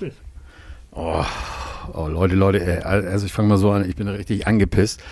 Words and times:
Dich. 0.00 0.14
Oh, 0.92 1.24
oh, 1.92 2.06
Leute, 2.06 2.36
Leute, 2.36 2.86
also 2.86 3.26
ich 3.26 3.32
fange 3.32 3.48
mal 3.48 3.58
so 3.58 3.72
an, 3.72 3.88
ich 3.88 3.96
bin 3.96 4.06
richtig 4.06 4.46
angepisst. 4.46 5.02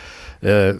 Äh, 0.41 0.75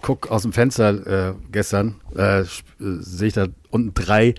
guck 0.00 0.30
aus 0.30 0.42
dem 0.42 0.52
Fenster 0.52 1.30
äh, 1.30 1.34
gestern, 1.50 1.96
äh, 2.14 2.44
sehe 2.78 3.28
ich 3.28 3.34
da 3.34 3.48
unten 3.70 3.94
drei 3.94 4.34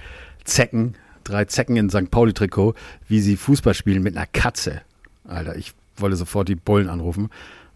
Zecken, 0.46 0.96
drei 1.26 1.44
Zecken 1.46 1.76
in 1.76 1.90
St. 1.90 2.10
Pauli-Trikot, 2.10 2.76
wie 3.10 3.20
sie 3.20 3.36
Fußball 3.36 3.74
spielen 3.74 4.04
mit 4.04 4.16
einer 4.16 4.28
Katze. 4.28 4.82
Alter, 5.28 5.58
ich 5.58 5.74
wollte 5.98 6.16
sofort 6.16 6.48
die 6.48 6.56
Bullen 6.56 6.88
anrufen. 6.88 7.30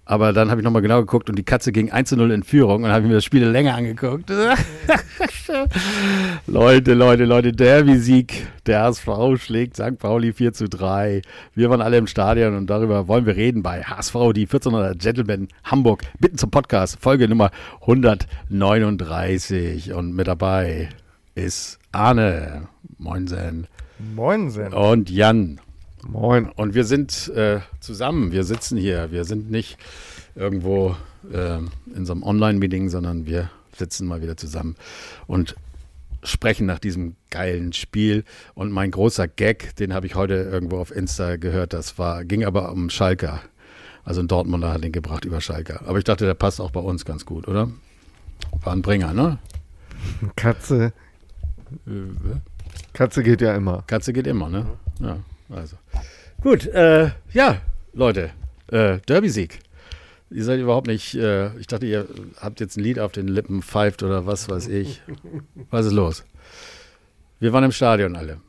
Aber 0.06 0.34
dann 0.34 0.50
habe 0.50 0.60
ich 0.60 0.66
nochmal 0.66 0.82
genau 0.82 1.00
geguckt 1.00 1.30
und 1.30 1.38
die 1.38 1.44
Katze 1.44 1.72
ging 1.72 1.92
1 1.92 2.10
zu 2.10 2.18
0 2.18 2.32
in 2.32 2.42
Führung 2.44 2.84
und 2.84 2.90
habe 2.90 3.08
mir 3.08 3.14
das 3.14 3.24
Spiel 3.24 3.46
länger 3.46 3.76
angeguckt. 3.76 4.30
Leute, 6.48 6.96
Leute, 6.96 7.26
Leute, 7.26 7.52
Derby-Sieg. 7.52 8.48
Der 8.66 8.82
HSV 8.82 9.08
schlägt 9.38 9.76
St. 9.76 10.00
Pauli 10.00 10.34
4 10.34 10.54
zu 10.54 10.68
3. 10.68 11.22
Wir 11.54 11.70
waren 11.70 11.82
alle 11.82 11.98
im 11.98 12.08
Stadion 12.08 12.58
und 12.58 12.68
darüber 12.68 13.08
wollen 13.08 13.26
wir 13.26 13.36
reden 13.36 13.64
bei 13.64 13.84
HSV, 13.84 14.14
die 14.34 14.42
1400 14.42 15.00
Gentlemen 15.00 15.48
Hamburg. 15.64 16.04
Bitten 16.20 16.38
zum 16.38 16.50
Podcast, 16.50 16.98
Folge 17.00 17.28
Nummer 17.28 17.52
139. 17.82 19.94
Und 19.94 20.16
mit 20.16 20.28
dabei 20.28 20.90
ist 21.36 21.80
Arne. 21.92 22.68
Moinsen. 22.98 23.68
Moinsen. 24.16 24.74
Und 24.74 25.10
Jan. 25.10 25.60
Moin. 26.08 26.50
Und 26.50 26.74
wir 26.74 26.84
sind 26.84 27.28
äh, 27.30 27.60
zusammen, 27.80 28.32
wir 28.32 28.44
sitzen 28.44 28.78
hier, 28.78 29.12
wir 29.12 29.24
sind 29.24 29.52
nicht 29.52 29.78
irgendwo 30.36 30.96
äh, 31.32 31.58
in 31.96 32.06
so 32.06 32.14
einem 32.14 32.24
Online-Meeting, 32.24 32.90
sondern 32.90 33.26
wir 33.26 33.50
sitzen 33.76 34.08
mal 34.08 34.22
wieder 34.22 34.36
zusammen 34.36 34.76
und 35.28 35.56
sprechen 36.24 36.66
nach 36.66 36.80
diesem 36.80 37.16
geilen 37.30 37.74
Spiel. 37.74 38.24
Und 38.54 38.72
mein 38.72 38.92
großer 38.92 39.28
Gag, 39.28 39.76
den 39.76 39.94
habe 39.94 40.08
ich 40.08 40.16
heute 40.16 40.36
irgendwo 40.36 40.78
auf 40.78 40.96
Insta 40.96 41.38
gehört, 41.38 41.74
das 41.74 41.98
war, 41.98 42.26
ging 42.26 42.46
aber 42.46 42.72
um 42.72 42.90
Schalker. 42.90 43.42
Also 44.04 44.22
ein 44.22 44.28
Dortmunder 44.28 44.74
hat 44.74 44.84
den 44.84 44.92
gebracht 44.92 45.26
über 45.26 45.42
Schalker. 45.42 45.84
Aber 45.86 46.00
ich 46.00 46.04
dachte, 46.04 46.26
der 46.26 46.34
passt 46.34 46.60
auch 46.60 46.72
bei 46.72 46.80
uns 46.80 47.06
ganz 47.06 47.26
gut, 47.26 47.48
oder? 47.48 47.70
War 48.64 48.74
ein 48.74 48.82
Bringer, 48.82 49.14
ne? 49.14 49.38
Katze. 50.36 50.94
Äh, 51.86 51.92
Katze 52.94 53.22
geht 53.22 53.42
ja 53.42 53.56
immer. 53.56 53.84
Katze 53.86 54.14
geht 54.14 54.26
immer, 54.26 54.50
ne? 54.50 54.66
Ja. 55.00 55.18
Also. 55.50 55.78
Gut, 56.42 56.66
äh, 56.66 57.12
ja, 57.34 57.62
Leute, 57.94 58.32
äh, 58.72 58.98
Derby-Sieg. 59.08 59.60
Ihr 60.32 60.44
seid 60.44 60.60
überhaupt 60.60 60.88
nicht, 60.88 61.14
äh, 61.14 61.56
ich 61.60 61.68
dachte, 61.68 61.86
ihr 61.86 62.08
habt 62.40 62.60
jetzt 62.60 62.78
ein 62.78 62.84
Lied 62.84 62.98
auf 62.98 63.12
den 63.12 63.28
Lippen, 63.28 63.62
pfeift 63.62 64.02
oder 64.02 64.26
was 64.26 64.50
weiß 64.50 64.68
ich. 64.70 65.04
Was 65.70 65.86
ist 65.86 65.94
los? 65.94 66.24
Wir 67.40 67.54
waren 67.54 67.64
im 67.64 67.72
Stadion 67.72 68.16
alle. 68.16 68.42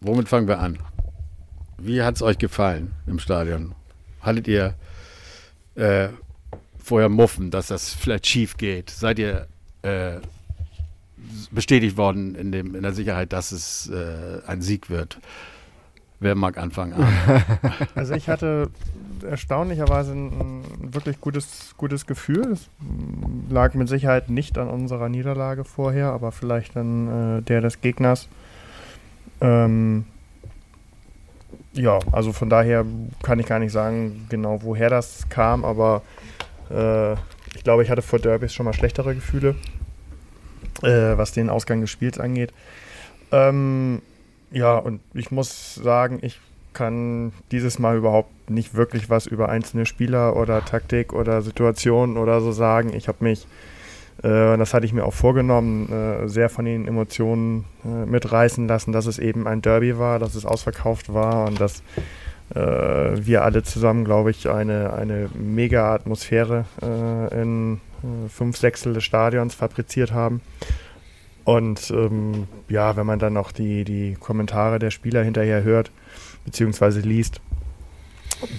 Womit 0.00 0.28
fangen 0.28 0.48
wir 0.48 0.58
an? 0.58 0.78
Wie 1.78 2.02
hat 2.02 2.16
es 2.16 2.22
euch 2.22 2.38
gefallen 2.38 2.92
im 3.06 3.20
Stadion? 3.20 3.76
Hattet 4.20 4.48
ihr 4.48 4.74
äh, 5.76 6.08
vorher 6.78 7.08
Muffen, 7.08 7.52
dass 7.52 7.68
das 7.68 7.94
vielleicht 7.94 8.26
schief 8.26 8.56
geht? 8.56 8.90
Seid 8.90 9.20
ihr 9.20 9.46
äh, 9.82 10.16
bestätigt 11.52 11.96
worden 11.96 12.34
in, 12.34 12.50
dem, 12.50 12.74
in 12.74 12.82
der 12.82 12.92
Sicherheit, 12.92 13.32
dass 13.32 13.52
es 13.52 13.88
äh, 13.88 14.40
ein 14.48 14.62
Sieg 14.62 14.90
wird? 14.90 15.18
Wer 16.20 16.34
mag 16.34 16.58
anfangen? 16.58 16.94
also 17.94 18.14
ich 18.14 18.28
hatte 18.28 18.70
erstaunlicherweise 19.22 20.12
ein, 20.12 20.26
ein, 20.26 20.94
wirklich 20.94 21.20
gutes, 21.20 21.74
gutes 21.76 22.06
Gefühl. 22.06 22.52
Es 22.52 22.68
lag 23.48 23.74
mit 23.74 23.88
Sicherheit 23.88 24.28
nicht 24.28 24.58
an 24.58 24.68
unserer 24.68 25.08
Niederlage 25.08 25.64
vorher, 25.64 26.08
aber 26.08 26.32
vielleicht 26.32 26.76
an 26.76 27.38
äh, 27.38 27.42
der 27.42 27.60
des 27.60 27.80
Gegners. 27.80 28.28
Ähm, 29.40 30.06
ja, 31.72 32.00
also 32.10 32.32
von 32.32 32.50
daher 32.50 32.84
kann 33.22 33.38
ich 33.38 33.46
gar 33.46 33.60
nicht 33.60 33.72
sagen, 33.72 34.26
genau 34.28 34.62
woher 34.62 34.90
das 34.90 35.28
kam, 35.28 35.64
aber 35.64 36.02
äh, 36.70 37.12
ich 37.54 37.62
glaube, 37.64 37.82
ich 37.84 37.90
hatte 37.90 38.02
vor 38.02 38.18
Derbys 38.18 38.52
schon 38.52 38.64
mal 38.64 38.72
schlechtere 38.72 39.14
Gefühle, 39.14 39.54
äh, 40.82 41.16
was 41.16 41.32
den 41.32 41.50
Ausgang 41.50 41.80
des 41.80 41.90
Spiels 41.90 42.18
angeht. 42.18 42.52
Ähm, 43.30 44.02
ja, 44.50 44.76
und 44.76 45.00
ich 45.14 45.30
muss 45.30 45.74
sagen, 45.74 46.18
ich 46.22 46.40
kann 46.72 47.32
dieses 47.50 47.78
Mal 47.78 47.96
überhaupt 47.96 48.50
nicht 48.50 48.74
wirklich 48.74 49.10
was 49.10 49.26
über 49.26 49.48
einzelne 49.48 49.84
Spieler 49.84 50.36
oder 50.36 50.64
Taktik 50.64 51.12
oder 51.12 51.42
Situationen 51.42 52.16
oder 52.16 52.40
so 52.40 52.52
sagen. 52.52 52.92
Ich 52.94 53.08
habe 53.08 53.24
mich, 53.24 53.46
äh, 54.22 54.56
das 54.56 54.74
hatte 54.74 54.86
ich 54.86 54.92
mir 54.92 55.04
auch 55.04 55.12
vorgenommen, 55.14 55.90
äh, 55.90 56.28
sehr 56.28 56.48
von 56.48 56.64
den 56.64 56.86
Emotionen 56.86 57.64
äh, 57.84 58.06
mitreißen 58.06 58.68
lassen, 58.68 58.92
dass 58.92 59.06
es 59.06 59.18
eben 59.18 59.46
ein 59.46 59.60
Derby 59.60 59.98
war, 59.98 60.18
dass 60.18 60.34
es 60.34 60.46
ausverkauft 60.46 61.12
war 61.12 61.46
und 61.46 61.60
dass 61.60 61.82
äh, 62.54 62.60
wir 62.60 63.44
alle 63.44 63.62
zusammen, 63.62 64.04
glaube 64.04 64.30
ich, 64.30 64.48
eine, 64.48 64.92
eine 64.92 65.28
mega 65.34 65.92
Atmosphäre 65.94 66.64
äh, 66.80 67.42
in 67.42 67.80
äh, 68.02 68.28
fünf 68.28 68.56
Sechstel 68.56 68.94
des 68.94 69.04
Stadions 69.04 69.54
fabriziert 69.54 70.12
haben. 70.12 70.40
Und 71.48 71.90
ähm, 71.92 72.46
ja, 72.68 72.94
wenn 72.98 73.06
man 73.06 73.18
dann 73.18 73.32
noch 73.32 73.52
die, 73.52 73.84
die 73.84 74.18
Kommentare 74.20 74.78
der 74.78 74.90
Spieler 74.90 75.22
hinterher 75.22 75.62
hört, 75.62 75.90
beziehungsweise 76.44 77.00
liest, 77.00 77.40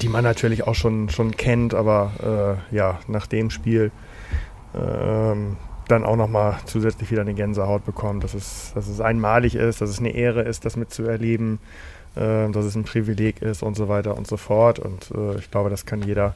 die 0.01 0.09
man 0.09 0.23
natürlich 0.23 0.65
auch 0.65 0.73
schon, 0.73 1.07
schon 1.09 1.37
kennt, 1.37 1.75
aber 1.75 2.57
äh, 2.71 2.75
ja, 2.75 2.99
nach 3.07 3.27
dem 3.27 3.51
Spiel 3.51 3.91
ähm, 4.73 5.57
dann 5.87 6.03
auch 6.03 6.15
nochmal 6.15 6.57
zusätzlich 6.65 7.11
wieder 7.11 7.21
eine 7.21 7.35
Gänsehaut 7.35 7.85
bekommt, 7.85 8.23
dass 8.23 8.33
es, 8.33 8.71
dass 8.73 8.87
es 8.87 8.99
einmalig 8.99 9.53
ist, 9.53 9.81
dass 9.81 9.91
es 9.91 9.99
eine 9.99 10.15
Ehre 10.15 10.41
ist, 10.41 10.65
das 10.65 10.75
mitzuerleben, 10.75 11.59
äh, 12.15 12.49
dass 12.49 12.65
es 12.65 12.73
ein 12.73 12.85
Privileg 12.85 13.43
ist 13.43 13.61
und 13.61 13.75
so 13.75 13.87
weiter 13.87 14.17
und 14.17 14.25
so 14.25 14.35
fort. 14.35 14.79
Und 14.79 15.11
äh, 15.11 15.37
ich 15.37 15.51
glaube, 15.51 15.69
das 15.69 15.85
kann 15.85 16.01
jeder 16.01 16.33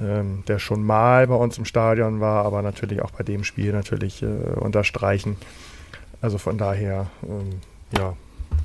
ähm, 0.00 0.42
der 0.48 0.58
schon 0.58 0.82
mal 0.84 1.26
bei 1.26 1.34
uns 1.34 1.58
im 1.58 1.64
Stadion 1.64 2.20
war, 2.20 2.44
aber 2.44 2.62
natürlich 2.62 3.02
auch 3.02 3.10
bei 3.10 3.24
dem 3.24 3.44
Spiel 3.44 3.72
natürlich 3.72 4.22
äh, 4.22 4.26
unterstreichen. 4.26 5.36
Also 6.22 6.38
von 6.38 6.56
daher, 6.56 7.10
ähm, 7.24 7.50
ja, 7.98 8.16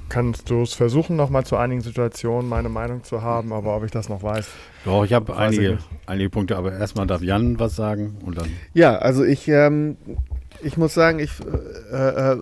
kannst 0.10 0.50
du 0.52 0.62
es 0.62 0.76
versuchen, 0.76 1.16
nochmal 1.16 1.44
zu 1.44 1.58
einigen 1.58 1.82
Situationen 1.82 2.48
meine 2.48 2.70
Meinung 2.70 3.04
zu 3.04 3.24
haben, 3.24 3.52
aber 3.52 3.76
ob 3.76 3.84
ich 3.84 3.92
das 3.92 4.10
noch 4.10 4.22
weiß. 4.22 4.48
Doch, 4.86 5.04
ich 5.04 5.12
habe 5.12 5.36
einige, 5.36 5.80
einige 6.06 6.30
Punkte, 6.30 6.56
aber 6.56 6.74
erstmal 6.74 7.08
darf 7.08 7.24
Jan 7.24 7.60
was 7.60 7.76
sagen 7.76 8.18
und 8.24 8.38
dann. 8.38 8.50
Ja, 8.74 8.98
also 8.98 9.24
ich, 9.24 9.48
ähm, 9.48 9.98
ich 10.62 10.78
muss 10.78 10.94
sagen, 10.94 11.18
ich 11.18 11.32
äh, 11.92 11.96
äh, 12.34 12.38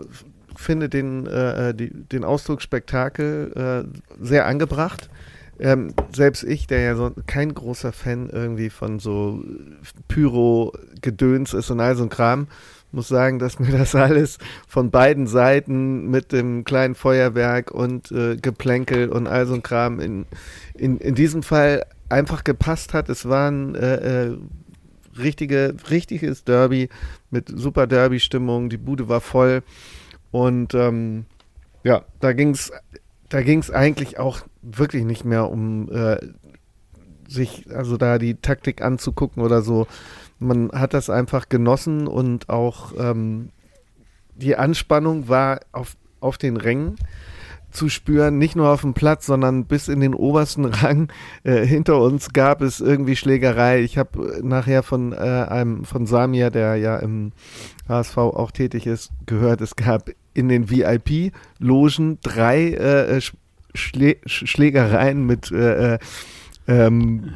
finde 0.57 0.89
den, 0.89 1.27
äh, 1.27 1.69
äh 1.69 1.73
die, 1.73 1.91
den 1.91 2.25
Ausdruck 2.25 2.61
Spektakel 2.61 3.85
äh, 3.89 4.23
sehr 4.23 4.45
angebracht. 4.45 5.09
Ähm, 5.57 5.93
selbst 6.13 6.43
ich, 6.43 6.67
der 6.67 6.81
ja 6.81 6.95
so 6.97 7.13
kein 7.27 7.53
großer 7.53 7.93
Fan 7.93 8.29
irgendwie 8.29 8.69
von 8.69 8.99
so 8.99 9.41
Pyro-Gedöns 10.09 11.53
ist 11.53 11.71
und 11.71 11.79
all 11.79 11.95
so 11.95 12.03
ein 12.03 12.09
Kram, 12.09 12.47
muss 12.95 13.07
sagen, 13.07 13.39
dass 13.39 13.59
mir 13.59 13.72
das 13.78 13.94
alles 13.94 14.38
von 14.67 14.89
beiden 14.89 15.28
Seiten 15.28 16.09
mit 16.09 16.31
dem 16.31 16.63
kleinen 16.63 16.95
Feuerwerk 16.95 17.72
und 17.72 18.11
äh, 18.11 18.38
Geplänkel 18.38 19.09
und 19.09 19.28
all 19.28 19.45
so 19.45 19.53
ein 19.53 19.63
Kram 19.63 20.00
in, 20.00 20.25
in, 20.73 20.97
in 20.97 21.13
diesem 21.16 21.44
Fall 21.44 21.85
einfach 22.09 22.44
gepasst 22.44 22.94
hat. 22.94 23.09
Es 23.09 23.28
war 23.28 23.51
ein 23.51 23.75
äh, 23.75 24.25
äh, 24.25 24.38
richtige, 25.17 25.75
richtiges 25.89 26.44
Derby 26.44 26.89
mit 27.29 27.50
super 27.53 27.88
Derby-Stimmung. 27.88 28.69
Die 28.69 28.78
Bude 28.78 29.09
war 29.09 29.22
voll 29.22 29.62
und 30.31 30.73
ähm, 30.73 31.25
ja, 31.83 32.03
da 32.19 32.33
ging 32.33 32.50
es 32.50 32.72
da 33.29 33.41
ging 33.41 33.59
es 33.59 33.72
eigentlich 33.72 34.19
auch 34.19 34.41
wirklich 34.62 35.03
nicht 35.03 35.25
mehr 35.25 35.50
um 35.50 35.89
äh, 35.91 36.17
sich, 37.27 37.66
also 37.73 37.97
da 37.97 38.17
die 38.17 38.35
Taktik 38.35 38.81
anzugucken 38.81 39.44
oder 39.44 39.62
so. 39.62 39.88
Man 40.40 40.72
hat 40.72 40.94
das 40.94 41.09
einfach 41.09 41.50
genossen 41.50 42.07
und 42.07 42.50
auch 42.50 42.94
ähm, 42.97 43.50
die 44.35 44.56
Anspannung 44.56 45.29
war 45.29 45.62
auf, 45.72 45.96
auf 46.19 46.38
den 46.38 46.57
Rängen 46.57 46.96
zu 47.75 47.90
spüren, 47.90 48.38
nicht 48.38 48.56
nur 48.56 48.69
auf 48.69 48.81
dem 48.81 48.94
Platz, 48.94 49.25
sondern 49.25 49.66
bis 49.66 49.88
in 49.88 50.00
den 50.00 50.16
obersten 50.16 50.66
Rang. 50.66 51.12
Äh, 51.44 51.65
hinter 51.65 52.01
uns 52.01 52.33
gab 52.33 52.62
es 52.62 52.80
irgendwie 52.80 53.15
Schlägerei. 53.15 53.81
Ich 53.81 53.98
habe 53.98 54.39
nachher 54.42 54.81
von 54.81 55.13
äh, 55.13 55.15
einem 55.15 55.83
von 55.83 56.06
Samir, 56.07 56.50
der 56.50 56.77
ja 56.77 56.98
im 56.98 57.33
HSV 57.88 58.18
auch 58.18 58.51
tätig 58.51 58.88
ist, 58.88 59.12
gehört, 59.25 59.62
es 59.62 59.75
gab 59.75 60.09
in 60.33 60.50
den 60.50 60.69
VIP-Logen 60.69 62.19
drei 62.21 62.71
äh, 62.71 63.21
Schlä 63.74 64.18
Schlägereien 64.25 65.25
mit, 65.25 65.51
äh, 65.51 65.95
äh, 65.95 66.00
ähm, 66.68 67.33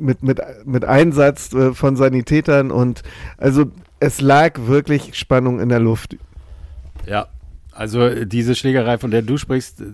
mit, 0.00 0.22
mit, 0.22 0.40
mit 0.64 0.84
Einsatz 0.84 1.52
äh, 1.52 1.74
von 1.74 1.96
Sanitätern 1.96 2.70
und 2.70 3.02
also 3.36 3.70
es 4.00 4.20
lag 4.20 4.58
wirklich 4.66 5.14
Spannung 5.14 5.60
in 5.60 5.68
der 5.68 5.80
Luft. 5.80 6.16
Ja, 7.06 7.26
also 7.72 8.24
diese 8.24 8.54
Schlägerei, 8.54 8.98
von 8.98 9.10
der 9.10 9.22
du 9.22 9.36
sprichst, 9.36 9.80
äh, 9.80 9.84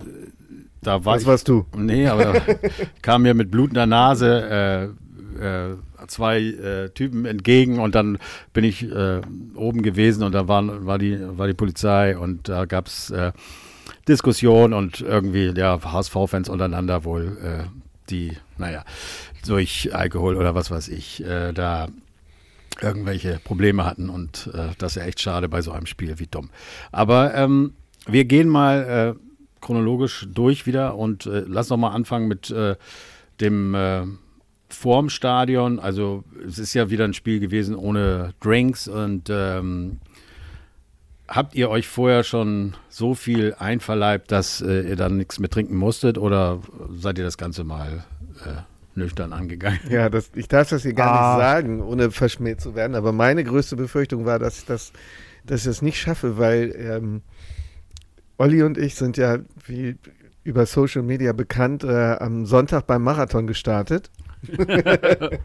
da 0.83 1.05
war 1.05 1.15
Was 1.15 1.23
ich, 1.23 1.29
warst 1.29 1.49
du? 1.49 1.65
Nee, 1.77 2.07
aber 2.09 2.35
kam 3.03 3.23
mir 3.23 3.35
mit 3.35 3.51
blutender 3.51 3.87
Nase 3.87 4.93
äh, 5.41 5.71
äh, 5.71 5.77
zwei 6.07 6.41
äh, 6.41 6.91
Typen 6.91 7.25
entgegen 7.25 7.79
und 7.79 7.95
dann 7.95 8.19
bin 8.53 8.65
ich 8.65 8.83
äh, 8.83 9.23
oben 9.55 9.83
gewesen 9.83 10.23
und 10.23 10.33
da 10.33 10.49
waren, 10.49 10.85
war, 10.85 10.99
die, 10.99 11.19
war 11.39 11.47
die 11.47 11.55
Polizei 11.55 12.17
und 12.19 12.49
da 12.49 12.67
gab 12.67 12.87
es 12.87 13.13
Diskussion 14.09 14.73
und 14.73 15.01
irgendwie, 15.01 15.53
ja, 15.57 15.81
HSV-Fans 15.83 16.49
untereinander 16.49 17.05
wohl, 17.05 17.39
äh, 17.43 17.65
die, 18.11 18.33
naja, 18.59 18.85
durch 19.47 19.95
Alkohol 19.95 20.37
oder 20.37 20.55
was 20.55 20.71
weiß 20.71 20.89
ich, 20.89 21.25
äh, 21.25 21.53
da 21.53 21.89
irgendwelche 22.81 23.41
Probleme 23.45 23.85
hatten 23.85 24.09
und 24.09 24.51
äh, 24.53 24.71
das 24.79 24.93
ist 24.93 25.03
ja 25.03 25.09
echt 25.09 25.21
schade 25.21 25.49
bei 25.49 25.63
so 25.63 25.73
einem 25.73 25.87
Spiel, 25.87 26.19
wie 26.19 26.27
dumm. 26.27 26.51
Aber 26.91 27.35
ähm, 27.35 27.75
wir 28.07 28.25
gehen 28.25 28.49
mal 28.49 29.17
äh, 29.17 29.21
chronologisch 29.61 30.27
durch 30.33 30.67
wieder 30.67 30.97
und 30.97 31.27
äh, 31.27 31.45
lass 31.47 31.71
noch 31.71 31.77
mal 31.77 31.91
anfangen 31.91 32.29
mit 32.29 32.51
äh, 32.51 32.77
dem 33.41 33.75
äh, 33.75 34.03
vorm 34.69 35.09
Stadion. 35.09 35.79
Also 35.79 36.25
es 36.47 36.59
ist 36.59 36.75
ja 36.75 36.91
wieder 36.91 37.05
ein 37.05 37.15
Spiel 37.15 37.41
gewesen 37.41 37.75
ohne 37.75 38.35
Drinks 38.41 38.89
und 38.89 39.31
ähm, 39.31 40.01
habt 41.29 41.55
ihr 41.55 41.71
euch 41.71 41.89
vorher 41.89 42.25
schon 42.25 42.75
so 42.89 43.15
viel 43.15 43.55
einverleibt, 43.59 44.31
dass 44.31 44.61
äh, 44.61 44.89
ihr 44.89 44.97
dann 44.97 45.17
nichts 45.17 45.39
mehr 45.39 45.51
trinken 45.51 45.77
musstet 45.77 46.19
oder 46.19 46.61
seid 46.95 47.19
ihr 47.19 47.25
das 47.25 47.39
Ganze 47.39 47.65
mal 47.65 48.05
äh, 48.45 48.74
nüchtern 48.97 49.33
angegangen? 49.33 49.81
Ja, 49.89 50.09
das, 50.09 50.31
ich 50.35 50.49
darf 50.49 50.69
das 50.69 50.83
hier 50.83 50.95
gar 50.95 51.13
ah. 51.13 51.37
nicht 51.37 51.45
sagen, 51.45 51.83
ohne 51.83 52.11
verschmäht 52.11 52.61
zu 52.61 52.75
werden, 52.75 52.95
aber 52.95 53.13
meine 53.13 53.45
größte 53.45 53.77
Befürchtung 53.77 54.25
war, 54.25 54.39
dass 54.39 54.59
ich 54.59 54.65
das, 54.65 54.93
dass 55.45 55.61
ich 55.61 55.67
das 55.67 55.83
nicht 55.83 55.99
schaffe, 55.99 56.39
weil 56.39 56.75
ähm, 56.77 57.23
Olli 58.37 58.63
und 58.63 58.79
ich 58.79 58.95
sind 58.95 59.17
ja 59.17 59.39
wie 59.67 59.97
über 60.43 60.67
Social 60.67 61.03
Media 61.03 61.33
bekannt 61.33 61.85
äh, 61.85 62.17
am 62.19 62.45
Sonntag 62.47 62.87
beim 62.87 63.03
Marathon 63.03 63.47
gestartet. 63.47 64.11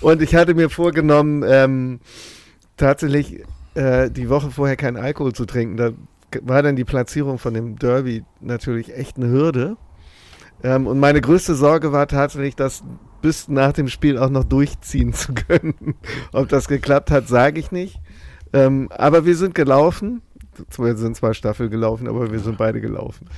und 0.00 0.22
ich 0.22 0.34
hatte 0.34 0.54
mir 0.54 0.70
vorgenommen, 0.70 1.44
ähm, 1.46 2.00
tatsächlich 2.78 3.44
äh, 3.74 4.10
die 4.10 4.30
Woche 4.30 4.50
vorher 4.50 4.76
keinen 4.76 4.96
Alkohol 4.96 5.34
zu 5.34 5.44
trinken. 5.44 5.76
Da 5.76 5.92
war 6.42 6.62
dann 6.62 6.76
die 6.76 6.84
Platzierung 6.84 7.38
von 7.38 7.54
dem 7.54 7.78
Derby 7.78 8.24
natürlich 8.40 8.94
echt 8.94 9.16
eine 9.16 9.28
Hürde. 9.28 9.76
Ähm, 10.62 10.86
und 10.86 10.98
meine 10.98 11.20
größte 11.20 11.54
Sorge 11.54 11.92
war 11.92 12.08
tatsächlich, 12.08 12.56
das 12.56 12.82
bis 13.22 13.48
nach 13.48 13.72
dem 13.72 13.88
Spiel 13.88 14.18
auch 14.18 14.30
noch 14.30 14.44
durchziehen 14.44 15.12
zu 15.12 15.34
können. 15.34 15.96
Ob 16.32 16.48
das 16.48 16.68
geklappt 16.68 17.10
hat, 17.10 17.28
sage 17.28 17.60
ich 17.60 17.72
nicht. 17.72 18.00
Ähm, 18.52 18.88
aber 18.90 19.26
wir 19.26 19.36
sind 19.36 19.54
gelaufen 19.54 20.22
wir 20.76 20.96
sind 20.96 21.16
zwar 21.16 21.34
Staffel 21.34 21.68
gelaufen, 21.68 22.08
aber 22.08 22.30
wir 22.30 22.38
sind 22.40 22.58
beide 22.58 22.80
gelaufen. 22.80 23.28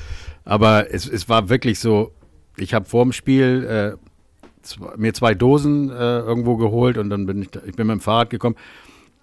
Aber 0.44 0.93
es, 0.93 1.08
es 1.08 1.28
war 1.28 1.49
wirklich 1.49 1.78
so, 1.78 2.12
ich 2.56 2.75
habe 2.75 2.87
vor 2.87 3.05
dem 3.05 3.12
Spiel 3.12 3.99
äh, 3.99 4.96
mir 4.96 5.14
zwei 5.14 5.34
Dosen 5.34 5.90
äh, 5.90 6.19
irgendwo 6.20 6.56
geholt 6.56 6.99
und 6.99 7.11
dann 7.11 7.26
bin 7.26 7.43
ich, 7.43 7.49
ich 7.67 7.76
bin 7.76 7.87
mit 7.87 7.96
dem 7.96 8.00
Fahrrad 8.00 8.31
gekommen. 8.31 8.56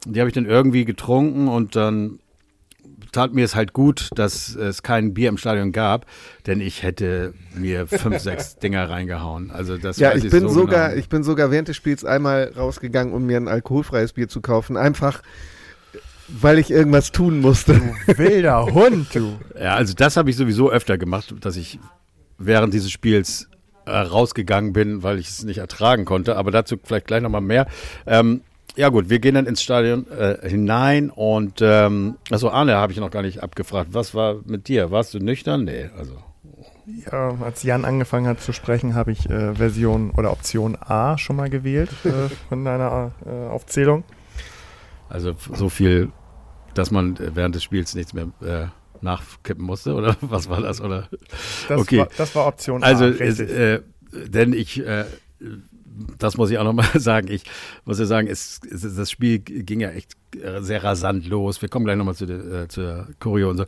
Die 0.06 0.20
habe 0.20 0.30
ich 0.30 0.34
dann 0.34 0.46
irgendwie 0.46 0.86
getrunken 0.86 1.48
und 1.48 1.76
dann 1.76 2.20
tat 3.12 3.34
mir 3.34 3.46
es 3.46 3.56
halt 3.56 3.74
gut, 3.74 4.10
dass 4.16 4.56
es 4.56 4.84
kein 4.84 5.14
Bier 5.14 5.30
im 5.30 5.38
Stadion 5.38 5.72
gab, 5.72 6.06
denn 6.46 6.62
ich 6.62 6.84
hätte 6.84 7.34
mir 7.56 7.88
fünf, 7.88 8.20
sechs 8.20 8.58
Dinger 8.58 8.90
reingehauen. 8.90 9.52
Also 9.52 9.78
das 9.78 9.98
ja, 9.98 10.14
ich, 10.14 10.26
ich 10.26 10.32
bin 10.32 10.44
so 10.44 10.50
sogar, 10.50 10.90
genau. 10.90 11.00
ich 11.00 11.10
bin 11.10 11.24
sogar 11.24 11.52
während 11.52 11.68
des 11.68 11.76
Spiels 11.76 12.06
einmal 12.06 12.54
rausgegangen, 12.56 13.14
um 13.14 13.26
mir 13.26 13.38
ein 13.38 13.48
alkoholfreies 13.48 14.14
Bier 14.14 14.28
zu 14.28 14.42
kaufen, 14.42 14.78
einfach 14.78 15.22
weil 16.28 16.60
ich 16.60 16.72
irgendwas 16.72 17.12
tun 17.12 17.40
musste. 17.40 17.82
Du 18.06 18.18
wilder 18.18 18.66
Hund, 18.66 19.08
du. 19.14 19.38
Ja, 19.60 19.76
also 19.76 19.94
das 19.94 20.18
habe 20.18 20.30
ich 20.30 20.36
sowieso 20.36 20.70
öfter 20.70 20.98
gemacht, 20.98 21.34
dass 21.40 21.56
ich 21.56 21.80
während 22.38 22.74
dieses 22.74 22.92
Spiels 22.92 23.50
äh, 23.86 23.92
rausgegangen 23.92 24.74
bin, 24.74 25.04
weil 25.04 25.20
ich 25.20 25.30
es 25.30 25.44
nicht 25.44 25.60
ertragen 25.60 26.06
konnte. 26.06 26.36
Aber 26.36 26.52
dazu 26.52 26.78
vielleicht 26.84 27.08
gleich 27.08 27.22
nochmal 27.22 27.42
mehr. 27.42 27.68
Ähm, 28.06 28.42
ja 28.78 28.90
gut, 28.90 29.10
wir 29.10 29.20
gehen 29.20 29.36
dann 29.36 29.48
ins 29.48 29.62
Stadion 29.62 30.08
äh, 30.12 30.48
hinein 30.48 31.10
und 31.10 31.60
ähm, 31.62 32.18
also 32.30 32.52
Arne 32.52 32.76
habe 32.76 32.94
ich 32.94 33.00
noch 33.00 33.12
gar 33.12 33.24
nicht 33.24 33.42
abgefragt. 33.42 33.90
Was 33.94 34.14
war 34.14 34.38
mit 34.46 34.68
dir? 34.68 34.92
Warst 34.92 35.14
du 35.14 35.20
nüchtern? 35.20 35.66
Nee, 35.66 35.90
also. 35.98 36.14
Ja, 37.12 37.36
als 37.42 37.64
Jan 37.64 37.84
angefangen 37.84 38.28
hat 38.28 38.40
zu 38.40 38.54
sprechen, 38.54 38.96
habe 38.96 39.12
ich 39.12 39.30
äh, 39.30 39.56
Version 39.56 40.12
oder 40.12 40.32
Option 40.32 40.78
A 40.80 41.18
schon 41.18 41.36
mal 41.36 41.50
gewählt 41.50 41.90
äh, 42.06 42.30
von 42.48 42.64
deiner 42.64 43.12
äh, 43.26 43.48
Aufzählung. 43.48 44.04
Also 45.10 45.34
so 45.54 45.70
viel, 45.70 46.12
dass 46.76 46.92
man 46.92 47.18
während 47.20 47.56
des 47.56 47.64
Spiels 47.64 47.96
nichts 47.96 48.14
mehr 48.14 48.28
äh, 48.42 48.68
nachkippen 49.02 49.66
musste 49.66 49.96
oder 49.96 50.16
was 50.22 50.50
war 50.50 50.62
das? 50.62 50.82
Oder? 50.82 51.10
Das, 51.68 51.82
okay. 51.82 52.00
war, 52.00 52.10
das 52.16 52.36
war 52.36 52.48
Option 52.48 52.84
A. 52.84 52.88
Also, 52.88 53.06
äh, 53.06 53.82
denn 54.12 54.54
ich, 54.54 54.86
äh, 54.86 55.06
das 56.18 56.38
muss 56.38 56.50
ich 56.52 56.58
auch 56.58 56.64
nochmal 56.64 56.88
sagen, 56.96 57.28
ich 57.30 57.44
muss 57.86 58.00
ja 58.00 58.06
sagen, 58.06 58.28
es, 58.28 58.60
es, 58.70 58.82
das 58.96 59.12
Spiel 59.12 59.40
ging 59.40 59.80
ja 59.80 59.92
echt 59.92 60.12
sehr 60.60 60.84
rasant 60.84 61.28
los. 61.28 61.62
Wir 61.62 61.70
kommen 61.70 61.86
gleich 61.86 61.98
nochmal 61.98 62.16
zu 62.16 62.26
der, 62.26 62.64
äh, 62.64 62.68
zur 62.68 63.08
Choreo 63.20 63.50
und 63.50 63.58
so. 63.58 63.66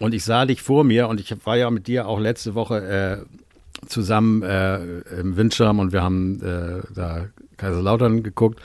Und 0.00 0.14
ich 0.14 0.24
sah 0.24 0.46
dich 0.46 0.62
vor 0.62 0.84
mir 0.84 1.08
und 1.08 1.20
ich 1.20 1.34
war 1.44 1.56
ja 1.56 1.70
mit 1.70 1.86
dir 1.86 2.08
auch 2.08 2.18
letzte 2.18 2.54
Woche 2.54 2.82
äh, 2.82 3.86
zusammen 3.86 4.42
äh, 4.42 5.00
im 5.20 5.36
Windschirm 5.36 5.78
und 5.78 5.92
wir 5.92 6.02
haben 6.02 6.40
äh, 6.42 6.82
da 6.94 7.26
Kaiserslautern 7.56 8.22
geguckt 8.22 8.60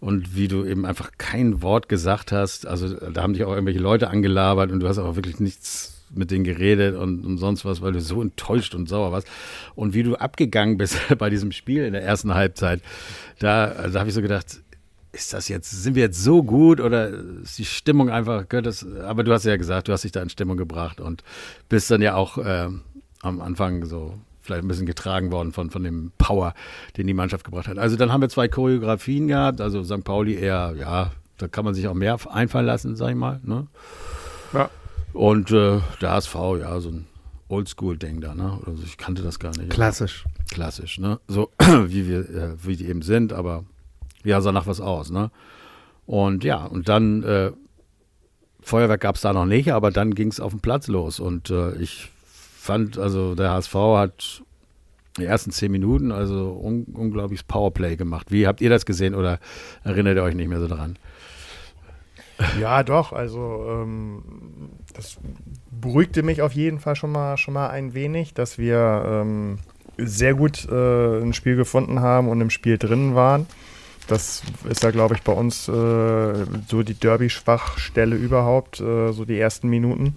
und 0.00 0.34
wie 0.34 0.48
du 0.48 0.64
eben 0.64 0.86
einfach 0.86 1.10
kein 1.18 1.62
Wort 1.62 1.88
gesagt 1.88 2.32
hast. 2.32 2.66
Also 2.66 2.94
da 2.94 3.22
haben 3.22 3.34
dich 3.34 3.44
auch 3.44 3.52
irgendwelche 3.52 3.80
Leute 3.80 4.08
angelabert 4.08 4.70
und 4.70 4.80
du 4.80 4.88
hast 4.88 4.98
auch 4.98 5.16
wirklich 5.16 5.40
nichts 5.40 5.97
mit 6.10 6.30
denen 6.30 6.44
geredet 6.44 6.96
und, 6.96 7.24
und 7.24 7.38
sonst 7.38 7.64
was, 7.64 7.82
weil 7.82 7.92
du 7.92 8.00
so 8.00 8.22
enttäuscht 8.22 8.74
und 8.74 8.88
sauer 8.88 9.12
warst. 9.12 9.28
Und 9.74 9.94
wie 9.94 10.02
du 10.02 10.16
abgegangen 10.16 10.76
bist 10.76 10.96
bei 11.18 11.30
diesem 11.30 11.52
Spiel 11.52 11.84
in 11.84 11.92
der 11.92 12.02
ersten 12.02 12.34
Halbzeit, 12.34 12.82
da, 13.38 13.66
also 13.66 13.94
da 13.94 14.00
habe 14.00 14.08
ich 14.08 14.14
so 14.14 14.22
gedacht, 14.22 14.60
ist 15.12 15.32
das 15.32 15.48
jetzt, 15.48 15.70
sind 15.70 15.94
wir 15.94 16.02
jetzt 16.02 16.22
so 16.22 16.42
gut 16.42 16.80
oder 16.80 17.08
ist 17.42 17.58
die 17.58 17.64
Stimmung 17.64 18.10
einfach, 18.10 18.48
gehört 18.48 18.66
das, 18.66 18.86
aber 19.02 19.24
du 19.24 19.32
hast 19.32 19.44
ja 19.44 19.56
gesagt, 19.56 19.88
du 19.88 19.92
hast 19.92 20.04
dich 20.04 20.12
da 20.12 20.22
in 20.22 20.28
Stimmung 20.28 20.56
gebracht 20.56 21.00
und 21.00 21.24
bist 21.68 21.90
dann 21.90 22.02
ja 22.02 22.14
auch 22.14 22.38
äh, 22.38 22.68
am 23.22 23.40
Anfang 23.40 23.84
so 23.86 24.18
vielleicht 24.42 24.64
ein 24.64 24.68
bisschen 24.68 24.86
getragen 24.86 25.30
worden 25.30 25.52
von, 25.52 25.70
von 25.70 25.82
dem 25.82 26.12
Power, 26.18 26.54
den 26.96 27.06
die 27.06 27.14
Mannschaft 27.14 27.44
gebracht 27.44 27.68
hat. 27.68 27.78
Also 27.78 27.96
dann 27.96 28.12
haben 28.12 28.20
wir 28.20 28.28
zwei 28.28 28.48
Choreografien 28.48 29.28
gehabt, 29.28 29.60
also 29.60 29.82
St. 29.84 30.04
Pauli 30.04 30.34
eher, 30.34 30.74
ja, 30.78 31.12
da 31.36 31.48
kann 31.48 31.64
man 31.64 31.74
sich 31.74 31.86
auch 31.86 31.94
mehr 31.94 32.18
einfallen 32.30 32.66
lassen, 32.66 32.96
sag 32.96 33.10
ich 33.10 33.16
mal. 33.16 33.40
Ne? 33.44 33.66
Ja. 34.52 34.70
Und 35.12 35.50
äh, 35.50 35.80
der 36.00 36.10
HSV, 36.10 36.34
ja, 36.60 36.80
so 36.80 36.90
ein 36.90 37.06
Oldschool-Ding 37.48 38.20
da, 38.20 38.34
ne? 38.34 38.60
Also 38.66 38.82
ich 38.84 38.98
kannte 38.98 39.22
das 39.22 39.38
gar 39.38 39.56
nicht. 39.56 39.70
Klassisch. 39.70 40.24
Klassisch, 40.50 40.98
ne? 40.98 41.18
So 41.28 41.50
wie 41.58 42.08
wir, 42.08 42.20
äh, 42.28 42.64
wie 42.64 42.76
die 42.76 42.86
eben 42.86 43.02
sind, 43.02 43.32
aber 43.32 43.64
ja, 44.24 44.40
sah 44.40 44.52
nach 44.52 44.66
was 44.66 44.80
aus, 44.80 45.10
ne? 45.10 45.30
Und 46.06 46.44
ja, 46.44 46.64
und 46.64 46.88
dann 46.88 47.22
äh, 47.22 47.52
Feuerwerk 48.60 49.00
gab 49.00 49.16
es 49.16 49.22
da 49.22 49.32
noch 49.32 49.46
nicht, 49.46 49.72
aber 49.72 49.90
dann 49.90 50.14
ging 50.14 50.28
es 50.28 50.40
auf 50.40 50.52
den 50.52 50.60
Platz 50.60 50.88
los 50.88 51.20
und 51.20 51.50
äh, 51.50 51.74
ich 51.76 52.10
fand, 52.56 52.98
also 52.98 53.34
der 53.34 53.50
HSV 53.50 53.74
hat 53.74 54.42
die 55.18 55.24
ersten 55.24 55.50
zehn 55.50 55.72
Minuten 55.72 56.12
also 56.12 56.60
un 56.62 56.84
unglaubliches 56.84 57.44
Powerplay 57.44 57.96
gemacht. 57.96 58.30
Wie 58.30 58.46
habt 58.46 58.60
ihr 58.60 58.70
das 58.70 58.86
gesehen 58.86 59.14
oder 59.14 59.40
erinnert 59.84 60.16
ihr 60.16 60.22
euch 60.22 60.34
nicht 60.34 60.48
mehr 60.48 60.60
so 60.60 60.68
daran? 60.68 60.96
Ja, 62.60 62.82
doch. 62.82 63.12
Also 63.12 63.66
ähm, 63.68 64.22
das 64.94 65.18
beruhigte 65.70 66.22
mich 66.22 66.42
auf 66.42 66.52
jeden 66.52 66.78
Fall 66.80 66.96
schon 66.96 67.12
mal 67.12 67.36
schon 67.36 67.54
mal 67.54 67.68
ein 67.70 67.94
wenig, 67.94 68.34
dass 68.34 68.58
wir 68.58 69.04
ähm, 69.06 69.58
sehr 69.96 70.34
gut 70.34 70.66
äh, 70.70 71.20
ein 71.20 71.32
Spiel 71.32 71.56
gefunden 71.56 72.00
haben 72.00 72.28
und 72.28 72.40
im 72.40 72.50
Spiel 72.50 72.78
drin 72.78 73.14
waren. 73.14 73.46
Das 74.06 74.42
ist 74.68 74.82
ja, 74.82 74.90
glaube 74.90 75.16
ich, 75.16 75.22
bei 75.22 75.32
uns 75.32 75.68
äh, 75.68 75.72
so 76.66 76.82
die 76.82 76.94
Derby-Schwachstelle 76.94 78.16
überhaupt, 78.16 78.80
äh, 78.80 79.12
so 79.12 79.26
die 79.26 79.38
ersten 79.38 79.68
Minuten. 79.68 80.14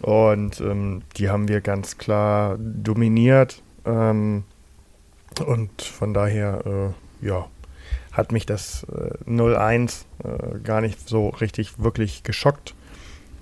Und 0.00 0.60
ähm, 0.60 1.02
die 1.16 1.28
haben 1.28 1.48
wir 1.48 1.60
ganz 1.60 1.98
klar 1.98 2.56
dominiert. 2.58 3.62
Ähm, 3.84 4.44
und 5.44 5.82
von 5.82 6.14
daher, 6.14 6.94
äh, 7.22 7.26
ja, 7.26 7.48
hat 8.12 8.32
mich 8.32 8.46
das 8.46 8.84
äh, 8.84 9.30
0-1 9.30 10.04
äh, 10.24 10.58
gar 10.60 10.80
nicht 10.80 11.08
so 11.08 11.28
richtig 11.28 11.78
wirklich 11.78 12.22
geschockt. 12.22 12.74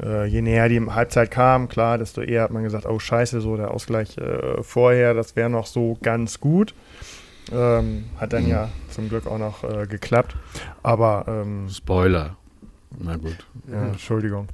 Äh, 0.02 0.26
je 0.26 0.42
näher 0.42 0.68
die 0.68 0.80
Halbzeit 0.80 1.30
kam, 1.30 1.68
klar, 1.68 1.98
desto 1.98 2.20
eher 2.20 2.42
hat 2.42 2.50
man 2.52 2.62
gesagt, 2.62 2.86
oh 2.86 2.98
scheiße, 2.98 3.40
so 3.40 3.56
der 3.56 3.72
Ausgleich 3.72 4.16
äh, 4.18 4.62
vorher, 4.62 5.14
das 5.14 5.36
wäre 5.36 5.50
noch 5.50 5.66
so 5.66 5.98
ganz 6.02 6.40
gut. 6.40 6.74
Ähm, 7.50 8.04
hat 8.18 8.32
dann 8.32 8.44
mhm. 8.44 8.50
ja 8.50 8.68
zum 8.90 9.08
Glück 9.08 9.26
auch 9.26 9.38
noch 9.38 9.64
äh, 9.64 9.86
geklappt. 9.86 10.36
Aber 10.82 11.24
ähm, 11.26 11.68
Spoiler. 11.70 12.36
Na 13.00 13.16
gut. 13.16 13.36
Ja, 13.70 13.88
Entschuldigung. 13.88 14.48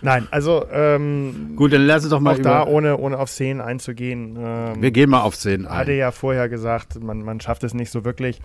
Nein, 0.00 0.26
also 0.30 0.64
ähm, 0.72 1.52
gut, 1.54 1.72
dann 1.72 1.86
lass 1.86 2.04
es 2.04 2.10
doch 2.10 2.20
mal 2.20 2.34
auch 2.34 2.42
da 2.42 2.66
ohne, 2.66 2.96
ohne 2.96 3.18
auf 3.18 3.28
Szenen 3.28 3.60
einzugehen. 3.60 4.36
Ähm, 4.40 4.80
Wir 4.80 4.90
gehen 4.90 5.10
mal 5.10 5.20
auf 5.20 5.34
Szenen 5.34 5.66
ein. 5.66 5.76
Hatte 5.76 5.92
ja 5.92 6.10
vorher 6.10 6.48
gesagt, 6.48 7.00
man, 7.02 7.22
man 7.22 7.40
schafft 7.40 7.64
es 7.64 7.74
nicht 7.74 7.90
so 7.90 8.04
wirklich, 8.04 8.40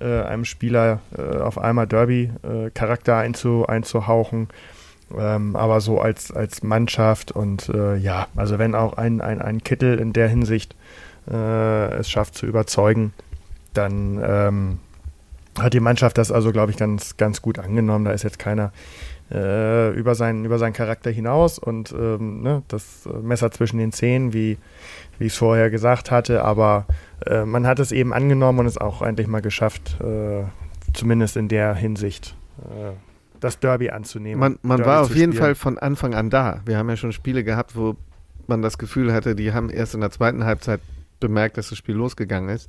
äh, 0.00 0.22
einem 0.22 0.44
Spieler 0.44 1.00
äh, 1.16 1.38
auf 1.38 1.58
einmal 1.58 1.86
Derby-Charakter 1.86 3.12
äh, 3.12 3.24
einzu, 3.24 3.66
einzuhauchen. 3.66 4.48
Ähm, 5.16 5.54
aber 5.54 5.80
so 5.80 6.00
als, 6.00 6.32
als 6.32 6.62
Mannschaft 6.62 7.30
und 7.30 7.68
äh, 7.68 7.96
ja, 7.96 8.26
also 8.34 8.58
wenn 8.58 8.74
auch 8.74 8.94
ein, 8.94 9.20
ein, 9.20 9.40
ein 9.40 9.62
Kittel 9.62 10.00
in 10.00 10.12
der 10.12 10.28
Hinsicht 10.28 10.74
äh, 11.30 11.94
es 11.94 12.10
schafft 12.10 12.34
zu 12.34 12.46
überzeugen, 12.46 13.12
dann 13.72 14.20
ähm, 14.24 14.78
hat 15.58 15.74
die 15.74 15.80
Mannschaft 15.80 16.18
das 16.18 16.32
also, 16.32 16.52
glaube 16.52 16.72
ich, 16.72 16.76
ganz, 16.76 17.16
ganz 17.16 17.40
gut 17.40 17.58
angenommen. 17.58 18.04
Da 18.04 18.12
ist 18.12 18.24
jetzt 18.24 18.38
keiner 18.38 18.72
äh, 19.30 19.90
über, 19.90 20.14
seinen, 20.14 20.44
über 20.44 20.58
seinen 20.58 20.72
Charakter 20.72 21.10
hinaus 21.10 21.58
und 21.58 21.92
ähm, 21.92 22.42
ne, 22.42 22.62
das 22.68 23.08
Messer 23.22 23.50
zwischen 23.50 23.78
den 23.78 23.92
Zähnen, 23.92 24.32
wie, 24.32 24.58
wie 25.18 25.26
ich 25.26 25.32
es 25.32 25.38
vorher 25.38 25.70
gesagt 25.70 26.10
hatte, 26.10 26.44
aber 26.44 26.86
äh, 27.24 27.44
man 27.44 27.66
hat 27.66 27.78
es 27.78 27.92
eben 27.92 28.12
angenommen 28.12 28.60
und 28.60 28.66
es 28.66 28.78
auch 28.78 29.02
endlich 29.02 29.26
mal 29.26 29.42
geschafft, 29.42 30.00
äh, 30.00 30.44
zumindest 30.92 31.36
in 31.36 31.48
der 31.48 31.74
Hinsicht, 31.74 32.36
äh, 32.64 32.92
das 33.40 33.58
Derby 33.58 33.90
anzunehmen. 33.90 34.40
Man, 34.40 34.58
man 34.62 34.78
Derby 34.78 34.90
war 34.90 35.02
auf 35.02 35.14
jeden 35.14 35.32
spielen. 35.32 35.44
Fall 35.44 35.54
von 35.54 35.78
Anfang 35.78 36.14
an 36.14 36.30
da. 36.30 36.60
Wir 36.66 36.78
haben 36.78 36.88
ja 36.88 36.96
schon 36.96 37.12
Spiele 37.12 37.44
gehabt, 37.44 37.76
wo 37.76 37.96
man 38.46 38.62
das 38.62 38.78
Gefühl 38.78 39.12
hatte, 39.12 39.34
die 39.34 39.52
haben 39.52 39.70
erst 39.70 39.94
in 39.94 40.00
der 40.00 40.10
zweiten 40.10 40.44
Halbzeit 40.44 40.80
bemerkt, 41.20 41.56
dass 41.56 41.70
das 41.70 41.78
Spiel 41.78 41.94
losgegangen 41.94 42.50
ist. 42.50 42.68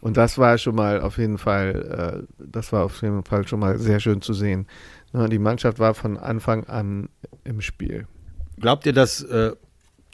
Und 0.00 0.16
das 0.18 0.36
war 0.36 0.58
schon 0.58 0.74
mal 0.74 1.00
auf 1.00 1.16
jeden 1.16 1.38
Fall, 1.38 2.26
äh, 2.28 2.34
das 2.38 2.72
war 2.72 2.84
auf 2.84 3.00
jeden 3.00 3.24
Fall 3.24 3.48
schon 3.48 3.60
mal 3.60 3.78
sehr 3.78 4.00
schön 4.00 4.20
zu 4.20 4.34
sehen. 4.34 4.66
Ja, 5.14 5.28
die 5.28 5.38
Mannschaft 5.38 5.78
war 5.78 5.94
von 5.94 6.18
Anfang 6.18 6.64
an 6.64 7.08
im 7.44 7.60
Spiel. 7.60 8.06
Glaubt 8.60 8.84
ihr, 8.84 8.92
dass 8.92 9.22
äh, 9.22 9.52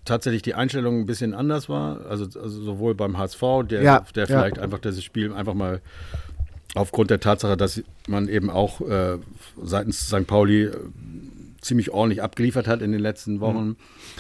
tatsächlich 0.05 0.43
die 0.43 0.55
Einstellung 0.55 1.01
ein 1.01 1.07
bisschen 1.07 1.35
anders 1.35 1.69
war? 1.69 2.07
Also, 2.07 2.25
also 2.25 2.63
sowohl 2.63 2.95
beim 2.95 3.19
HSV, 3.19 3.43
der, 3.69 3.83
Ja, 3.83 4.05
der 4.15 4.27
ja. 4.27 4.41
vielleicht 4.41 4.59
einfach 4.59 4.79
dieses 4.79 5.05
Spiel 5.05 5.33
einfach 5.33 5.55
mal 5.55 5.81
aufgrund 6.75 7.11
der 7.11 7.21
Tatsache, 7.21 7.57
dass 7.57 7.83
man 8.07 8.29
eben 8.29 8.51
auch 8.51 8.81
äh, 8.81 9.19
seitens 9.63 10.07
St. 10.09 10.27
Pauli 10.27 10.65
äh, 10.65 10.77
ziemlich 11.61 11.91
ordentlich 11.91 12.23
abgeliefert 12.23 12.67
hat 12.67 12.81
in 12.81 12.93
den 12.93 13.01
letzten 13.01 13.41
Wochen, 13.41 13.77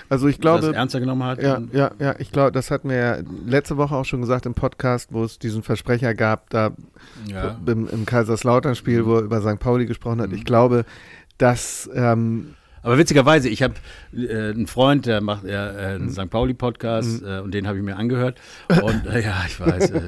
Also 0.08 0.28
ich 0.28 0.36
das 0.36 0.40
glaube, 0.42 0.74
ernster 0.74 1.00
genommen 1.00 1.24
hat. 1.24 1.42
Ja, 1.42 1.62
ja, 1.72 1.90
ja, 1.98 2.14
ich 2.18 2.32
glaube, 2.32 2.52
das 2.52 2.70
hatten 2.70 2.90
wir 2.90 2.96
ja 2.96 3.18
letzte 3.46 3.76
Woche 3.76 3.94
auch 3.94 4.04
schon 4.04 4.20
gesagt 4.20 4.46
im 4.46 4.54
Podcast, 4.54 5.12
wo 5.12 5.24
es 5.24 5.38
diesen 5.38 5.62
Versprecher 5.62 6.14
gab, 6.14 6.50
da 6.50 6.72
ja. 7.26 7.58
im, 7.66 7.88
im 7.88 8.04
Kaiserslautern-Spiel, 8.04 9.06
wo 9.06 9.16
er 9.16 9.22
über 9.22 9.40
St. 9.40 9.58
Pauli 9.58 9.86
gesprochen 9.86 10.20
hat. 10.20 10.32
Ich 10.32 10.44
glaube, 10.44 10.84
dass 11.38 11.88
ähm, 11.94 12.54
Aber 12.82 12.96
witzigerweise, 12.98 13.48
ich 13.48 13.62
habe 13.62 13.74
äh, 14.16 14.50
einen 14.50 14.66
Freund, 14.66 15.06
der 15.06 15.20
macht 15.20 15.44
äh, 15.44 15.54
einen 15.56 16.06
Mhm. 16.06 16.10
St. 16.10 16.30
Pauli-Podcast 16.30 17.22
äh, 17.22 17.38
und 17.40 17.52
den 17.52 17.66
habe 17.66 17.78
ich 17.78 17.84
mir 17.84 17.96
angehört. 17.96 18.40
Und 18.82 19.06
äh, 19.06 19.20
ja, 19.22 19.42
ich 19.46 19.60
weiß, 19.60 19.90
äh, 19.90 20.00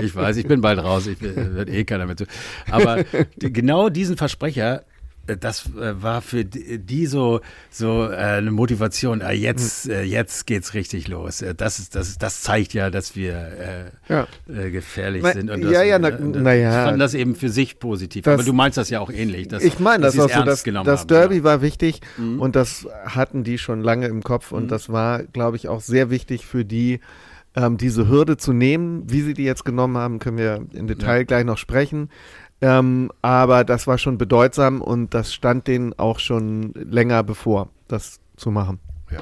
ich 0.00 0.14
weiß, 0.14 0.36
ich 0.36 0.46
bin 0.46 0.60
bald 0.60 0.78
raus, 0.78 1.06
ich 1.06 1.20
äh, 1.22 1.54
wird 1.54 1.68
eh 1.70 1.84
keiner 1.84 2.06
mehr 2.06 2.16
zu. 2.16 2.24
Aber 2.70 3.04
genau 3.38 3.88
diesen 3.88 4.16
Versprecher, 4.16 4.84
das 5.26 5.66
äh, 5.76 6.02
war 6.02 6.20
für 6.20 6.44
die, 6.44 6.78
die 6.78 7.06
so, 7.06 7.40
so 7.70 8.08
äh, 8.10 8.16
eine 8.16 8.50
Motivation. 8.50 9.22
Jetzt, 9.32 9.88
äh, 9.88 10.02
jetzt 10.02 10.46
geht's 10.46 10.74
richtig 10.74 11.06
los. 11.08 11.42
Äh, 11.42 11.54
das, 11.54 11.78
ist, 11.78 11.94
das, 11.94 12.18
das 12.18 12.40
zeigt 12.42 12.74
ja, 12.74 12.90
dass 12.90 13.14
wir 13.14 13.34
äh, 14.08 14.12
ja, 14.12 14.26
äh, 14.48 14.70
gefährlich 14.70 15.22
Na, 15.24 15.32
sind. 15.32 15.50
Und 15.50 15.62
ja, 15.70 15.82
ja, 15.82 15.98
na- 15.98 16.08
äh, 16.08 16.18
na 16.20 16.54
ja. 16.54 16.82
Ich 16.84 16.88
fand 16.90 17.00
das 17.00 17.14
eben 17.14 17.34
für 17.36 17.50
sich 17.50 17.78
positiv. 17.78 18.24
Das- 18.24 18.34
Aber 18.34 18.42
du 18.42 18.52
meinst 18.52 18.78
das 18.78 18.90
ja 18.90 19.00
auch 19.00 19.10
ähnlich. 19.10 19.48
Dass, 19.48 19.62
ich 19.62 19.78
meine 19.78 20.02
das 20.02 20.14
dass 20.16 20.24
auch 20.24 20.28
sie 20.28 20.32
es 20.32 20.36
so, 20.64 20.70
ernst 20.70 20.86
dass 20.88 21.00
das 21.00 21.06
Derby 21.06 21.36
ja. 21.38 21.44
war 21.44 21.62
wichtig 21.62 22.00
Mhm. 22.18 22.40
und 22.40 22.56
das 22.56 22.86
hatten 23.04 23.44
die 23.44 23.58
schon 23.58 23.80
lange 23.80 24.06
im 24.08 24.22
Kopf 24.22 24.50
und 24.52 24.64
Mhm. 24.64 24.68
das 24.68 24.88
war, 24.90 25.22
glaube 25.22 25.56
ich, 25.56 25.68
auch 25.68 25.80
sehr 25.80 26.10
wichtig 26.10 26.46
für 26.46 26.64
die, 26.64 27.00
ähm, 27.54 27.76
diese 27.76 28.08
Hürde 28.08 28.36
zu 28.38 28.52
nehmen. 28.52 29.04
Wie 29.10 29.20
sie 29.20 29.34
die 29.34 29.44
jetzt 29.44 29.64
genommen 29.64 29.96
haben, 29.98 30.18
können 30.18 30.38
wir 30.38 30.64
im 30.72 30.86
Detail 30.86 31.24
gleich 31.24 31.44
noch 31.44 31.58
sprechen. 31.58 32.08
Ähm, 32.62 33.10
aber 33.22 33.64
das 33.64 33.88
war 33.88 33.98
schon 33.98 34.18
bedeutsam 34.18 34.80
und 34.80 35.14
das 35.14 35.34
stand 35.34 35.66
denen 35.66 35.98
auch 35.98 36.20
schon 36.20 36.72
länger 36.74 37.24
bevor, 37.24 37.68
das 37.88 38.20
zu 38.36 38.52
machen. 38.52 38.78
Ja. 39.10 39.20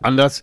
Anders 0.00 0.42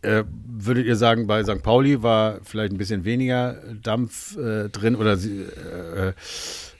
äh, 0.00 0.24
würdet 0.46 0.86
ihr 0.86 0.96
sagen, 0.96 1.26
bei 1.26 1.44
St. 1.44 1.62
Pauli 1.62 2.02
war 2.02 2.40
vielleicht 2.42 2.72
ein 2.72 2.78
bisschen 2.78 3.04
weniger 3.04 3.58
Dampf 3.82 4.36
äh, 4.38 4.70
drin 4.70 4.96
oder 4.96 5.18
sie, 5.18 5.42
äh, 5.42 6.08
äh, 6.08 6.12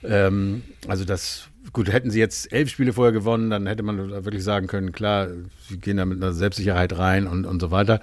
ähm, 0.03 0.63
also 0.87 1.05
das, 1.05 1.49
gut, 1.71 1.91
hätten 1.91 2.09
sie 2.09 2.19
jetzt 2.19 2.51
elf 2.51 2.69
Spiele 2.69 2.93
vorher 2.93 3.11
gewonnen, 3.11 3.51
dann 3.51 3.67
hätte 3.67 3.83
man 3.83 4.09
wirklich 4.09 4.43
sagen 4.43 4.65
können, 4.65 4.91
klar, 4.91 5.27
sie 5.67 5.77
gehen 5.77 5.97
da 5.97 6.05
mit 6.05 6.21
einer 6.21 6.33
Selbstsicherheit 6.33 6.97
rein 6.97 7.27
und, 7.27 7.45
und 7.45 7.59
so 7.59 7.69
weiter. 7.69 7.99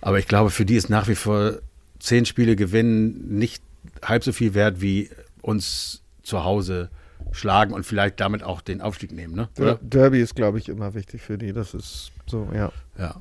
Aber 0.00 0.18
ich 0.18 0.26
glaube, 0.26 0.50
für 0.50 0.64
die 0.64 0.74
ist 0.74 0.90
nach 0.90 1.06
wie 1.06 1.14
vor 1.14 1.58
zehn 2.00 2.26
Spiele 2.26 2.56
gewinnen 2.56 3.38
nicht 3.38 3.62
halb 4.02 4.24
so 4.24 4.32
viel 4.32 4.54
wert 4.54 4.80
wie 4.80 5.10
uns 5.40 6.03
zu 6.24 6.44
Hause 6.44 6.90
schlagen 7.32 7.72
und 7.72 7.84
vielleicht 7.84 8.20
damit 8.20 8.42
auch 8.42 8.60
den 8.60 8.80
Aufstieg 8.80 9.12
nehmen, 9.12 9.34
ne? 9.34 9.48
Oder? 9.58 9.78
Derby 9.82 10.20
ist, 10.20 10.34
glaube 10.34 10.58
ich, 10.58 10.68
immer 10.68 10.94
wichtig 10.94 11.22
für 11.22 11.38
die. 11.38 11.52
Das 11.52 11.74
ist 11.74 12.12
so, 12.26 12.48
ja. 12.54 12.72
Ja, 12.98 13.16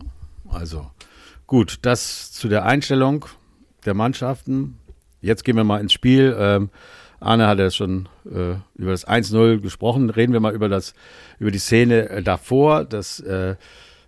also 0.49 0.89
gut, 1.47 1.79
das 1.81 2.31
zu 2.31 2.47
der 2.47 2.65
Einstellung 2.65 3.25
der 3.85 3.93
Mannschaften. 3.93 4.77
Jetzt 5.21 5.43
gehen 5.43 5.55
wir 5.55 5.63
mal 5.63 5.79
ins 5.79 5.93
Spiel. 5.93 6.35
Ähm, 6.37 6.69
Arne 7.19 7.47
hat 7.47 7.59
ja 7.59 7.71
schon 7.71 8.09
äh, 8.25 8.55
über 8.75 8.91
das 8.91 9.07
1-0 9.07 9.61
gesprochen. 9.61 10.09
Reden 10.09 10.33
wir 10.33 10.39
mal 10.39 10.53
über 10.53 10.69
das, 10.69 10.93
über 11.39 11.51
die 11.51 11.59
Szene 11.59 12.09
äh, 12.09 12.23
davor, 12.23 12.83
das 12.83 13.19
äh, 13.21 13.55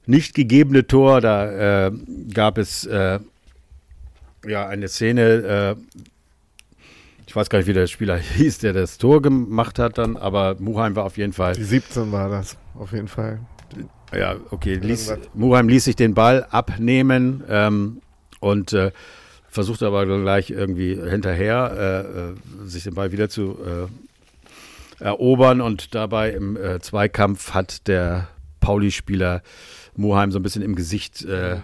nicht 0.05 0.35
gegebene 0.35 0.85
Tor. 0.85 1.21
Da 1.21 1.87
äh, 1.87 1.91
gab 2.33 2.57
es 2.57 2.85
äh, 2.85 3.19
ja 4.45 4.67
eine 4.67 4.87
Szene. 4.87 5.77
Ich 7.27 7.36
weiß 7.36 7.50
gar 7.50 7.60
nicht, 7.60 7.67
wie 7.67 7.74
der 7.74 7.88
Spieler 7.88 8.17
hieß, 8.38 8.60
der 8.60 8.74
das 8.74 8.98
Tor 8.98 9.22
gemacht 9.22 9.79
hat 9.79 9.98
dann, 9.98 10.17
aber 10.17 10.55
Muheim 10.60 10.96
war 10.96 11.05
auf 11.05 11.17
jeden 11.17 11.34
Fall 11.34 11.53
Die 11.55 11.63
17 11.63 12.12
war 12.12 12.29
das, 12.29 12.58
auf 12.75 12.91
jeden 12.91 13.08
Fall. 13.08 13.39
ja, 14.13 14.36
okay. 14.51 14.75
Ließ. 14.75 15.15
Muheim 15.34 15.67
ließ 15.67 15.86
sich 15.86 15.96
den 15.96 16.13
Ball 16.13 16.46
abnehmen 16.50 17.44
ähm, 17.50 18.01
und 18.39 18.74
äh, 18.74 18.91
versuchte 19.50 19.88
aber 19.88 20.05
gleich 20.05 20.51
irgendwie 20.51 20.96
hinterher 20.96 22.36
äh, 22.62 22.65
äh, 22.65 22.67
sich 22.67 22.84
den 22.84 22.94
Ball 22.94 23.12
wieder 23.12 23.29
zu 23.29 23.58
äh, 23.65 25.03
erobern 25.03 25.62
und 25.62 25.96
dabei 25.96 26.32
im 26.32 26.58
äh, 26.58 26.79
Zweikampf 26.79 27.53
hat 27.53 27.88
der 27.88 28.27
Pauli-Spieler 28.60 29.41
Muheim 29.96 30.32
so 30.32 30.39
ein 30.39 30.44
bisschen 30.44 30.62
im 30.62 30.75
Gesicht, 30.75 31.24
äh, 31.24 31.58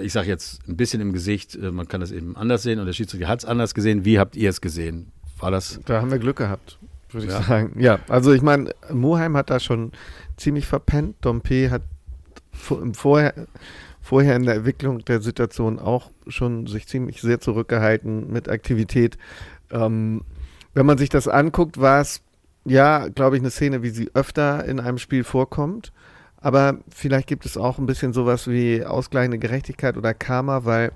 ich 0.00 0.12
sage 0.12 0.28
jetzt 0.28 0.66
ein 0.68 0.76
bisschen 0.76 1.00
im 1.00 1.12
Gesicht, 1.12 1.54
äh, 1.54 1.70
man 1.70 1.88
kann 1.88 2.00
das 2.00 2.10
eben 2.12 2.36
anders 2.36 2.62
sehen 2.62 2.78
und 2.80 2.86
der 2.86 2.92
Schiedsrichter 2.92 3.28
hat 3.28 3.40
es 3.40 3.44
anders 3.44 3.74
gesehen. 3.74 4.04
Wie 4.04 4.18
habt 4.18 4.36
ihr 4.36 4.50
es 4.50 4.60
gesehen? 4.60 5.12
War 5.38 5.50
das? 5.50 5.80
Da 5.86 6.00
haben 6.00 6.10
wir 6.10 6.18
Glück 6.18 6.36
gehabt, 6.36 6.78
würde 7.10 7.26
ich 7.26 7.32
Ja. 7.32 7.42
sagen. 7.42 7.72
Ja, 7.80 7.98
also 8.08 8.32
ich 8.32 8.42
meine, 8.42 8.70
Moheim 8.92 9.36
hat 9.36 9.50
da 9.50 9.60
schon 9.60 9.92
ziemlich 10.36 10.66
verpennt. 10.66 11.16
Dompe 11.20 11.70
hat 11.70 11.82
vorher, 12.52 13.34
vorher 14.00 14.36
in 14.36 14.44
der 14.44 14.56
Entwicklung 14.56 15.04
der 15.04 15.20
Situation 15.20 15.78
auch 15.78 16.10
schon 16.26 16.66
sich 16.66 16.86
ziemlich 16.86 17.20
sehr 17.20 17.40
zurückgehalten 17.40 18.32
mit 18.32 18.48
Aktivität. 18.48 19.16
Ähm, 19.70 20.22
wenn 20.74 20.86
man 20.86 20.98
sich 20.98 21.08
das 21.08 21.28
anguckt, 21.28 21.78
war 21.78 22.00
es 22.00 22.22
ja, 22.64 23.08
glaube 23.08 23.36
ich, 23.36 23.42
eine 23.42 23.50
Szene, 23.50 23.82
wie 23.82 23.90
sie 23.90 24.10
öfter 24.14 24.64
in 24.64 24.80
einem 24.80 24.98
Spiel 24.98 25.24
vorkommt. 25.24 25.92
Aber 26.40 26.78
vielleicht 26.88 27.26
gibt 27.26 27.46
es 27.46 27.56
auch 27.56 27.78
ein 27.78 27.86
bisschen 27.86 28.12
sowas 28.12 28.46
wie 28.46 28.84
ausgleichende 28.84 29.38
Gerechtigkeit 29.38 29.96
oder 29.96 30.14
Karma, 30.14 30.64
weil 30.64 30.92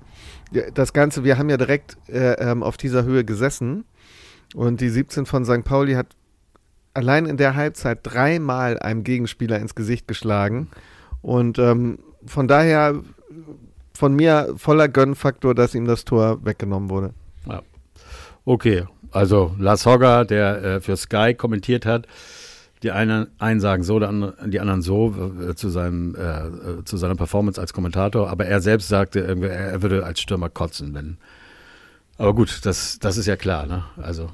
ja, 0.51 0.69
das 0.71 0.93
Ganze, 0.93 1.23
wir 1.23 1.37
haben 1.37 1.49
ja 1.49 1.57
direkt 1.57 1.97
äh, 2.07 2.33
ähm, 2.33 2.63
auf 2.63 2.77
dieser 2.77 3.03
Höhe 3.03 3.25
gesessen 3.25 3.83
und 4.55 4.79
die 4.79 4.89
17 4.89 5.25
von 5.25 5.43
St. 5.43 5.63
Pauli 5.63 5.93
hat 5.93 6.07
allein 6.93 7.25
in 7.25 7.37
der 7.37 7.55
Halbzeit 7.55 7.99
dreimal 8.03 8.79
einem 8.79 9.03
Gegenspieler 9.03 9.59
ins 9.59 9.75
Gesicht 9.75 10.07
geschlagen. 10.07 10.69
Und 11.21 11.57
ähm, 11.57 11.99
von 12.25 12.47
daher 12.47 13.01
von 13.93 14.15
mir 14.15 14.53
voller 14.57 14.87
Gönnfaktor, 14.87 15.55
dass 15.55 15.75
ihm 15.75 15.85
das 15.85 16.05
Tor 16.05 16.45
weggenommen 16.45 16.89
wurde. 16.89 17.13
Okay, 18.45 18.85
also 19.11 19.55
Lars 19.57 19.85
Hogger, 19.85 20.25
der 20.25 20.63
äh, 20.63 20.81
für 20.81 20.97
Sky 20.97 21.33
kommentiert 21.33 21.85
hat, 21.85 22.07
die 22.83 22.91
einen, 22.91 23.27
einen 23.39 23.59
sagen 23.59 23.83
so, 23.83 23.99
die 23.99 24.59
anderen 24.59 24.81
so 24.81 25.15
äh, 25.49 25.55
zu, 25.55 25.69
seinem, 25.69 26.15
äh, 26.15 26.19
äh, 26.19 26.83
zu 26.83 26.97
seiner 26.97 27.15
Performance 27.15 27.59
als 27.59 27.73
Kommentator, 27.73 28.29
aber 28.29 28.45
er 28.45 28.61
selbst 28.61 28.89
sagte, 28.89 29.25
er, 29.25 29.81
würde 29.81 30.05
als 30.05 30.19
Stürmer 30.19 30.49
kotzen, 30.49 30.93
wenn. 30.93 31.17
Aber 32.17 32.33
gut, 32.33 32.65
das, 32.65 32.99
das 32.99 33.17
ist 33.17 33.25
ja 33.25 33.35
klar, 33.35 33.65
ne? 33.65 33.85
Also, 33.97 34.29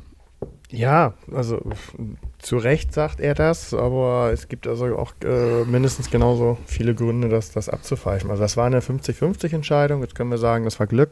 Ja, 0.72 1.14
also 1.34 1.62
zu 2.40 2.58
Recht 2.58 2.94
sagt 2.94 3.20
er 3.20 3.36
das, 3.36 3.74
aber 3.74 4.32
es 4.34 4.48
gibt 4.48 4.68
also 4.68 4.98
auch 4.98 5.14
äh, 5.24 5.64
mindestens 5.66 6.10
genauso 6.10 6.58
viele 6.66 6.96
Gründe, 6.96 7.30
das, 7.30 7.52
das 7.52 7.70
abzupfeifen. 7.70 8.30
Also 8.30 8.42
das 8.42 8.58
war 8.58 8.66
eine 8.66 8.82
50-50-Entscheidung, 8.82 10.02
jetzt 10.02 10.16
können 10.16 10.32
wir 10.32 10.38
sagen, 10.38 10.66
das 10.66 10.80
war 10.80 10.88
Glück. 10.88 11.12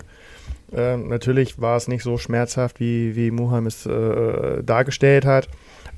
Ähm, 0.74 1.08
natürlich 1.08 1.62
war 1.62 1.78
es 1.78 1.88
nicht 1.88 2.04
so 2.04 2.18
schmerzhaft, 2.18 2.80
wie, 2.80 3.16
wie 3.16 3.32
Muham 3.32 3.68
es 3.68 3.86
äh, 3.86 4.64
dargestellt 4.64 5.26
hat, 5.26 5.48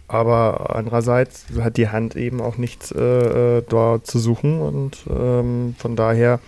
aber 0.10 0.76
andererseits 0.76 1.46
hat 1.60 1.78
die 1.78 1.90
Hand 1.90 2.16
eben 2.16 2.42
auch 2.42 2.58
nichts 2.58 2.92
äh, 2.92 3.58
äh, 3.58 3.64
dort 3.68 4.08
zu 4.08 4.20
suchen 4.20 4.60
und 4.60 4.98
ähm, 5.10 5.76
von 5.78 5.96
daher 5.96 6.40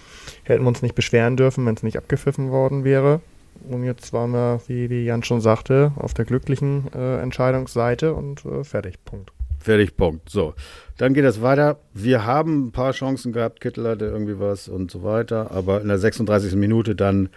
hätten 0.43 0.63
wir 0.63 0.67
uns 0.67 0.81
nicht 0.81 0.95
beschweren 0.95 1.37
dürfen, 1.37 1.65
wenn 1.65 1.75
es 1.75 1.83
nicht 1.83 1.97
abgepfiffen 1.97 2.51
worden 2.51 2.83
wäre. 2.83 3.21
Und 3.69 3.83
jetzt 3.83 4.11
waren 4.13 4.31
wir, 4.31 4.61
wie, 4.67 4.89
wie 4.89 5.05
Jan 5.05 5.23
schon 5.23 5.41
sagte, 5.41 5.91
auf 5.95 6.15
der 6.15 6.25
glücklichen 6.25 6.91
äh, 6.93 7.21
Entscheidungsseite 7.21 8.15
und 8.15 8.43
äh, 8.45 8.63
fertig. 8.63 8.95
Punkt. 9.05 9.31
fertig, 9.59 9.95
Punkt. 9.95 10.29
So, 10.29 10.55
dann 10.97 11.13
geht 11.13 11.25
es 11.25 11.43
weiter. 11.43 11.77
Wir 11.93 12.25
haben 12.25 12.67
ein 12.67 12.71
paar 12.71 12.93
Chancen 12.93 13.31
gehabt, 13.31 13.61
Kittel 13.61 13.87
hatte 13.87 14.05
irgendwie 14.05 14.39
was 14.39 14.67
und 14.67 14.89
so 14.89 15.03
weiter, 15.03 15.51
aber 15.51 15.81
in 15.81 15.87
der 15.87 15.99
36. 15.99 16.55
Minute 16.55 16.95
dann, 16.95 17.29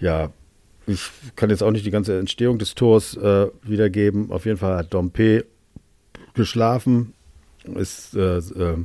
ja, 0.00 0.30
ich 0.86 1.10
kann 1.36 1.50
jetzt 1.50 1.62
auch 1.62 1.70
nicht 1.70 1.86
die 1.86 1.90
ganze 1.90 2.18
Entstehung 2.18 2.58
des 2.58 2.74
Tors 2.74 3.16
äh, 3.16 3.48
wiedergeben. 3.62 4.30
Auf 4.30 4.44
jeden 4.44 4.58
Fall 4.58 4.76
hat 4.76 4.92
Dompe 4.92 5.46
geschlafen 6.34 7.14
ist, 7.64 8.14
äh, 8.14 8.38
äh, 8.38 8.84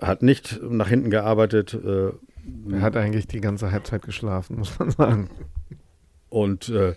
hat 0.00 0.22
nicht 0.22 0.60
nach 0.62 0.88
hinten 0.88 1.10
gearbeitet. 1.10 1.74
Äh, 1.74 2.10
er 2.70 2.80
hat 2.80 2.96
eigentlich 2.96 3.26
die 3.26 3.40
ganze 3.40 3.72
Halbzeit 3.72 4.02
geschlafen, 4.02 4.58
muss 4.58 4.78
man 4.78 4.90
sagen. 4.90 5.30
Und 6.28 6.68
äh, 6.68 6.94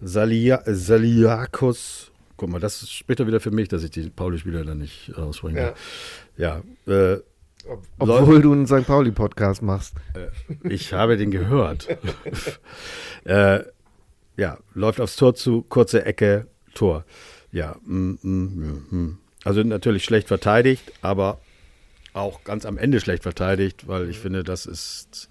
Salia, 0.00 0.62
Saliakos, 0.66 2.10
guck 2.36 2.50
mal, 2.50 2.60
das 2.60 2.90
spricht 2.90 3.20
doch 3.20 3.26
wieder 3.26 3.40
für 3.40 3.50
mich, 3.50 3.68
dass 3.68 3.84
ich 3.84 3.90
die 3.90 4.10
Pauli-Spieler 4.10 4.64
dann 4.64 4.78
nicht 4.78 5.14
ausbringe. 5.16 5.74
Ja, 6.36 6.62
ja 6.86 6.92
äh, 6.92 7.20
Ob, 7.68 7.82
obwohl 7.98 8.42
du 8.42 8.52
einen 8.52 8.66
St. 8.66 8.86
Pauli-Podcast 8.86 9.62
machst. 9.62 9.94
Äh, 10.14 10.68
ich 10.68 10.92
habe 10.92 11.16
den 11.16 11.30
gehört. 11.30 11.88
äh, 13.24 13.60
ja, 14.36 14.58
läuft 14.74 15.00
aufs 15.00 15.16
Tor 15.16 15.34
zu, 15.34 15.62
kurze 15.62 16.04
Ecke, 16.04 16.46
Tor. 16.74 17.04
Ja, 17.52 17.76
mm, 17.84 18.18
mm, 18.22 18.86
mm, 18.90 19.18
also 19.44 19.62
natürlich 19.62 20.04
schlecht 20.04 20.28
verteidigt, 20.28 20.92
aber 21.02 21.38
auch 22.14 22.44
ganz 22.44 22.66
am 22.66 22.78
Ende 22.78 23.00
schlecht 23.00 23.22
verteidigt, 23.22 23.88
weil 23.88 24.08
ich 24.08 24.18
finde, 24.18 24.44
das 24.44 24.66
ist 24.66 25.28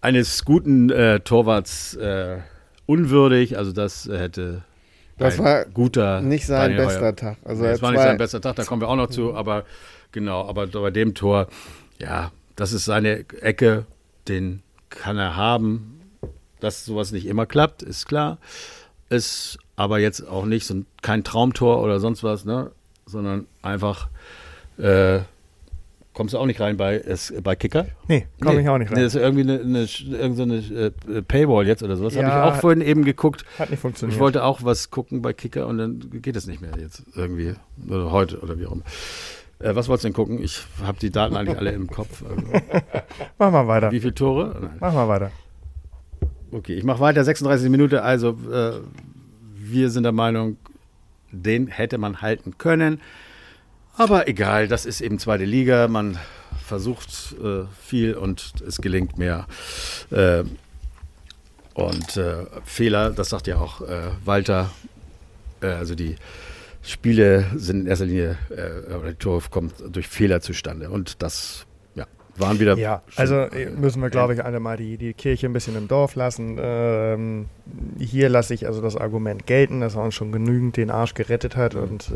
eines 0.00 0.44
guten 0.44 0.90
äh, 0.90 1.20
Torwarts 1.20 1.94
äh, 1.96 2.38
unwürdig. 2.86 3.58
Also 3.58 3.72
das 3.72 4.06
hätte 4.06 4.62
das 5.18 5.38
war 5.38 5.64
guter 5.64 6.20
nicht 6.20 6.46
sein 6.46 6.70
Daniel 6.70 6.86
bester 6.86 7.00
Heuer. 7.02 7.16
Tag. 7.16 7.36
Also 7.44 7.64
das 7.64 7.82
war 7.82 7.90
nicht 7.90 8.00
sein 8.00 8.18
bester 8.18 8.40
Tag, 8.40 8.56
da 8.56 8.64
kommen 8.64 8.80
wir 8.80 8.88
auch 8.88 8.96
noch 8.96 9.08
zu, 9.08 9.34
aber 9.34 9.64
genau, 10.12 10.46
aber 10.46 10.66
bei 10.66 10.90
dem 10.90 11.14
Tor, 11.14 11.48
ja, 11.98 12.32
das 12.56 12.72
ist 12.72 12.84
seine 12.84 13.24
Ecke, 13.40 13.86
den 14.26 14.62
kann 14.90 15.18
er 15.18 15.36
haben. 15.36 15.94
Dass 16.60 16.84
sowas 16.84 17.12
nicht 17.12 17.26
immer 17.26 17.46
klappt, 17.46 17.82
ist 17.82 18.06
klar. 18.06 18.38
Ist 19.10 19.58
aber 19.76 20.00
jetzt 20.00 20.26
auch 20.26 20.44
nicht 20.44 20.66
so 20.66 20.82
kein 21.02 21.22
Traumtor 21.22 21.80
oder 21.82 22.00
sonst 22.00 22.24
was, 22.24 22.44
ne? 22.44 22.72
sondern 23.06 23.46
einfach 23.62 24.08
äh, 24.76 25.20
Kommst 26.18 26.34
du 26.34 26.38
auch 26.38 26.46
nicht 26.46 26.60
rein 26.60 26.76
bei, 26.76 26.96
es, 26.98 27.32
bei 27.44 27.54
Kicker? 27.54 27.86
Nee, 28.08 28.26
komme 28.40 28.56
nee. 28.56 28.62
ich 28.62 28.68
auch 28.68 28.76
nicht 28.76 28.90
rein. 28.90 28.96
Nee, 28.96 29.04
das 29.04 29.14
ist 29.14 29.20
irgendwie 29.20 29.42
eine, 29.42 29.60
eine, 29.60 29.86
irgendeine 30.18 30.56
äh, 30.56 31.22
Paywall 31.22 31.64
jetzt 31.64 31.84
oder 31.84 31.94
sowas. 31.94 32.16
Ja, 32.16 32.24
Habe 32.24 32.48
ich 32.50 32.56
auch 32.56 32.60
vorhin 32.60 32.80
eben 32.80 33.04
geguckt. 33.04 33.44
Hat 33.56 33.70
nicht 33.70 33.78
funktioniert. 33.78 34.16
Ich 34.16 34.20
wollte 34.20 34.42
auch 34.42 34.64
was 34.64 34.90
gucken 34.90 35.22
bei 35.22 35.32
Kicker 35.32 35.68
und 35.68 35.78
dann 35.78 36.10
geht 36.20 36.34
es 36.34 36.48
nicht 36.48 36.60
mehr 36.60 36.72
jetzt 36.76 37.04
irgendwie. 37.14 37.54
Oder 37.88 38.10
heute 38.10 38.40
oder 38.40 38.58
wie 38.58 38.66
auch 38.66 38.72
immer. 38.72 38.82
Äh, 39.60 39.74
was 39.74 39.88
wolltest 39.88 40.04
du 40.04 40.08
denn 40.08 40.14
gucken? 40.14 40.42
Ich 40.42 40.62
habe 40.82 40.98
die 40.98 41.10
Daten 41.10 41.36
eigentlich 41.36 41.58
alle 41.58 41.72
im 41.72 41.88
Kopf. 41.88 42.22
Also. 42.22 42.46
Mach 43.38 43.50
mal 43.50 43.66
weiter. 43.66 43.90
Wie 43.90 44.00
viele 44.00 44.14
Tore? 44.14 44.56
Nein. 44.60 44.76
Mach 44.80 44.92
mal 44.92 45.08
weiter. 45.08 45.30
Okay, 46.52 46.74
ich 46.74 46.84
mache 46.84 47.00
weiter. 47.00 47.24
36 47.24 47.68
Minuten. 47.70 47.96
Also, 47.96 48.30
äh, 48.52 48.80
wir 49.54 49.90
sind 49.90 50.04
der 50.04 50.12
Meinung, 50.12 50.56
den 51.30 51.66
hätte 51.66 51.98
man 51.98 52.22
halten 52.22 52.56
können. 52.56 53.00
Aber 53.96 54.28
egal, 54.28 54.68
das 54.68 54.86
ist 54.86 55.00
eben 55.00 55.18
zweite 55.18 55.44
Liga. 55.44 55.88
Man 55.88 56.18
versucht 56.64 57.34
äh, 57.42 57.64
viel 57.82 58.14
und 58.14 58.54
es 58.66 58.78
gelingt 58.78 59.18
mehr. 59.18 59.46
Äh, 60.10 60.44
und 61.74 62.16
äh, 62.16 62.46
Fehler, 62.64 63.10
das 63.10 63.28
sagt 63.28 63.46
ja 63.46 63.56
auch 63.56 63.80
äh, 63.80 64.10
Walter, 64.24 64.70
äh, 65.60 65.66
also 65.66 65.94
die 65.94 66.16
Spiele 66.88 67.46
sind 67.56 67.82
in 67.82 67.86
erster 67.86 68.06
Linie, 68.06 68.38
äh, 68.50 68.94
oder 68.94 69.16
Tore 69.18 69.42
kommt 69.50 69.74
durch 69.90 70.08
Fehler 70.08 70.40
zustande. 70.40 70.90
Und 70.90 71.22
das 71.22 71.66
ja, 71.94 72.06
waren 72.36 72.60
wieder. 72.60 72.76
Ja, 72.76 73.02
also 73.16 73.46
müssen 73.76 74.02
wir, 74.02 74.10
glaube 74.10 74.34
ich, 74.34 74.44
alle 74.44 74.60
mal 74.60 74.76
die, 74.76 74.96
die 74.96 75.14
Kirche 75.14 75.46
ein 75.46 75.52
bisschen 75.52 75.76
im 75.76 75.88
Dorf 75.88 76.14
lassen. 76.14 76.56
Ähm, 76.60 77.46
hier 77.98 78.28
lasse 78.28 78.54
ich 78.54 78.66
also 78.66 78.80
das 78.80 78.96
Argument 78.96 79.46
gelten, 79.46 79.80
dass 79.80 79.94
er 79.94 80.02
uns 80.02 80.14
schon 80.14 80.32
genügend 80.32 80.76
den 80.76 80.90
Arsch 80.90 81.14
gerettet 81.14 81.56
hat 81.56 81.74
und 81.74 82.10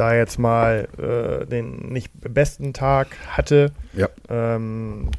da 0.00 0.14
jetzt 0.14 0.38
mal 0.38 0.88
äh, 0.98 1.46
den 1.46 1.92
nicht 1.92 2.10
besten 2.20 2.72
Tag 2.72 3.08
hatte, 3.28 3.72
ja. 3.92 4.08
ähm, 4.30 5.10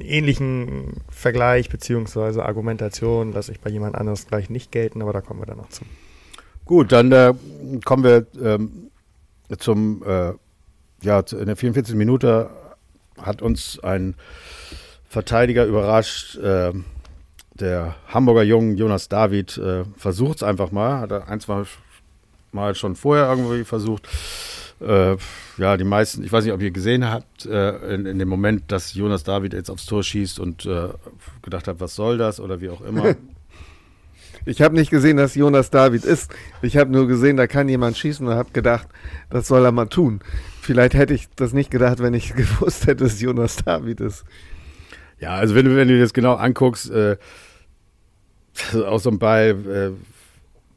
ähnlichen 0.00 1.00
Vergleich 1.08 1.68
bzw. 1.70 2.40
Argumentation 2.40 3.32
lasse 3.32 3.52
ich 3.52 3.60
bei 3.60 3.70
jemand 3.70 3.94
anderes 3.94 4.26
gleich 4.26 4.50
nicht 4.50 4.72
gelten, 4.72 5.00
aber 5.00 5.12
da 5.12 5.20
kommen 5.20 5.40
wir 5.40 5.46
dann 5.46 5.58
noch 5.58 5.68
zu. 5.68 5.84
Gut, 6.66 6.90
dann 6.90 7.12
äh, 7.12 7.32
kommen 7.84 8.02
wir 8.02 8.26
ähm, 8.42 8.90
zum, 9.58 10.02
äh, 10.04 10.32
ja, 11.02 11.20
in 11.20 11.46
der 11.46 11.56
44. 11.56 11.94
Minute 11.94 12.50
hat 13.22 13.40
uns 13.40 13.78
ein 13.78 14.16
Verteidiger 15.08 15.64
überrascht, 15.64 16.36
äh, 16.36 16.72
der 17.54 17.94
Hamburger 18.08 18.42
Jungen 18.42 18.76
Jonas 18.76 19.08
David 19.08 19.56
äh, 19.58 19.84
versucht 19.96 20.38
es 20.38 20.42
einfach 20.42 20.72
mal, 20.72 21.00
hat 21.00 21.12
er 21.12 21.28
ein, 21.28 21.38
zwei 21.38 21.62
mal 22.50 22.74
schon 22.74 22.96
vorher 22.96 23.28
irgendwie 23.30 23.64
versucht. 23.64 24.08
Äh, 24.80 25.16
ja, 25.58 25.76
die 25.76 25.84
meisten, 25.84 26.24
ich 26.24 26.32
weiß 26.32 26.44
nicht, 26.44 26.52
ob 26.52 26.60
ihr 26.60 26.72
gesehen 26.72 27.08
habt, 27.08 27.46
äh, 27.46 27.94
in, 27.94 28.06
in, 28.06 28.18
dem 28.18 28.28
Moment, 28.28 28.64
dass 28.72 28.92
Jonas 28.92 29.22
David 29.22 29.54
jetzt 29.54 29.70
aufs 29.70 29.86
Tor 29.86 30.02
schießt 30.02 30.40
und 30.40 30.66
äh, 30.66 30.88
gedacht 31.42 31.68
hat, 31.68 31.78
was 31.78 31.94
soll 31.94 32.18
das 32.18 32.40
oder 32.40 32.60
wie 32.60 32.70
auch 32.70 32.80
immer. 32.80 33.14
Ich 34.46 34.62
habe 34.62 34.76
nicht 34.76 34.90
gesehen, 34.90 35.16
dass 35.16 35.34
Jonas 35.34 35.70
David 35.70 36.04
ist. 36.04 36.32
Ich 36.62 36.76
habe 36.76 36.92
nur 36.92 37.08
gesehen, 37.08 37.36
da 37.36 37.48
kann 37.48 37.68
jemand 37.68 37.98
schießen 37.98 38.24
und 38.26 38.32
habe 38.32 38.52
gedacht, 38.52 38.86
das 39.28 39.48
soll 39.48 39.64
er 39.64 39.72
mal 39.72 39.86
tun. 39.86 40.20
Vielleicht 40.62 40.94
hätte 40.94 41.14
ich 41.14 41.28
das 41.34 41.52
nicht 41.52 41.70
gedacht, 41.70 41.98
wenn 41.98 42.14
ich 42.14 42.32
gewusst 42.36 42.86
hätte, 42.86 43.04
dass 43.04 43.20
Jonas 43.20 43.56
David 43.56 44.00
ist. 44.00 44.24
Ja, 45.18 45.34
also 45.34 45.56
wenn 45.56 45.64
du, 45.64 45.74
wenn 45.74 45.88
du 45.88 45.94
dir 45.94 46.00
das 46.00 46.12
genau 46.12 46.34
anguckst, 46.34 46.90
äh, 46.90 47.16
aus 48.86 49.02
so 49.02 49.10
einem 49.10 49.18
Ball, 49.18 49.56
äh, 49.66 49.90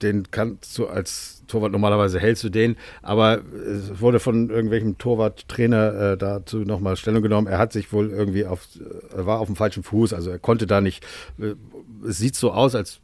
den 0.01 0.32
kannst 0.32 0.75
du 0.77 0.88
als 0.88 1.43
Torwart, 1.47 1.71
normalerweise 1.71 2.19
hältst 2.19 2.43
du 2.43 2.49
den, 2.49 2.75
aber 3.01 3.41
es 3.67 4.01
wurde 4.01 4.19
von 4.19 4.49
irgendwelchem 4.49 4.97
Torwarttrainer 4.97 6.13
äh, 6.13 6.17
dazu 6.17 6.60
nochmal 6.60 6.95
Stellung 6.95 7.21
genommen. 7.21 7.47
Er 7.47 7.58
hat 7.58 7.73
sich 7.73 7.91
wohl 7.91 8.10
irgendwie 8.10 8.45
auf, 8.45 8.67
er 9.15 9.25
war 9.25 9.39
auf 9.39 9.47
dem 9.47 9.55
falschen 9.55 9.84
Fuß, 9.84 10.13
also 10.13 10.32
er 10.32 10.39
konnte 10.39 10.67
da 10.67 10.82
nicht, 10.82 11.05
äh, 11.38 11.55
es 12.08 12.17
sieht 12.17 12.36
so 12.36 12.51
aus, 12.51 12.75
als 12.75 12.99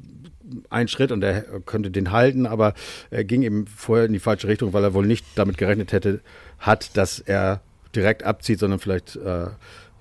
ein 0.69 0.87
Schritt 0.87 1.11
und 1.11 1.23
er 1.23 1.41
könnte 1.65 1.91
den 1.91 2.11
halten, 2.11 2.45
aber 2.45 2.73
er 3.09 3.23
ging 3.23 3.41
eben 3.41 3.67
vorher 3.67 4.05
in 4.05 4.13
die 4.13 4.19
falsche 4.19 4.47
Richtung, 4.47 4.73
weil 4.73 4.83
er 4.83 4.93
wohl 4.93 5.05
nicht 5.05 5.25
damit 5.35 5.57
gerechnet 5.57 5.91
hätte, 5.91 6.21
hat, 6.59 6.95
dass 6.97 7.19
er 7.19 7.61
direkt 7.95 8.23
abzieht, 8.23 8.59
sondern 8.59 8.79
vielleicht 8.79 9.15
äh, 9.15 9.47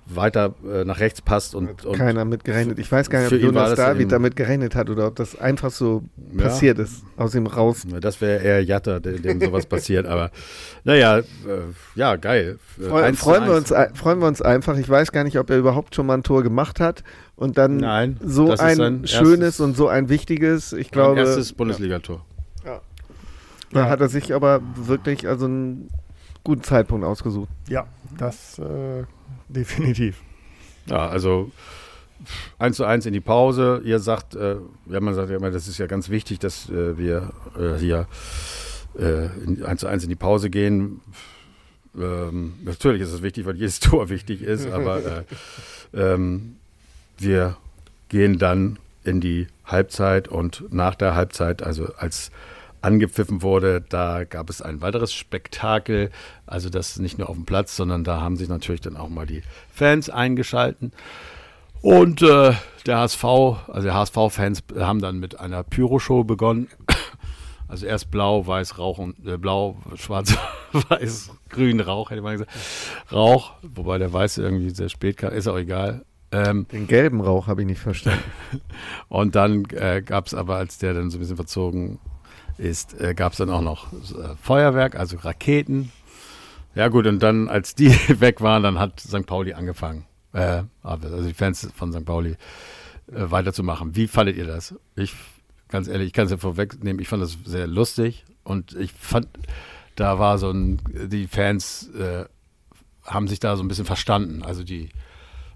weiter 0.07 0.53
äh, 0.63 0.85
nach 0.85 0.99
rechts 0.99 1.21
passt 1.21 1.55
und, 1.55 1.83
und 1.83 1.97
keiner 1.97 2.25
mit 2.25 2.43
gerechnet. 2.43 2.77
Ich 2.77 2.91
weiß 2.91 3.09
gar 3.09 3.21
nicht, 3.21 3.33
ob 3.33 3.39
Jonas 3.39 3.75
David 3.75 4.11
damit 4.11 4.35
gerechnet 4.35 4.75
hat 4.75 4.89
oder 4.89 5.07
ob 5.07 5.15
das 5.15 5.37
einfach 5.39 5.71
so 5.71 6.03
ja. 6.33 6.43
passiert 6.43 6.77
ist, 6.77 7.03
aus 7.17 7.33
ihm 7.33 7.47
raus. 7.47 7.85
Das 8.01 8.21
wäre 8.21 8.43
eher 8.43 8.63
Jatta, 8.63 8.99
dem, 8.99 9.21
dem 9.21 9.41
sowas 9.41 9.65
passiert, 9.65 10.05
aber 10.05 10.31
naja, 10.83 11.19
äh, 11.19 11.23
ja, 11.95 12.15
geil. 12.17 12.59
Freu, 12.77 13.13
freuen, 13.13 13.45
wir 13.45 13.55
uns, 13.55 13.73
freuen 13.93 14.19
wir 14.19 14.27
uns 14.27 14.41
einfach. 14.41 14.77
Ich 14.77 14.87
weiß 14.87 15.11
gar 15.11 15.23
nicht, 15.23 15.39
ob 15.39 15.49
er 15.49 15.57
überhaupt 15.57 15.95
schon 15.95 16.05
mal 16.05 16.15
ein 16.15 16.23
Tor 16.23 16.43
gemacht 16.43 16.79
hat 16.79 17.03
und 17.35 17.57
dann 17.57 17.77
Nein, 17.77 18.17
so 18.23 18.51
ein 18.51 19.07
schönes 19.07 19.59
und 19.59 19.75
so 19.75 19.87
ein 19.87 20.09
wichtiges, 20.09 20.71
ich 20.73 20.91
glaube. 20.91 21.19
Erstes 21.19 21.53
Bundesligator. 21.53 22.23
Ja. 22.63 22.81
Da 23.71 23.89
hat 23.89 24.01
er 24.01 24.09
sich 24.09 24.33
aber 24.33 24.61
wirklich 24.75 25.27
also 25.27 25.45
einen 25.45 25.89
guten 26.43 26.63
Zeitpunkt 26.63 27.05
ausgesucht. 27.05 27.49
Ja, 27.67 27.87
das 28.17 28.59
äh, 28.59 29.03
definitiv. 29.47 30.21
Ja, 30.87 31.07
also 31.07 31.51
1 32.59 32.77
zu 32.77 32.85
1 32.85 33.05
in 33.05 33.13
die 33.13 33.21
Pause. 33.21 33.81
Ihr 33.83 33.99
sagt, 33.99 34.35
äh, 34.35 34.55
ja, 34.87 34.99
man 34.99 35.13
sagt 35.13 35.29
ja 35.29 35.37
immer, 35.37 35.51
das 35.51 35.67
ist 35.67 35.77
ja 35.77 35.87
ganz 35.87 36.09
wichtig, 36.09 36.39
dass 36.39 36.69
äh, 36.69 36.97
wir 36.97 37.31
äh, 37.57 37.77
hier 37.77 38.07
äh, 38.97 39.25
in, 39.43 39.63
1 39.63 39.81
zu 39.81 39.87
1 39.87 40.03
in 40.03 40.09
die 40.09 40.15
Pause 40.15 40.49
gehen. 40.49 41.01
Ähm, 41.97 42.55
natürlich 42.63 43.01
ist 43.01 43.13
es 43.13 43.21
wichtig, 43.21 43.45
weil 43.45 43.55
jedes 43.55 43.79
Tor 43.81 44.09
wichtig 44.09 44.41
ist, 44.41 44.67
aber 44.67 45.01
äh, 45.05 45.23
ähm, 45.93 46.57
wir 47.17 47.57
gehen 48.09 48.37
dann 48.37 48.79
in 49.03 49.21
die 49.21 49.47
Halbzeit 49.65 50.27
und 50.27 50.65
nach 50.71 50.95
der 50.95 51.15
Halbzeit, 51.15 51.63
also 51.63 51.93
als 51.97 52.31
angepfiffen 52.85 53.41
wurde, 53.41 53.81
da 53.81 54.23
gab 54.23 54.49
es 54.49 54.61
ein 54.61 54.81
weiteres 54.81 55.11
Spektakel. 55.11 56.11
Also 56.45 56.69
das 56.69 56.97
nicht 56.99 57.17
nur 57.17 57.29
auf 57.29 57.35
dem 57.35 57.45
Platz, 57.45 57.75
sondern 57.75 58.03
da 58.03 58.21
haben 58.21 58.37
sich 58.37 58.47
natürlich 58.47 58.81
dann 58.81 58.95
auch 58.95 59.09
mal 59.09 59.25
die 59.25 59.41
Fans 59.73 60.09
eingeschalten. 60.09 60.91
Und 61.81 62.21
äh, 62.21 62.53
der 62.85 62.97
HSV, 62.99 63.23
also 63.23 63.91
HSV-Fans 63.91 64.63
haben 64.77 65.01
dann 65.01 65.19
mit 65.19 65.39
einer 65.39 65.63
Pyroshow 65.63 66.23
begonnen. 66.23 66.67
Also 67.67 67.87
erst 67.87 68.11
blau, 68.11 68.45
weiß, 68.45 68.77
Rauch 68.77 68.99
und 68.99 69.25
äh, 69.25 69.39
blau, 69.39 69.77
schwarz, 69.95 70.37
weiß, 70.71 71.31
grün, 71.49 71.79
Rauch, 71.79 72.11
hätte 72.11 72.21
man 72.21 72.33
gesagt. 72.33 72.51
Rauch, 73.11 73.53
wobei 73.63 73.97
der 73.97 74.13
weiße 74.13 74.43
irgendwie 74.43 74.69
sehr 74.69 74.87
spät 74.87 75.17
kam, 75.17 75.33
ist 75.33 75.47
auch 75.47 75.57
egal. 75.57 76.05
Ähm, 76.31 76.67
Den 76.71 76.85
gelben 76.85 77.21
Rauch 77.21 77.47
habe 77.47 77.61
ich 77.61 77.67
nicht 77.67 77.81
verstanden. 77.81 78.21
und 79.09 79.33
dann 79.33 79.65
äh, 79.71 80.03
gab 80.05 80.27
es 80.27 80.35
aber, 80.35 80.57
als 80.57 80.77
der 80.77 80.93
dann 80.93 81.09
so 81.09 81.17
ein 81.17 81.21
bisschen 81.21 81.37
verzogen 81.37 81.97
ist, 82.57 82.99
äh, 82.99 83.13
gab 83.13 83.33
es 83.33 83.37
dann 83.37 83.49
auch 83.49 83.61
noch 83.61 83.91
äh, 83.93 84.35
Feuerwerk, 84.41 84.95
also 84.95 85.17
Raketen. 85.17 85.91
Ja 86.73 86.89
gut, 86.89 87.07
und 87.07 87.21
dann, 87.23 87.47
als 87.49 87.75
die 87.75 87.89
weg 88.19 88.41
waren, 88.41 88.63
dann 88.63 88.79
hat 88.79 88.99
St. 88.99 89.25
Pauli 89.25 89.53
angefangen, 89.53 90.05
äh, 90.33 90.63
also 90.83 91.21
die 91.21 91.33
Fans 91.33 91.69
von 91.75 91.93
St. 91.93 92.05
Pauli 92.05 92.31
äh, 92.31 92.35
weiterzumachen. 93.13 93.95
Wie 93.95 94.07
fandet 94.07 94.37
ihr 94.37 94.45
das? 94.45 94.75
Ich, 94.95 95.13
ganz 95.69 95.87
ehrlich, 95.87 96.07
ich 96.07 96.13
kann 96.13 96.25
es 96.25 96.31
ja 96.31 96.37
vorwegnehmen, 96.37 97.01
ich 97.01 97.07
fand 97.07 97.23
das 97.23 97.37
sehr 97.45 97.67
lustig 97.67 98.25
und 98.43 98.73
ich 98.73 98.91
fand 98.91 99.27
da 99.95 100.19
war 100.19 100.37
so 100.37 100.51
ein, 100.51 100.81
die 100.87 101.27
Fans 101.27 101.89
äh, 101.95 102.25
haben 103.03 103.27
sich 103.27 103.39
da 103.39 103.55
so 103.55 103.63
ein 103.63 103.67
bisschen 103.67 103.85
verstanden. 103.85 104.43
Also 104.43 104.63
die, 104.63 104.89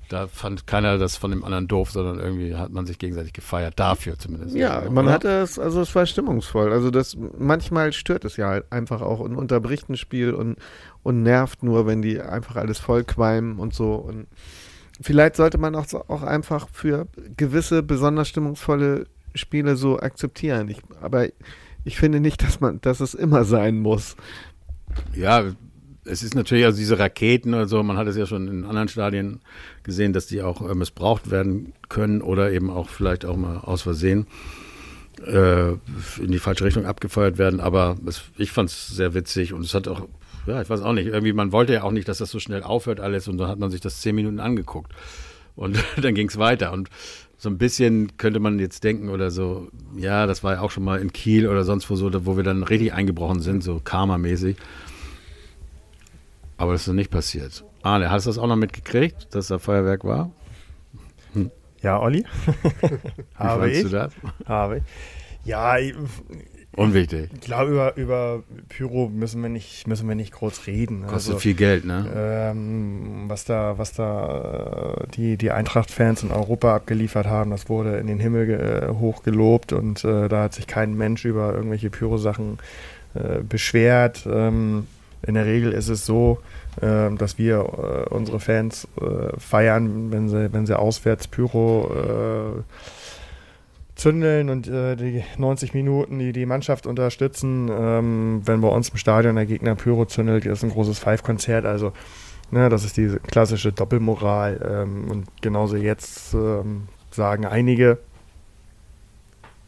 da 0.10 0.28
fand 0.28 0.65
keiner 0.65 0.98
das 0.98 1.15
von 1.15 1.32
dem 1.32 1.43
anderen 1.45 1.67
doof, 1.67 1.91
sondern 1.91 2.19
irgendwie 2.19 2.56
hat 2.56 2.72
man 2.72 2.86
sich 2.86 2.98
gegenseitig 2.98 3.32
gefeiert, 3.32 3.80
dafür 3.80 4.17
zumindest. 4.17 4.56
Ja, 4.56 4.84
man 4.89 5.06
oder? 5.06 5.13
hatte 5.13 5.30
es, 5.30 5.60
also 5.60 5.82
es 5.82 5.93
war 5.93 6.06
stimmungsvoll. 6.08 6.74
Also 6.74 6.89
das 6.89 7.15
manchmal 7.38 7.93
stört 7.93 8.26
es 8.26 8.36
ja 8.36 8.48
halt 8.48 8.72
einfach 8.72 9.02
auch 9.02 9.19
und 9.19 9.36
unterbricht 9.36 9.88
ein 9.88 9.98
Spiel 9.98 10.34
und, 10.34 10.58
und 11.04 11.22
nervt 11.22 11.62
nur, 11.62 11.86
wenn 11.86 12.02
die 12.02 12.19
einfach 12.19 12.56
alles 12.56 12.80
vollqualmen 12.80 13.60
und 13.60 13.76
so. 13.76 13.93
Und 13.93 14.28
vielleicht 15.00 15.36
sollte 15.36 15.60
man 15.60 15.76
auch, 15.76 15.86
auch 15.93 16.24
einfach 16.24 16.69
für 16.72 17.08
gewisse 17.38 17.84
besonders 17.84 18.28
stimmungsvolle 18.28 19.06
Spiele 19.36 19.76
so 19.76 20.00
akzeptieren. 20.00 20.69
Ich, 20.69 20.82
aber 21.02 21.28
ich 21.84 21.98
finde 21.98 22.19
nicht, 22.19 22.43
dass 22.43 22.60
man, 22.60 22.82
dass 22.82 23.00
es 23.00 23.13
immer 23.13 23.43
sein 23.43 23.80
muss. 23.80 24.15
Ja, 25.13 25.43
es 26.05 26.23
ist 26.23 26.35
natürlich, 26.35 26.65
also 26.65 26.77
diese 26.77 26.99
Raketen 26.99 27.53
oder 27.53 27.67
so, 27.67 27.83
man 27.83 27.97
hat 27.97 28.07
es 28.07 28.17
ja 28.17 28.25
schon 28.25 28.47
in 28.47 28.65
anderen 28.65 28.88
Stadien 28.88 29.41
gesehen, 29.83 30.13
dass 30.13 30.27
die 30.27 30.41
auch 30.41 30.67
äh, 30.67 30.73
missbraucht 30.73 31.31
werden 31.31 31.73
können 31.89 32.21
oder 32.21 32.51
eben 32.51 32.69
auch 32.69 32.89
vielleicht 32.89 33.25
auch 33.25 33.35
mal 33.35 33.57
aus 33.57 33.81
Versehen 33.81 34.27
äh, 35.25 35.71
in 35.71 36.31
die 36.31 36.39
falsche 36.39 36.65
Richtung 36.65 36.85
abgefeuert 36.85 37.38
werden. 37.38 37.59
Aber 37.59 37.97
es, 38.05 38.23
ich 38.38 38.51
fand 38.51 38.69
es 38.69 38.88
sehr 38.88 39.13
witzig 39.13 39.53
und 39.53 39.65
es 39.65 39.73
hat 39.73 39.88
auch, 39.88 40.07
ja, 40.47 40.62
ich 40.62 40.69
weiß 40.69 40.81
auch 40.81 40.93
nicht, 40.93 41.07
irgendwie, 41.07 41.33
man 41.33 41.51
wollte 41.51 41.73
ja 41.73 41.83
auch 41.83 41.91
nicht, 41.91 42.07
dass 42.07 42.19
das 42.19 42.31
so 42.31 42.39
schnell 42.39 42.63
aufhört 42.63 42.99
alles 42.99 43.27
und 43.27 43.38
dann 43.38 43.47
hat 43.47 43.59
man 43.59 43.71
sich 43.71 43.81
das 43.81 44.01
zehn 44.01 44.15
Minuten 44.15 44.39
angeguckt. 44.39 44.93
Und 45.55 45.77
dann 46.01 46.15
ging 46.15 46.29
es 46.29 46.38
weiter. 46.38 46.71
Und 46.71 46.89
so 47.38 47.49
ein 47.49 47.57
bisschen 47.57 48.17
könnte 48.17 48.39
man 48.39 48.59
jetzt 48.59 48.83
denken 48.83 49.09
oder 49.09 49.31
so, 49.31 49.69
ja, 49.95 50.25
das 50.25 50.43
war 50.43 50.55
ja 50.55 50.62
auch 50.62 50.71
schon 50.71 50.83
mal 50.83 50.99
in 50.99 51.13
Kiel 51.13 51.47
oder 51.47 51.63
sonst 51.63 51.89
wo 51.89 51.95
so, 51.95 52.25
wo 52.25 52.35
wir 52.35 52.43
dann 52.43 52.63
richtig 52.63 52.93
eingebrochen 52.93 53.41
sind, 53.41 53.63
so 53.63 53.79
Karma-mäßig. 53.83 54.57
Aber 56.60 56.74
das 56.74 56.82
ist 56.82 56.88
noch 56.88 56.93
nicht 56.93 57.10
passiert. 57.10 57.63
Arne, 57.82 58.12
hast 58.12 58.26
du 58.26 58.30
das 58.30 58.38
auch 58.38 58.48
noch 58.48 58.58
mitgekriegt, 58.58 59.34
dass 59.34 59.48
da 59.48 59.60
Feuerwerk 59.60 60.04
war? 60.04 60.30
Hm. 61.34 61.50
Ja, 61.82 62.00
Olli? 62.00 62.26
Habe 63.36 63.72
ich. 63.72 63.84
du 63.84 63.89
das? 63.89 64.13
Habe 64.45 64.78
ich. 64.78 64.84
Ja, 65.45 65.78
ich, 65.78 65.95
Unwichtig. 66.76 67.30
Ich 67.34 67.41
glaube, 67.41 67.72
über, 67.72 67.98
über 67.98 68.43
Pyro 68.67 69.10
müssen 69.10 69.41
wir 69.41 69.50
nicht, 69.50 69.88
müssen 69.88 70.08
wir 70.08 70.15
nicht 70.15 70.34
groß 70.34 70.67
reden. 70.67 71.02
Kostet 71.08 71.34
also, 71.34 71.39
viel 71.39 71.56
Geld, 71.56 71.86
ne? 71.86 72.08
Ähm, 72.15 73.24
was 73.28 73.45
da, 73.45 73.78
was 73.78 73.93
da 73.93 74.98
äh, 74.98 75.08
die, 75.15 75.38
die 75.38 75.52
Eintracht-Fans 75.52 76.24
in 76.24 76.32
Europa 76.32 76.76
abgeliefert 76.76 77.26
haben, 77.26 77.52
das 77.52 77.69
wurde 77.69 77.98
in 77.98 78.08
den 78.08 78.19
Himmel 78.19 78.50
äh, 78.50 78.93
hoch 78.93 79.24
gelobt 79.24 79.74
und 79.74 80.04
äh, 80.04 80.28
da 80.28 80.43
hat 80.43 80.54
sich 80.54 80.67
kein 80.67 80.93
Mensch 80.95 81.26
über 81.26 81.54
irgendwelche 81.54 81.89
Pyro-Sachen 81.89 82.60
äh, 83.13 83.39
beschwert. 83.41 84.28
Ähm, 84.30 84.88
in 85.25 85.34
der 85.34 85.45
Regel 85.45 85.71
ist 85.71 85.89
es 85.89 86.05
so, 86.05 86.39
äh, 86.82 87.10
dass 87.15 87.38
wir 87.38 87.58
äh, 87.58 88.13
unsere 88.13 88.39
Fans 88.39 88.88
äh, 89.01 89.38
feiern, 89.38 90.12
wenn 90.12 90.29
sie, 90.29 90.53
wenn 90.53 90.65
sie 90.65 90.77
auswärts 90.77 91.27
Pyro 91.27 91.91
äh, 91.93 92.62
zündeln 93.95 94.49
und 94.49 94.67
äh, 94.67 94.95
die 94.95 95.23
90 95.38 95.73
Minuten 95.73 96.19
die, 96.19 96.32
die 96.32 96.45
Mannschaft 96.45 96.88
unterstützen. 96.88 97.69
Ähm, 97.69 98.41
wenn 98.45 98.62
bei 98.62 98.69
uns 98.69 98.89
im 98.89 98.97
Stadion 98.97 99.36
der 99.36 99.45
Gegner 99.45 99.75
Pyro 99.75 100.05
zündelt, 100.05 100.45
ist 100.45 100.63
ein 100.63 100.71
großes 100.71 100.99
Five-Konzert. 100.99 101.65
Also 101.65 101.91
ne, 102.51 102.69
das 102.69 102.86
ist 102.86 102.97
diese 102.97 103.19
klassische 103.19 103.71
Doppelmoral. 103.71 104.84
Ähm, 104.84 105.12
und 105.12 105.41
genauso 105.41 105.75
jetzt 105.75 106.34
ähm, 106.34 106.88
sagen 107.12 107.45
einige, 107.45 107.99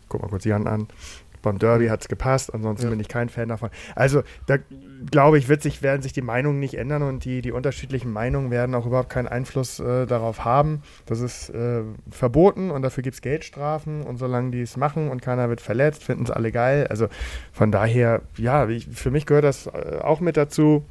guck 0.08 0.22
mal 0.22 0.30
kurz 0.30 0.46
Jan 0.46 0.68
an, 0.68 0.88
beim 1.42 1.60
Derby 1.60 1.88
hat 1.88 2.02
es 2.02 2.08
gepasst, 2.08 2.54
ansonsten 2.54 2.86
ja. 2.86 2.90
bin 2.90 3.00
ich 3.00 3.08
kein 3.08 3.30
Fan 3.30 3.50
davon. 3.50 3.70
Also 3.96 4.24
da 4.48 4.58
glaube 5.10 5.38
ich, 5.38 5.50
wird 5.50 5.62
sich, 5.62 5.82
werden 5.82 6.02
sich 6.02 6.14
die 6.14 6.22
Meinungen 6.22 6.60
nicht 6.60 6.76
ändern 6.76 7.04
und 7.04 7.26
die, 7.26 7.42
die 7.42 7.52
unterschiedlichen 7.52 8.12
Meinungen 8.12 8.52
werden 8.52 8.76
auch 8.76 8.86
überhaupt 8.86 9.10
keinen 9.10 9.28
Einfluss 9.28 9.80
äh, 9.80 10.06
darauf 10.06 10.46
haben. 10.46 10.84
Das 11.06 11.20
ist 11.20 11.50
äh, 11.50 11.82
verboten 12.10 12.72
und 12.72 12.82
dafür 12.82 13.04
gibt 13.04 13.16
es 13.16 13.22
Geldstrafen 13.22 14.04
und 14.04 14.18
solange 14.18 14.52
die 14.52 14.62
es 14.62 14.78
machen 14.78 15.10
und 15.10 15.22
keiner 15.22 15.50
wird 15.50 15.62
verletzt, 15.62 16.04
finden 16.04 16.24
es 16.24 16.32
alle 16.32 16.52
geil. 16.52 16.88
Also 16.88 17.08
von 17.52 17.72
daher, 17.72 18.22
ja, 18.38 18.68
ich, 18.68 18.88
für 18.88 19.12
mich 19.12 19.26
gehört 19.26 19.46
das 19.46 19.68
äh, 19.68 20.00
auch 20.02 20.20
mit 20.20 20.38
dazu. 20.38 20.86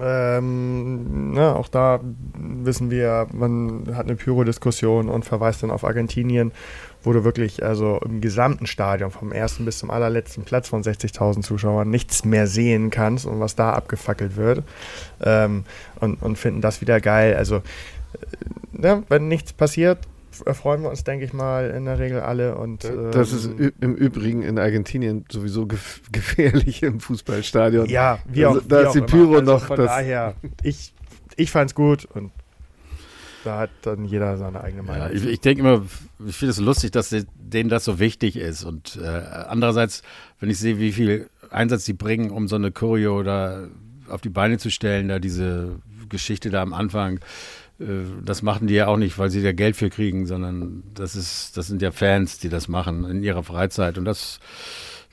Ähm, 0.00 1.32
na, 1.32 1.54
auch 1.56 1.68
da 1.68 2.00
wissen 2.34 2.90
wir, 2.90 3.26
man 3.32 3.96
hat 3.96 4.06
eine 4.06 4.16
Pyro-Diskussion 4.16 5.08
und 5.08 5.24
verweist 5.24 5.62
dann 5.62 5.70
auf 5.70 5.84
Argentinien 5.84 6.52
wo 7.02 7.12
du 7.12 7.24
wirklich 7.24 7.62
also 7.62 7.98
im 8.04 8.20
gesamten 8.20 8.66
Stadion, 8.66 9.10
vom 9.10 9.32
ersten 9.32 9.64
bis 9.64 9.78
zum 9.78 9.90
allerletzten 9.90 10.44
Platz 10.44 10.68
von 10.68 10.82
60.000 10.82 11.42
Zuschauern, 11.42 11.88
nichts 11.88 12.24
mehr 12.24 12.46
sehen 12.46 12.90
kannst 12.90 13.26
und 13.26 13.40
was 13.40 13.56
da 13.56 13.72
abgefackelt 13.72 14.36
wird. 14.36 14.62
Ähm, 15.22 15.64
und, 15.98 16.22
und 16.22 16.36
finden 16.36 16.60
das 16.60 16.80
wieder 16.80 17.00
geil. 17.00 17.36
Also, 17.36 17.56
äh, 17.56 17.62
ja, 18.82 19.02
wenn 19.08 19.28
nichts 19.28 19.52
passiert, 19.52 19.98
erfreuen 20.44 20.82
wir 20.82 20.90
uns, 20.90 21.04
denke 21.04 21.24
ich 21.24 21.32
mal, 21.32 21.70
in 21.70 21.84
der 21.84 21.98
Regel 21.98 22.20
alle. 22.20 22.56
Und, 22.56 22.84
ähm, 22.84 23.10
das 23.12 23.32
ist 23.32 23.50
im 23.80 23.94
Übrigen 23.94 24.42
in 24.42 24.58
Argentinien 24.58 25.24
sowieso 25.30 25.66
gef 25.66 26.02
gefährlich 26.12 26.82
im 26.82 27.00
Fußballstadion. 27.00 27.88
Ja, 27.88 28.18
wie 28.26 28.44
also, 28.44 28.60
auch, 28.60 28.64
da 28.66 28.82
wie 28.82 28.86
ist 28.86 28.94
die 28.94 29.00
Pyro 29.02 29.38
also 29.38 29.52
noch. 29.52 29.64
Von 29.64 29.76
daher, 29.76 30.34
ich, 30.62 30.92
ich 31.36 31.50
fand 31.50 31.70
es 31.70 31.74
gut 31.74 32.06
und 32.06 32.32
da 33.44 33.58
hat 33.58 33.70
dann 33.82 34.04
jeder 34.04 34.36
seine 34.36 34.62
eigene 34.62 34.82
Meinung. 34.82 35.08
Ja, 35.08 35.12
ich, 35.12 35.24
ich 35.24 35.40
denke 35.40 35.60
immer, 35.60 35.82
ich 36.26 36.36
finde 36.36 36.50
es 36.50 36.58
lustig, 36.58 36.90
dass 36.90 37.14
denen 37.34 37.70
das 37.70 37.84
so 37.84 37.98
wichtig 37.98 38.36
ist. 38.36 38.64
Und 38.64 38.98
äh, 39.02 39.06
andererseits, 39.06 40.02
wenn 40.40 40.50
ich 40.50 40.58
sehe, 40.58 40.78
wie 40.78 40.92
viel 40.92 41.30
Einsatz 41.50 41.84
sie 41.84 41.94
bringen, 41.94 42.30
um 42.30 42.48
so 42.48 42.56
eine 42.56 42.70
Choreo 42.70 43.22
da 43.22 43.68
auf 44.08 44.20
die 44.20 44.28
Beine 44.28 44.58
zu 44.58 44.70
stellen, 44.70 45.08
da 45.08 45.18
diese 45.18 45.80
Geschichte 46.08 46.50
da 46.50 46.60
am 46.62 46.74
Anfang, 46.74 47.16
äh, 47.18 47.20
das 48.24 48.42
machen 48.42 48.66
die 48.66 48.74
ja 48.74 48.86
auch 48.88 48.96
nicht, 48.96 49.18
weil 49.18 49.30
sie 49.30 49.42
da 49.42 49.52
Geld 49.52 49.76
für 49.76 49.90
kriegen, 49.90 50.26
sondern 50.26 50.82
das 50.94 51.16
ist, 51.16 51.56
das 51.56 51.66
sind 51.66 51.80
ja 51.80 51.90
Fans, 51.92 52.38
die 52.38 52.48
das 52.48 52.68
machen 52.68 53.04
in 53.04 53.22
ihrer 53.22 53.42
Freizeit. 53.42 53.96
Und 53.96 54.04
das 54.04 54.40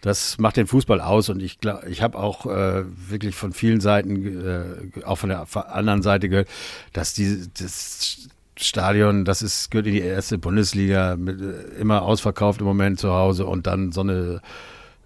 das 0.02 0.38
macht 0.38 0.58
den 0.58 0.68
Fußball 0.68 1.02
aus 1.02 1.30
und 1.30 1.42
ich 1.42 1.60
glaube, 1.60 1.90
ich 1.90 2.02
habe 2.04 2.18
auch 2.18 2.46
äh, 2.46 2.84
wirklich 3.10 3.36
von 3.36 3.52
vielen 3.52 3.82
Seiten, 3.82 4.46
äh, 4.46 5.04
auch 5.06 5.18
von 5.18 5.30
der 5.30 5.48
anderen 5.74 6.04
Seite 6.04 6.30
gehört, 6.30 6.48
dass 6.94 7.14
die, 7.14 7.48
das 7.60 8.30
Stadion, 8.56 9.26
das 9.26 9.42
ist, 9.42 9.72
gehört 9.72 9.88
in 9.88 9.94
die 9.94 10.02
erste 10.02 10.38
Bundesliga, 10.38 11.16
mit, 11.18 11.42
äh, 11.42 11.80
immer 11.80 12.04
ausverkauft 12.04 12.60
im 12.60 12.68
Moment 12.68 13.00
zu 13.00 13.12
Hause 13.12 13.48
und 13.48 13.66
dann 13.66 13.92
so 13.92 14.02
eine, 14.02 14.42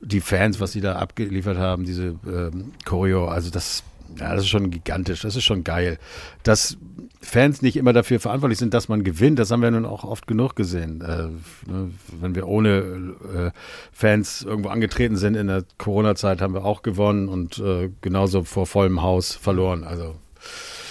die 0.02 0.20
Fans, 0.22 0.60
was 0.60 0.74
sie 0.74 0.82
da 0.82 0.98
abgeliefert 0.98 1.58
haben, 1.58 1.86
diese 1.86 2.16
ähm, 2.28 2.74
Choreo, 2.84 3.28
also 3.28 3.50
das, 3.50 3.84
ja, 4.20 4.34
das 4.36 4.44
ist 4.44 4.50
schon 4.50 4.72
gigantisch, 4.72 5.22
das 5.22 5.38
ist 5.38 5.44
schon 5.46 5.64
geil. 5.64 6.00
Das 6.44 6.78
Fans 7.22 7.62
nicht 7.62 7.78
immer 7.78 7.94
dafür 7.94 8.20
verantwortlich 8.20 8.58
sind, 8.58 8.74
dass 8.74 8.90
man 8.90 9.04
gewinnt. 9.04 9.38
Das 9.38 9.52
haben 9.52 9.62
wir 9.62 9.70
nun 9.70 9.86
auch 9.86 10.04
oft 10.04 10.26
genug 10.26 10.56
gesehen. 10.56 11.02
Äh, 11.02 11.72
ne, 11.72 11.92
wenn 12.20 12.36
wir 12.36 12.48
ohne 12.48 13.14
äh, 13.36 13.52
Fans 13.92 14.42
irgendwo 14.42 14.70
angetreten 14.70 15.16
sind 15.16 15.36
in 15.36 15.48
der 15.48 15.64
Corona-Zeit, 15.78 16.42
haben 16.42 16.54
wir 16.56 16.66
auch 16.66 16.82
gewonnen 16.82 17.30
und 17.30 17.60
äh, 17.60 17.90
genauso 18.02 18.44
vor 18.44 18.66
vollem 18.66 19.04
Haus 19.04 19.36
verloren. 19.36 19.84
Also 19.84 20.16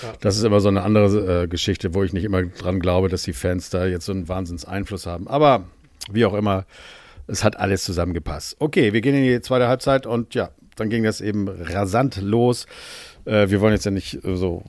ja. 0.02 0.12
das 0.20 0.36
ist 0.36 0.44
immer 0.44 0.60
so 0.60 0.68
eine 0.68 0.82
andere 0.82 1.42
äh, 1.42 1.48
Geschichte, 1.48 1.94
wo 1.94 2.04
ich 2.04 2.12
nicht 2.12 2.24
immer 2.24 2.42
dran 2.44 2.78
glaube, 2.78 3.08
dass 3.08 3.24
die 3.24 3.32
Fans 3.32 3.70
da 3.70 3.86
jetzt 3.86 4.06
so 4.06 4.12
einen 4.12 4.28
Wahnsinns-Einfluss 4.28 5.06
haben. 5.06 5.26
Aber 5.26 5.64
wie 6.12 6.24
auch 6.24 6.34
immer, 6.34 6.64
es 7.26 7.42
hat 7.42 7.58
alles 7.58 7.82
zusammengepasst. 7.84 8.56
Okay, 8.60 8.92
wir 8.92 9.00
gehen 9.00 9.16
in 9.16 9.24
die 9.24 9.40
zweite 9.40 9.66
Halbzeit 9.66 10.06
und 10.06 10.34
ja, 10.34 10.50
dann 10.76 10.90
ging 10.90 11.02
das 11.02 11.20
eben 11.20 11.48
rasant 11.48 12.20
los. 12.22 12.66
Äh, 13.24 13.50
wir 13.50 13.60
wollen 13.60 13.72
jetzt 13.72 13.84
ja 13.84 13.90
nicht 13.90 14.20
so 14.22 14.64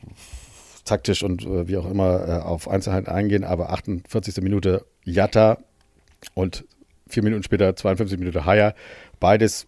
taktisch 0.84 1.24
und 1.24 1.46
äh, 1.46 1.68
wie 1.68 1.78
auch 1.78 1.90
immer 1.90 2.28
äh, 2.28 2.32
auf 2.42 2.68
Einzelheiten 2.68 3.08
eingehen, 3.08 3.44
aber 3.44 3.72
48. 3.72 4.42
Minute 4.42 4.86
Jatta 5.04 5.58
und 6.34 6.66
vier 7.08 7.24
Minuten 7.24 7.44
später 7.44 7.76
52 7.76 8.20
Minuten 8.20 8.46
Haier. 8.46 8.74
Beides 9.20 9.68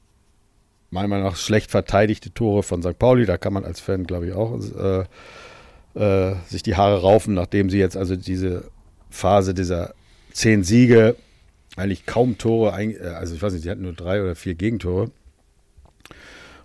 meiner 0.90 1.08
Meinung 1.08 1.26
nach 1.26 1.36
schlecht 1.36 1.72
verteidigte 1.72 2.34
Tore 2.34 2.64
von 2.64 2.82
St. 2.82 2.98
Pauli. 2.98 3.26
Da 3.26 3.38
kann 3.38 3.54
man 3.54 3.66
als 3.66 3.80
Fan, 3.80 4.06
glaube 4.06 4.28
ich, 4.28 4.34
auch 4.34 4.60
äh, 4.60 5.06
äh, 6.00 6.36
sich 6.48 6.64
die 6.64 6.76
Haare 6.76 7.02
raufen, 7.02 7.34
nachdem 7.34 7.70
sie 7.70 7.80
jetzt 7.80 7.98
also 7.98 8.16
diese 8.16 8.70
Phase 9.10 9.54
dieser 9.54 9.94
zehn 10.32 10.64
Siege 10.64 11.16
eigentlich 11.76 12.06
kaum 12.06 12.38
Tore, 12.38 12.80
äh, 12.80 13.00
also 13.08 13.36
ich 13.36 13.42
weiß 13.42 13.54
nicht, 13.54 13.64
sie 13.64 13.70
hatten 13.70 13.82
nur 13.82 13.94
drei 13.94 14.22
oder 14.22 14.36
vier 14.36 14.56
Gegentore 14.56 15.12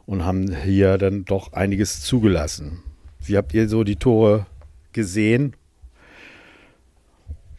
und 0.06 0.24
haben 0.24 0.54
hier 0.54 0.98
dann 0.98 1.24
doch 1.24 1.52
einiges 1.52 2.02
zugelassen. 2.02 2.82
Wie 3.28 3.36
habt 3.36 3.52
ihr 3.54 3.68
so 3.68 3.84
die 3.84 3.96
Tore 3.96 4.46
gesehen? 4.92 5.54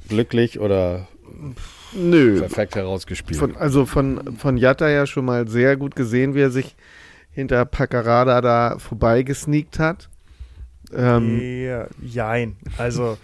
Glücklich 0.08 0.60
oder 0.60 1.08
Nö. 1.94 2.40
perfekt 2.40 2.76
herausgespielt? 2.76 3.40
Von, 3.40 3.56
also 3.56 3.86
von, 3.86 4.36
von 4.38 4.58
Jatta 4.58 4.90
ja 4.90 5.06
schon 5.06 5.26
mal 5.26 5.48
sehr 5.48 5.78
gut 5.78 5.96
gesehen, 5.96 6.34
wie 6.34 6.42
er 6.42 6.50
sich 6.50 6.76
hinter 7.32 7.64
Paccarada 7.66 8.42
da 8.42 8.80
vorbeigesneakt 8.80 9.80
hat. 9.80 10.10
Ähm, 10.92 11.40
ja, 11.40 11.88
jein. 12.02 12.56
Also, 12.78 13.18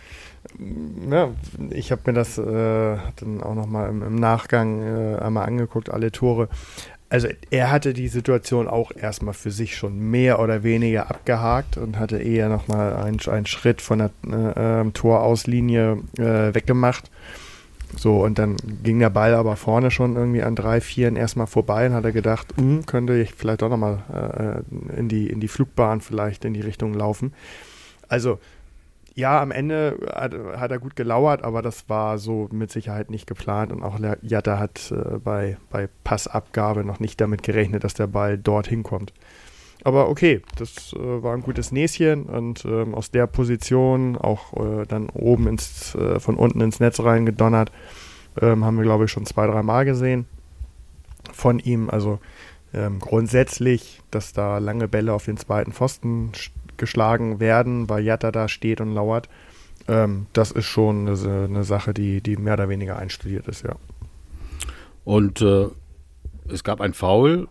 ja, 1.10 1.32
ich 1.72 1.92
habe 1.92 2.02
mir 2.06 2.14
das 2.14 2.38
äh, 2.38 2.44
dann 2.44 3.42
auch 3.42 3.56
nochmal 3.56 3.90
im, 3.90 4.04
im 4.04 4.16
Nachgang 4.16 4.82
äh, 4.84 5.18
einmal 5.18 5.48
angeguckt, 5.48 5.90
alle 5.90 6.12
Tore. 6.12 6.48
Also 7.16 7.30
er 7.50 7.72
hatte 7.72 7.94
die 7.94 8.10
Situation 8.10 8.68
auch 8.68 8.92
erstmal 8.94 9.34
für 9.34 9.50
sich 9.50 9.78
schon 9.78 9.98
mehr 9.98 10.38
oder 10.42 10.64
weniger 10.64 11.10
abgehakt 11.10 11.78
und 11.78 11.98
hatte 11.98 12.18
eher 12.18 12.50
nochmal 12.50 12.94
einen, 12.94 13.22
einen 13.22 13.46
Schritt 13.46 13.80
von 13.80 14.00
der 14.00 14.10
äh, 14.28 14.82
ähm, 14.82 14.94
Torauslinie 14.94 16.00
äh, 16.18 16.54
weggemacht. 16.54 17.10
So, 17.96 18.22
und 18.22 18.38
dann 18.38 18.58
ging 18.84 19.00
der 19.00 19.12
Ball 19.12 19.34
aber 19.34 19.56
vorne 19.56 19.92
schon 19.92 20.18
irgendwie 20.18 20.44
an 20.44 20.58
drei, 20.58 20.82
vieren 20.82 21.16
erstmal 21.16 21.48
vorbei 21.48 21.88
und 21.88 21.94
hat 21.94 22.04
er 22.04 22.12
gedacht, 22.12 22.48
hm, 22.58 22.86
könnte 22.86 23.16
ich 23.18 23.34
vielleicht 23.34 23.62
doch 23.62 23.70
nochmal 23.70 24.64
äh, 24.68 25.00
in, 25.00 25.08
die, 25.08 25.28
in 25.28 25.40
die 25.40 25.48
Flugbahn 25.48 26.02
vielleicht 26.02 26.44
in 26.44 26.54
die 26.54 26.60
Richtung 26.60 26.94
laufen. 26.94 27.34
Also 28.10 28.40
ja, 29.16 29.42
am 29.42 29.52
Ende 29.52 29.98
hat, 30.14 30.34
hat, 30.58 30.72
er 30.72 30.80
gut 30.80 30.98
gelauert, 30.98 31.44
aber 31.44 31.62
das 31.62 31.88
war 31.88 32.18
so 32.18 32.50
mit 32.52 32.70
Sicherheit 32.70 33.10
nicht 33.10 33.28
geplant. 33.28 33.72
Und 33.72 33.82
auch 33.82 33.98
Jatta 34.22 34.60
hat 34.60 34.92
äh, 34.92 35.20
bei, 35.20 35.58
bei 35.70 35.88
Passabgabe 36.04 36.84
noch 36.84 37.00
nicht 37.00 37.22
damit 37.22 37.42
gerechnet, 37.42 37.86
dass 37.86 37.94
der 37.94 38.08
Ball 38.08 38.38
dorthin 38.38 38.84
kommt. 38.84 39.14
Aber 39.86 40.10
okay, 40.10 40.42
das 40.58 40.94
äh, 40.94 41.24
war 41.24 41.34
ein 41.34 41.44
gutes 41.44 41.72
Näschen 41.72 42.24
und 42.24 42.66
ähm, 42.66 42.94
aus 42.94 43.12
der 43.12 43.28
Position 43.28 44.18
auch 44.18 44.54
äh, 44.54 44.86
dann 44.86 45.10
oben 45.10 45.48
ins, 45.48 45.96
äh, 45.96 46.20
von 46.20 46.36
unten 46.36 46.60
ins 46.60 46.80
Netz 46.80 47.00
reingedonnert. 47.00 47.72
Ähm, 48.42 48.66
haben 48.66 48.78
wir, 48.78 48.84
glaube 48.84 49.06
ich, 49.06 49.12
schon 49.12 49.26
zwei, 49.26 49.48
drei 49.48 49.64
Mal 49.64 49.86
gesehen 49.86 50.26
von 51.32 51.60
ihm. 51.60 51.90
Also 51.90 52.20
ähm, 52.74 53.00
grundsätzlich, 53.00 54.02
dass 54.12 54.34
da 54.34 54.58
lange 54.58 54.90
Bälle 54.90 55.14
auf 55.14 55.24
den 55.24 55.38
zweiten 55.38 55.72
Pfosten 55.72 56.32
geschlagen 56.78 57.40
werden, 57.40 57.90
weil 57.90 58.04
Jatta 58.04 58.32
da 58.32 58.48
steht 58.48 58.82
und 58.82 58.94
lauert. 58.94 59.30
Ähm, 59.88 60.28
das 60.34 60.52
ist 60.52 60.66
schon 60.66 61.08
eine, 61.08 61.44
eine, 61.46 61.64
Sache, 61.64 61.94
die, 61.94 62.22
die 62.22 62.38
mehr 62.38 62.54
oder 62.54 62.70
weniger 62.70 62.98
einstudiert 62.98 63.48
ist, 63.48 63.64
ja. 63.64 63.76
Und 65.04 65.42
äh, 65.42 65.68
es 66.50 66.64
gab 66.64 66.82
ein 66.82 66.94
Foul, 66.94 67.48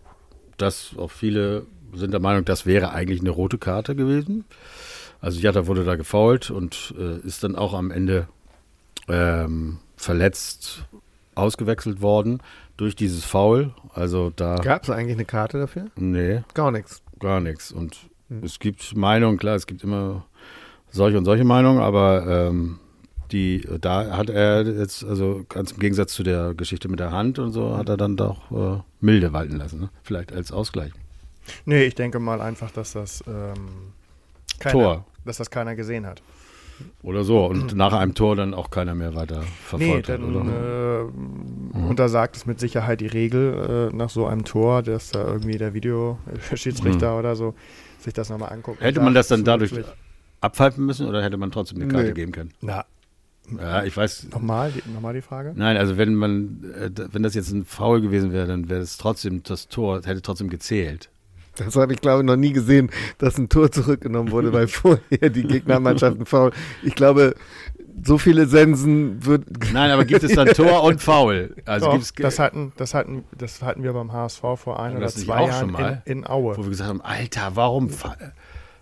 das 0.57 0.95
auch 0.97 1.11
viele 1.11 1.67
sind 1.93 2.13
der 2.13 2.21
Meinung, 2.21 2.45
das 2.45 2.67
wäre 2.67 2.91
eigentlich 2.91 3.21
eine 3.21 3.31
rote 3.31 3.59
Karte 3.59 3.95
gewesen. 3.95 4.45
Also 5.21 5.41
Jatta 5.41 5.67
wurde 5.67 5.85
da 5.85 5.95
gefault 5.95 6.51
und 6.51 6.95
äh, 6.99 7.19
ist 7.27 7.45
dann 7.45 7.57
auch 7.57 7.73
am 7.73 7.91
Ende 7.91 8.27
ähm, 9.09 9.79
verletzt 9.97 10.85
ausgewechselt 11.35 12.03
worden 12.03 12.43
durch 12.77 12.97
dieses 12.97 13.25
Foul. 13.25 13.73
Also 13.95 14.31
da 14.35 14.57
gab 14.57 14.83
es 14.83 14.91
eigentlich 14.91 15.17
eine 15.17 15.25
Karte 15.25 15.59
dafür? 15.59 15.87
Nee, 15.97 16.43
gar 16.55 16.71
nichts. 16.71 17.03
Gar 17.19 17.41
nichts. 17.41 17.73
Und. 17.73 17.99
Es 18.43 18.59
gibt 18.59 18.97
Meinungen, 18.97 19.39
klar, 19.39 19.57
es 19.57 19.67
gibt 19.67 19.85
immer 19.85 20.25
solche 20.91 21.19
und 21.19 21.25
solche 21.25 21.45
Meinungen, 21.45 21.81
aber 21.81 22.27
ähm, 22.27 22.79
die, 23.33 23.67
da 23.81 24.17
hat 24.17 24.31
er 24.31 24.63
jetzt, 24.63 25.05
also 25.05 25.45
ganz 25.49 25.73
im 25.73 25.79
Gegensatz 25.81 26.15
zu 26.15 26.23
der 26.23 26.55
Geschichte 26.55 26.89
mit 26.89 27.01
der 27.01 27.11
Hand 27.11 27.39
und 27.39 27.53
so, 27.53 27.77
hat 27.77 27.89
er 27.89 27.97
dann 27.97 28.17
doch 28.17 28.51
äh, 28.51 28.83
milde 29.01 29.33
walten 29.33 29.57
lassen, 29.57 29.81
ne? 29.81 29.91
vielleicht 30.03 30.33
als 30.33 30.53
Ausgleich. 30.53 30.93
Nee, 31.65 31.85
ich 31.85 31.95
denke 31.95 32.19
mal 32.21 32.41
einfach, 32.41 32.71
dass 32.71 32.93
das 32.93 33.23
ähm, 33.27 33.93
keiner, 34.59 34.73
Tor. 34.73 35.05
dass 35.25 35.39
das 35.39 35.51
keiner 35.51 35.75
gesehen 35.75 36.07
hat. 36.07 36.23
Oder 37.03 37.25
so. 37.25 37.45
Und 37.47 37.75
nach 37.77 37.93
einem 37.93 38.15
Tor 38.15 38.37
dann 38.37 38.55
auch 38.55 38.71
keiner 38.71 38.95
mehr 38.95 39.15
weiter 39.15 39.43
verfolgt 39.43 40.09
nee, 40.09 40.17
dann, 40.17 40.23
hat, 40.23 40.43
oder? 40.43 41.01
Äh, 41.01 41.05
mhm. 41.05 41.89
untersagt 41.89 42.37
es 42.37 42.47
mit 42.47 42.61
Sicherheit 42.61 43.01
die 43.01 43.07
Regel 43.07 43.91
äh, 43.93 43.97
nach 43.97 44.11
so 44.11 44.27
einem 44.27 44.45
Tor, 44.45 44.83
dass 44.83 45.11
da 45.11 45.27
irgendwie 45.27 45.59
der 45.59 45.75
Videoschiedsrichter 45.75 47.13
mhm. 47.13 47.19
oder 47.19 47.37
so 47.37 47.55
sich 48.05 48.15
das 48.15 48.31
nochmal 48.31 48.53
angucken. 48.53 48.79
Hätte 48.81 49.01
man 49.01 49.15
das 49.15 49.29
dann 49.29 49.45
dadurch 49.45 49.73
abpfeifen 50.41 50.85
müssen 50.85 51.07
oder 51.07 51.23
hätte 51.23 51.37
man 51.37 51.51
trotzdem 51.51 51.81
eine 51.81 51.91
Karte 51.91 52.09
nee. 52.09 52.15
geben 52.15 52.33
können? 52.33 52.53
Na, 52.61 52.85
ja, 53.59 53.85
ich 53.85 53.97
weiß. 53.97 54.29
Nochmal, 54.31 54.73
die, 54.73 54.89
nochmal 54.91 55.15
die 55.15 55.21
Frage? 55.21 55.53
Nein, 55.55 55.77
also 55.77 55.97
wenn 55.97 56.15
man, 56.15 56.65
äh, 56.79 56.91
wenn 57.13 57.23
das 57.23 57.35
jetzt 57.35 57.51
ein 57.51 57.65
Foul 57.65 58.01
gewesen 58.01 58.33
wäre, 58.33 58.47
dann 58.47 58.69
wäre 58.69 58.81
es 58.81 58.97
trotzdem, 58.97 59.43
das 59.43 59.69
Tor 59.69 60.01
hätte 60.05 60.23
trotzdem 60.23 60.49
gezählt. 60.49 61.11
Das 61.57 61.77
habe 61.77 61.93
ich, 61.93 62.01
glaube 62.01 62.23
ich, 62.23 62.27
noch 62.27 62.37
nie 62.37 62.53
gesehen, 62.53 62.91
dass 63.19 63.39
ein 63.39 63.49
Tor 63.49 63.71
zurückgenommen 63.71 64.33
wurde, 64.33 64.53
weil 64.53 64.67
vorher 64.69 65.31
die 65.31 65.45
Gegnermannschaften 65.45 66.27
faul. 66.27 66.53
Ich 66.83 66.95
glaube, 66.95 67.35
so 68.03 68.19
viele 68.19 68.47
Sensen 68.47 69.25
wird. 69.25 69.45
Nein, 69.73 69.91
aber 69.91 70.05
gibt 70.05 70.23
es 70.25 70.33
dann 70.33 70.49
Tor 70.55 70.83
und 70.83 71.01
Foul? 71.01 71.55
Also 71.65 71.87
Doch, 71.87 72.01
das, 72.17 72.39
hatten, 72.39 72.73
das, 72.77 72.95
hatten, 72.95 73.25
das 73.37 73.63
hatten 73.63 73.83
wir 73.83 73.93
beim 73.93 74.13
HSV 74.13 74.41
vor 74.57 74.81
ein 74.81 74.97
oder 74.97 75.09
zwei 75.09 75.47
Jahren 75.47 76.03
in, 76.05 76.19
in, 76.19 76.27
Aue. 76.27 76.57
Wo 76.57 76.63
wir 76.63 76.71
gesagt 76.71 76.91
haben: 76.91 77.03
Alter, 77.03 77.53
warum 77.55 77.91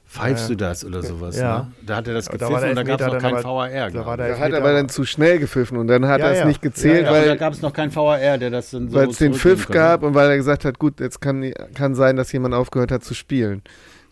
pfeifst 0.07 0.44
ja. 0.44 0.48
du 0.48 0.57
das 0.57 0.85
oder 0.85 1.03
sowas? 1.03 1.37
Ja. 1.37 1.59
Ne? 1.59 1.72
Da 1.87 1.96
hat 1.96 2.09
er 2.09 2.14
das 2.14 2.29
gepfiffen 2.29 2.61
da 2.61 2.68
und 2.68 2.77
da 2.77 2.83
gab 2.83 3.01
es 3.01 3.07
noch 3.07 3.18
kein 3.18 3.44
VAR. 3.44 3.90
Da, 3.90 4.07
war 4.07 4.16
der 4.16 4.29
da 4.29 4.38
hat 4.38 4.53
er 4.53 4.59
aber 4.59 4.72
dann 4.72 4.88
zu 4.88 5.05
schnell 5.05 5.38
gepfiffen 5.38 5.79
und 5.79 5.88
dann 5.88 6.07
hat 6.07 6.20
ja, 6.20 6.29
er 6.29 6.40
es 6.40 6.44
nicht 6.46 6.62
gezählt, 6.62 7.07
weil. 7.07 7.27
da 7.27 7.37
gab 7.37 7.53
es 7.53 7.62
noch 7.62 7.72
kein 7.72 7.94
VAR, 7.94 8.38
der 8.38 8.51
das 8.51 8.70
dann 8.70 8.88
so. 8.88 8.96
Weil 8.96 9.11
es 9.11 9.18
den 9.18 9.35
Pfiff 9.35 9.68
gab 9.68 10.03
und 10.03 10.14
weil 10.14 10.31
er 10.31 10.37
gesagt 10.37 10.64
hat: 10.64 10.79
gut, 10.79 11.01
jetzt 11.01 11.20
kann, 11.20 11.53
kann 11.75 11.94
sein, 11.94 12.16
dass 12.16 12.33
jemand 12.33 12.55
aufgehört 12.55 12.90
hat 12.90 13.05
zu 13.05 13.14
spielen. 13.14 13.62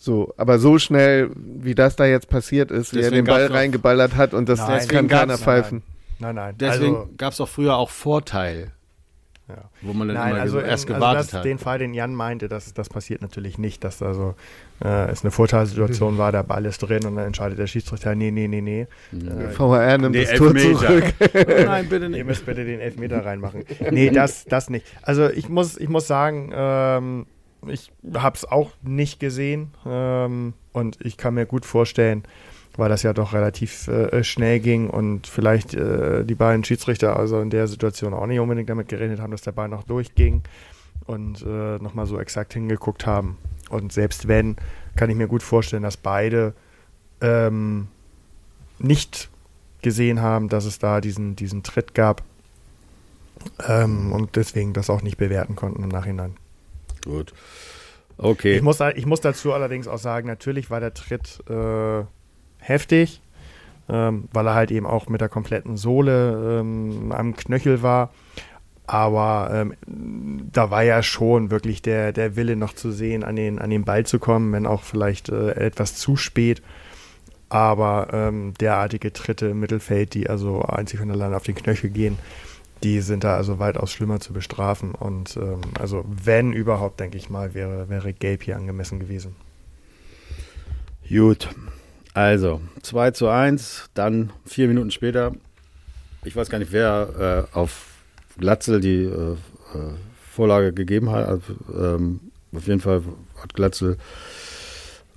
So, 0.03 0.33
aber 0.39 0.59
so 0.59 0.79
schnell, 0.79 1.29
wie 1.37 1.75
das 1.75 1.95
da 1.95 2.07
jetzt 2.07 2.31
passiert 2.31 2.71
ist, 2.71 2.95
deswegen 2.95 3.03
wie 3.03 3.19
er 3.19 3.23
den 3.23 3.25
Ball 3.27 3.47
reingeballert 3.49 4.17
hat 4.17 4.33
und 4.33 4.49
das, 4.49 4.59
nein, 4.59 4.79
das 4.79 4.89
kann 4.89 5.09
keiner 5.09 5.37
pfeifen. 5.37 5.83
Nein, 6.19 6.37
nein. 6.37 6.55
Deswegen 6.59 6.97
also, 6.97 7.11
gab 7.19 7.35
es 7.35 7.41
auch 7.43 7.49
früher 7.51 7.77
auch 7.77 7.91
Vorteil. 7.91 8.73
Ja. 9.47 9.57
Wo 9.83 9.93
man 9.93 10.09
dann 10.09 10.17
Nein, 10.17 10.31
immer 10.31 10.41
also, 10.41 10.59
erst 10.59 10.87
gewartet 10.87 11.05
also 11.05 11.31
das, 11.33 11.39
hat. 11.41 11.45
Den 11.45 11.59
Fall, 11.59 11.79
den 11.81 11.93
Jan 11.93 12.15
meinte, 12.15 12.49
das, 12.49 12.73
das 12.73 12.89
passiert 12.89 13.21
natürlich 13.21 13.59
nicht, 13.59 13.85
dass 13.85 14.01
also 14.01 14.37
äh, 14.83 15.11
es 15.11 15.23
eine 15.23 15.33
Vorteilssituation 15.33 16.15
mhm. 16.15 16.19
war, 16.19 16.33
der 16.33 16.45
Ball 16.45 16.65
ist 16.65 16.79
drin 16.79 17.05
und 17.05 17.17
dann 17.17 17.27
entscheidet 17.27 17.59
der 17.59 17.67
Schiedsrichter, 17.67 18.15
nee, 18.15 18.31
nee, 18.31 18.49
nee, 18.49 18.63
nee. 18.63 18.87
Mhm. 19.13 19.29
Äh, 19.29 19.51
VR 19.51 19.99
nimmt 19.99 20.15
nee, 20.15 20.25
das 20.25 20.35
Tor 20.35 20.57
zurück. 20.57 21.13
oh 21.21 21.27
nein, 21.67 21.89
bitte 21.91 22.09
nicht. 22.09 22.19
Ihr 22.19 22.25
müsst 22.25 22.47
bitte 22.47 22.65
den 22.65 22.81
Elfmeter 22.81 23.23
reinmachen. 23.23 23.65
Nee, 23.91 24.09
das, 24.09 24.47
das 24.47 24.71
nicht. 24.71 24.87
Also 25.03 25.29
ich 25.29 25.51
muss, 25.51 25.77
ich 25.77 25.91
muss 25.91 26.07
sagen, 26.07 26.53
ähm, 26.55 27.27
ich 27.67 27.93
habe 28.15 28.37
es 28.37 28.45
auch 28.45 28.71
nicht 28.83 29.21
gesehen 29.21 29.73
ähm, 29.87 30.55
und 30.73 30.99
ich 31.05 31.17
kann 31.17 31.35
mir 31.35 31.47
gut 31.47 31.65
vorstellen, 31.65 32.25
weil 32.77 32.89
das 32.89 33.03
ja 33.03 33.13
doch 33.13 33.33
relativ 33.33 33.89
äh, 33.89 34.23
schnell 34.25 34.61
ging 34.61 34.89
und 34.89 35.27
vielleicht 35.27 35.75
äh, 35.75 36.25
die 36.25 36.35
beiden 36.35 36.65
Schiedsrichter 36.65 37.17
also 37.17 37.41
in 37.41 37.51
der 37.51 37.67
Situation 37.69 38.15
auch 38.15 38.27
nicht 38.27 38.41
unbedingt 38.41 38.71
damit 38.71 38.89
gerechnet 38.89 39.21
haben, 39.21 39.33
dass 39.33 39.43
der 39.43 39.53
Ball 39.53 39.69
noch 39.69 39.85
durchging 39.85 40.43
und 41.07 41.43
äh, 41.43 41.79
nochmal 41.79 42.07
so 42.07 42.19
exakt 42.19 42.55
hingeguckt 42.55 43.07
haben. 43.07 43.37
Und 43.69 43.93
selbst 43.93 44.29
wenn, 44.29 44.57
kann 44.97 45.11
ich 45.11 45.17
mir 45.17 45.29
gut 45.29 45.43
vorstellen, 45.43 45.83
dass 45.83 45.97
beide 45.97 46.55
ähm, 47.21 47.89
nicht 48.79 49.31
gesehen 49.83 50.21
haben, 50.21 50.49
dass 50.49 50.65
es 50.65 50.79
da 50.79 51.01
diesen, 51.01 51.37
diesen 51.37 51.63
Tritt 51.63 51.95
gab 51.95 52.23
ähm, 53.67 54.13
und 54.13 54.37
deswegen 54.37 54.73
das 54.73 54.91
auch 54.91 55.03
nicht 55.03 55.17
bewerten 55.17 55.57
konnten 55.57 55.83
im 55.83 55.89
Nachhinein. 55.89 56.37
Gut. 57.05 57.33
Okay. 58.17 58.57
Ich 58.57 58.63
muss, 58.63 58.81
ich 58.95 59.07
muss 59.07 59.21
dazu 59.21 59.53
allerdings 59.53 59.89
auch 59.89 59.99
sagen, 59.99 60.27
natürlich 60.27 60.71
war 60.71 60.81
der 60.81 60.93
Tritt 60.93 61.43
äh, 61.49 62.05
heftig, 62.59 63.23
ähm, 63.89 64.29
weil 64.33 64.47
er 64.47 64.55
halt 64.55 64.71
eben 64.71 64.87
auch 64.87 65.09
mit 65.09 65.21
der 65.21 65.31
kompletten 65.31 65.77
Sohle 65.77 66.61
ähm, 66.61 67.13
am 67.13 67.35
Knöchel 67.35 67.83
war. 67.83 68.13
Aber 68.87 69.51
ähm, 69.53 69.75
da 70.53 70.71
war 70.71 70.83
ja 70.83 71.03
schon 71.03 71.51
wirklich 71.51 71.81
der, 71.81 72.13
der 72.13 72.35
Wille 72.35 72.57
noch 72.57 72.75
zu 72.75 72.91
sehen, 72.91 73.23
an 73.23 73.37
den, 73.37 73.61
an 73.61 73.71
den 73.71 73.85
Ball 73.85 74.05
zu 74.05 74.19
kommen, 74.19 74.53
wenn 74.53 74.67
auch 74.67 74.83
vielleicht 74.83 75.29
äh, 75.29 75.53
etwas 75.53 75.95
zu 75.95 76.17
spät. 76.17 76.61
Aber 77.49 78.09
ähm, 78.13 78.53
derartige 78.61 79.13
Tritte 79.13 79.47
im 79.47 79.61
Mittelfeld, 79.61 80.15
die 80.15 80.29
also 80.29 80.63
einzig 80.63 81.01
und 81.01 81.11
allein 81.11 81.35
auf 81.35 81.45
den 81.45 81.55
Knöchel 81.55 81.91
gehen, 81.91 82.19
die 82.83 83.01
sind 83.01 83.25
da 83.25 83.37
also 83.37 83.59
weitaus 83.59 83.93
schlimmer 83.93 84.21
zu 84.21 84.33
bestrafen. 84.33 84.95
Und 84.95 85.37
ähm, 85.37 85.61
also 85.79 86.05
wenn 86.07 86.53
überhaupt, 86.53 87.01
denke 87.01 87.19
ich 87.19 87.31
mal, 87.31 87.55
wäre, 87.55 87.89
wäre 87.89 88.13
Gelb 88.13 88.43
hier 88.43 88.57
angemessen 88.57 89.01
gewesen. 89.01 89.37
Gut. 91.09 91.49
Also 92.15 92.61
2 92.83 93.13
zu 93.13 93.29
1, 93.29 93.91
dann 93.95 94.33
vier 94.45 94.69
Minuten 94.69 94.91
später, 94.91 95.33
ich 96.25 96.35
weiß 96.35 96.51
gar 96.51 96.59
nicht, 96.59 96.73
wer 96.73 97.47
äh, 97.53 97.57
auf 97.57 97.87
Glatzel 98.39 98.81
die 98.81 99.05
äh, 99.05 99.33
äh, 99.33 99.37
Vorlage 100.31 100.73
gegeben 100.73 101.11
hat. 101.11 101.27
Also, 101.27 101.55
ähm, 101.73 102.21
auf 102.53 102.67
jeden 102.67 102.81
Fall 102.81 103.03
hat 103.41 103.55
Glatzel 103.55 103.97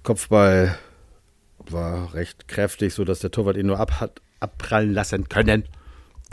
Kopfball 0.04 0.78
war 1.70 2.14
recht 2.14 2.48
kräftig, 2.48 2.94
sodass 2.94 3.20
der 3.20 3.32
Torwart 3.32 3.58
ihn 3.58 3.68
nur 3.68 3.80
ab 3.80 4.00
hat 4.00 4.22
abprallen 4.40 4.94
lassen 4.94 5.30
können. 5.30 5.64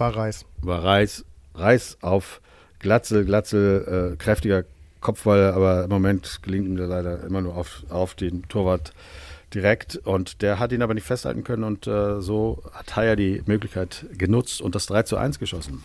War 0.00 0.16
Reis. 0.16 0.46
War 0.62 0.82
Reis. 0.82 1.26
Reis 1.54 1.98
auf 2.00 2.40
Glatzel. 2.78 3.26
Glatzel, 3.26 4.14
äh, 4.14 4.16
kräftiger 4.16 4.64
Kopfball, 5.02 5.52
aber 5.52 5.84
im 5.84 5.90
Moment 5.90 6.40
gelingt 6.42 6.66
ihm 6.66 6.76
leider 6.78 7.22
immer 7.22 7.42
nur 7.42 7.54
auf, 7.54 7.82
auf 7.90 8.14
den 8.14 8.48
Torwart 8.48 8.94
direkt. 9.52 9.96
Und 9.96 10.40
der 10.40 10.58
hat 10.58 10.72
ihn 10.72 10.80
aber 10.80 10.94
nicht 10.94 11.06
festhalten 11.06 11.44
können 11.44 11.64
und 11.64 11.86
äh, 11.86 12.22
so 12.22 12.62
hat 12.72 12.96
Haier 12.96 13.14
die 13.14 13.42
Möglichkeit 13.44 14.06
genutzt 14.16 14.62
und 14.62 14.74
das 14.74 14.86
3 14.86 15.02
zu 15.02 15.18
1 15.18 15.38
geschossen. 15.38 15.84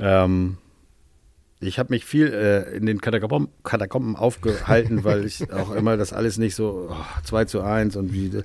Ähm, 0.00 0.58
ich 1.60 1.78
habe 1.78 1.92
mich 1.92 2.04
viel 2.04 2.32
äh, 2.32 2.76
in 2.76 2.84
den 2.84 3.00
Katakomben, 3.00 3.48
Katakomben 3.62 4.16
aufgehalten, 4.16 5.04
weil 5.04 5.24
ich 5.24 5.52
auch 5.52 5.70
immer 5.70 5.96
das 5.96 6.12
alles 6.12 6.36
nicht 6.36 6.56
so 6.56 6.88
oh, 6.90 7.22
2 7.22 7.44
zu 7.44 7.60
1 7.60 7.94
und 7.94 8.12
wie. 8.12 8.42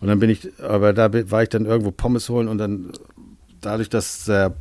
Und 0.00 0.08
dann 0.08 0.18
bin 0.18 0.28
ich, 0.28 0.48
aber 0.60 0.92
da 0.92 1.12
war 1.30 1.44
ich 1.44 1.50
dann 1.50 1.66
irgendwo 1.66 1.92
Pommes 1.92 2.28
holen 2.28 2.48
und 2.48 2.58
dann 2.58 2.92
dadurch, 3.62 3.88
dass 3.88 4.24
der 4.24 4.54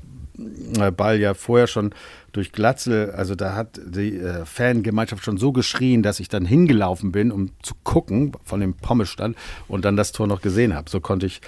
äh, 0.80 0.92
Ball 0.92 1.20
ja 1.20 1.34
vorher 1.34 1.68
schon 1.68 1.94
durch 2.32 2.52
Glatzel, 2.52 3.12
also 3.12 3.36
da 3.36 3.56
hat 3.56 3.80
die 3.86 4.18
äh, 4.18 4.46
Fangemeinschaft 4.46 5.24
schon 5.24 5.38
so 5.38 5.52
geschrien, 5.52 6.02
dass 6.02 6.20
ich 6.20 6.30
dann 6.30 6.46
hingelaufen 6.46 7.12
bin, 7.12 7.32
um 7.32 7.52
zu 7.62 7.74
gucken 7.84 8.32
von 8.44 8.62
dem 8.62 8.74
Pommelstand 8.74 9.36
und 9.68 9.84
dann 9.84 9.98
das 9.98 10.12
Tor 10.14 10.28
noch 10.28 10.42
gesehen 10.42 10.74
habe. 10.74 10.90
So 10.90 11.02
konnte 11.02 11.26
ich 11.26 11.42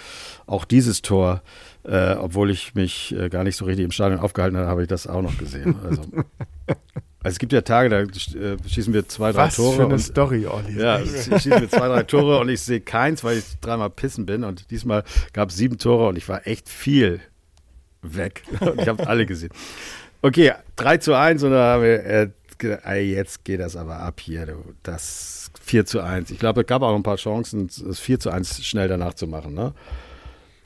auch 0.45 0.65
dieses 0.65 1.01
Tor, 1.01 1.41
äh, 1.83 2.15
obwohl 2.15 2.51
ich 2.51 2.75
mich 2.75 3.15
äh, 3.15 3.29
gar 3.29 3.43
nicht 3.43 3.55
so 3.55 3.65
richtig 3.65 3.85
im 3.85 3.91
Stadion 3.91 4.19
aufgehalten 4.19 4.57
habe, 4.57 4.67
habe 4.67 4.81
ich 4.81 4.89
das 4.89 5.07
auch 5.07 5.21
noch 5.21 5.37
gesehen. 5.37 5.75
Also, 5.83 6.01
also 7.23 7.35
es 7.35 7.39
gibt 7.39 7.53
ja 7.53 7.61
Tage, 7.61 7.87
da 7.89 7.99
äh, 8.01 8.57
schießen 8.67 8.93
wir 8.93 9.07
zwei, 9.07 9.31
drei 9.31 9.45
Was 9.45 9.55
Tore. 9.55 9.75
für 9.77 9.83
eine 9.85 9.93
und, 9.93 9.99
Story, 9.99 10.45
Olli. 10.47 10.77
ja, 10.77 10.99
schießen 10.99 11.61
wir 11.61 11.69
zwei, 11.69 11.87
drei 11.87 12.03
Tore 12.03 12.39
und 12.39 12.49
ich 12.49 12.59
sehe 12.59 12.81
keins, 12.81 13.23
weil 13.23 13.37
ich 13.37 13.45
dreimal 13.61 13.89
pissen 13.89 14.25
bin. 14.25 14.43
Und 14.43 14.69
diesmal 14.71 15.05
gab 15.31 15.49
es 15.49 15.55
sieben 15.55 15.77
Tore 15.77 16.09
und 16.09 16.17
ich 16.17 16.27
war 16.27 16.45
echt 16.45 16.67
viel 16.67 17.21
weg. 18.03 18.43
Ich 18.77 18.87
habe 18.87 19.07
alle 19.07 19.25
gesehen. 19.25 19.51
Okay, 20.21 20.53
3 20.75 20.97
zu 20.97 21.13
1 21.15 21.43
und 21.43 21.51
da 21.51 21.73
haben 21.73 21.83
wir 21.83 22.05
äh, 22.05 22.29
jetzt 23.01 23.43
geht 23.43 23.59
das 23.59 23.75
aber 23.75 23.97
ab 23.97 24.19
hier. 24.19 24.45
Du, 24.45 24.53
das 24.83 25.51
4 25.61 25.85
zu 25.85 26.01
1. 26.01 26.31
Ich 26.31 26.39
glaube, 26.39 26.61
es 26.61 26.67
gab 26.67 26.81
auch 26.81 26.95
ein 26.95 27.03
paar 27.03 27.17
Chancen, 27.17 27.67
das 27.67 27.99
4 27.99 28.19
zu 28.19 28.29
1 28.29 28.63
schnell 28.65 28.87
danach 28.87 29.13
zu 29.13 29.27
machen. 29.27 29.53
Ne? 29.53 29.73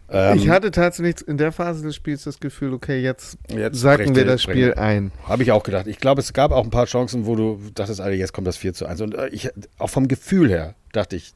Ähm, 0.10 0.38
ich 0.38 0.50
hatte 0.50 0.72
tatsächlich 0.72 1.28
in 1.28 1.38
der 1.38 1.52
Phase 1.52 1.84
des 1.84 1.96
Spiels 1.96 2.24
das 2.24 2.40
Gefühl, 2.40 2.74
okay, 2.74 3.02
jetzt, 3.02 3.38
Jetzt 3.50 3.80
sacken 3.80 4.16
wir 4.16 4.26
das 4.26 4.42
Spiel 4.42 4.74
ein. 4.76 5.12
Habe 5.26 5.44
ich 5.44 5.52
auch 5.52 5.64
gedacht. 5.64 5.88
Ich 5.88 6.00
glaube, 6.00 6.22
es 6.22 6.34
gab 6.34 6.52
auch 6.52 6.64
ein 6.64 6.70
paar 6.70 6.86
Chancen, 6.86 7.26
wo 7.26 7.36
du 7.36 7.60
dachtest, 7.74 8.00
Alter, 8.00 8.16
jetzt 8.16 8.34
kommt 8.34 8.48
das 8.48 8.58
4 8.58 8.74
zu 8.74 8.86
1. 8.86 9.02
Und 9.02 9.16
äh, 9.16 9.28
ich, 9.30 9.50
auch 9.78 9.90
vom 9.90 10.08
Gefühl 10.08 10.50
her 10.50 10.76
dachte 10.94 11.16
ich, 11.16 11.34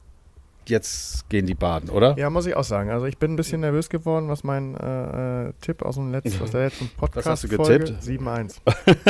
jetzt 0.66 1.28
gehen 1.28 1.46
die 1.46 1.54
Baden, 1.54 1.88
oder? 1.90 2.16
Ja, 2.18 2.30
muss 2.30 2.46
ich 2.46 2.54
auch 2.56 2.64
sagen. 2.64 2.90
Also 2.90 3.06
ich 3.06 3.18
bin 3.18 3.32
ein 3.32 3.36
bisschen 3.36 3.60
nervös 3.60 3.88
geworden, 3.88 4.28
was 4.28 4.44
mein 4.44 4.76
äh, 4.76 5.48
äh, 5.48 5.52
Tipp 5.60 5.82
aus, 5.82 5.96
dem 5.96 6.12
letzten, 6.12 6.42
aus 6.42 6.50
der 6.50 6.64
letzten 6.66 6.88
podcast 6.96 7.26
hast 7.26 7.44
du 7.44 7.48
getippt? 7.48 7.92
7-1. 8.02 8.56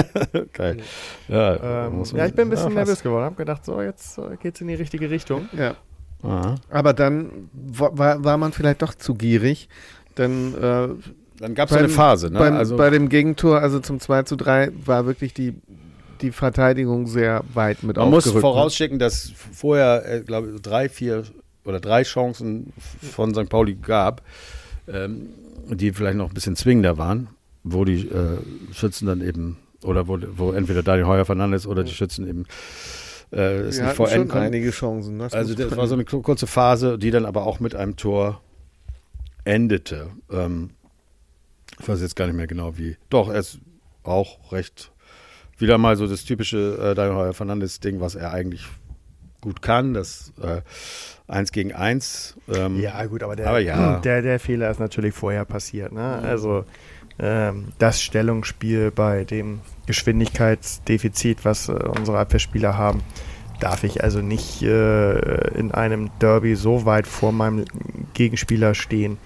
Geil. 0.53 0.79
Ja, 1.29 1.87
Ähm, 1.87 2.03
ja, 2.15 2.27
ich 2.27 2.35
bin 2.35 2.47
ein 2.47 2.51
bisschen 2.51 2.71
ja, 2.71 2.75
nervös 2.77 3.03
geworden. 3.03 3.25
Hab 3.25 3.37
gedacht, 3.37 3.65
so, 3.65 3.81
jetzt 3.81 4.19
geht's 4.41 4.61
in 4.61 4.69
die 4.69 4.75
richtige 4.75 5.11
Richtung. 5.11 5.49
Ja. 5.57 5.75
Aha. 6.23 6.55
Aber 6.71 6.93
dann 6.93 7.49
wa- 7.53 7.91
war, 7.93 8.25
war 8.25 8.37
man 8.37 8.53
vielleicht 8.53 8.83
doch 8.83 8.95
zu 8.95 9.15
gierig. 9.15 9.69
Denn 10.19 10.55
äh, 10.55 10.88
Dann 11.38 11.55
gab 11.55 11.69
es 11.69 11.73
so 11.73 11.79
eine 11.79 11.88
Phase, 11.88 12.31
ne? 12.31 12.38
beim, 12.38 12.55
also, 12.55 12.77
bei 12.77 12.91
dem 12.91 13.09
Gegentor, 13.09 13.61
also 13.61 13.81
zum 13.81 13.99
2 13.99 14.23
zu 14.25 14.37
3, 14.37 14.71
war 14.85 15.07
wirklich 15.07 15.35
die, 15.35 15.55
die 16.21 16.31
Verteidigung 16.31 17.07
sehr 17.07 17.43
weit 17.55 17.83
mit 17.83 17.97
man 17.97 18.11
muss 18.11 18.33
ne? 18.33 18.41
vorausschicken, 18.41 18.99
dass 18.99 19.33
vorher, 19.53 20.05
äh, 20.07 20.21
glaube 20.21 20.53
ich, 20.55 20.62
drei, 20.62 20.88
vier 20.88 21.25
oder 21.64 21.81
drei 21.81 22.03
Chancen 22.03 22.72
von 23.12 23.35
St. 23.35 23.48
Pauli 23.48 23.75
gab, 23.75 24.22
ähm, 24.88 25.29
die 25.68 25.92
vielleicht 25.92 26.16
noch 26.16 26.29
ein 26.29 26.35
bisschen 26.35 26.57
zwingender 26.57 26.98
waren, 26.98 27.29
wo 27.62 27.85
die 27.85 28.09
äh, 28.09 28.38
Schützen 28.72 29.07
dann 29.07 29.20
eben, 29.20 29.59
oder 29.83 30.09
wo, 30.09 30.18
wo 30.37 30.53
entweder 30.53 30.83
Daniel 30.83 31.07
Heuer 31.07 31.25
Fernandes 31.25 31.66
oder 31.66 31.85
die 31.85 31.92
Schützen 31.92 32.27
eben 32.29 32.44
äh, 33.33 33.61
es 33.61 33.79
Wir 33.79 33.85
nicht 33.87 33.96
vollenden 33.96 34.31
schon 34.31 34.38
einige 34.40 34.70
Chancen. 34.70 35.18
Das 35.18 35.33
Also 35.33 35.55
das 35.55 35.77
war 35.77 35.87
so 35.87 35.94
eine 35.94 36.05
kur- 36.05 36.22
kurze 36.22 36.46
Phase, 36.46 36.98
die 36.98 37.11
dann 37.11 37.25
aber 37.25 37.46
auch 37.46 37.61
mit 37.61 37.75
einem 37.75 37.96
Tor 37.96 38.40
endete. 39.44 40.09
Ähm, 40.31 40.70
ich 41.81 41.88
weiß 41.88 42.01
jetzt 42.01 42.16
gar 42.16 42.27
nicht 42.27 42.37
mehr 42.37 42.46
genau 42.46 42.77
wie. 42.79 42.96
Doch, 43.11 43.29
er 43.29 43.40
ist 43.40 43.59
auch 44.03 44.53
recht 44.53 44.90
wieder 45.59 45.79
mal 45.79 45.96
so 45.96 46.07
das 46.07 46.25
typische 46.25 46.79
äh, 46.90 46.94
Daniel 46.94 47.16
Heuer 47.16 47.33
Fernandes 47.35 47.81
Ding, 47.81 48.01
was 48.01 48.14
er 48.14 48.33
eigentlich 48.33 48.66
gut 49.40 49.62
kann, 49.62 49.94
das 49.94 50.33
äh, 50.40 50.61
Eins 51.33 51.53
gegen 51.53 51.73
Eins. 51.73 52.37
Ähm, 52.55 52.81
Ja, 52.81 53.05
gut, 53.07 53.23
aber 53.23 53.37
der, 53.37 53.49
Aber 53.49 53.59
ja. 53.59 53.99
der, 54.01 54.23
der 54.23 54.38
Fehler 54.38 54.71
ist 54.71 54.81
natürlich 54.81 55.14
vorher 55.14 55.45
passiert. 55.45 55.92
Ne? 55.92 56.21
Also 56.23 56.64
ähm, 57.18 57.68
das 57.79 58.03
Stellungsspiel 58.03 58.90
bei 58.90 59.25
dem 59.25 59.61
Geschwindigkeitsdefizit, 59.87 61.45
was 61.45 61.68
äh, 61.68 61.73
unsere 61.73 62.18
Abwehrspieler 62.18 62.77
haben, 62.77 63.03
darf 63.61 63.85
ich 63.85 64.03
also 64.03 64.21
nicht 64.21 64.62
äh, 64.62 65.49
in 65.57 65.73
einem 65.73 66.11
Derby 66.18 66.57
so 66.57 66.85
weit 66.85 67.07
vor 67.07 67.33
meinem 67.33 67.64
Gegenspieler 68.14 68.75
stehen, 68.75 69.18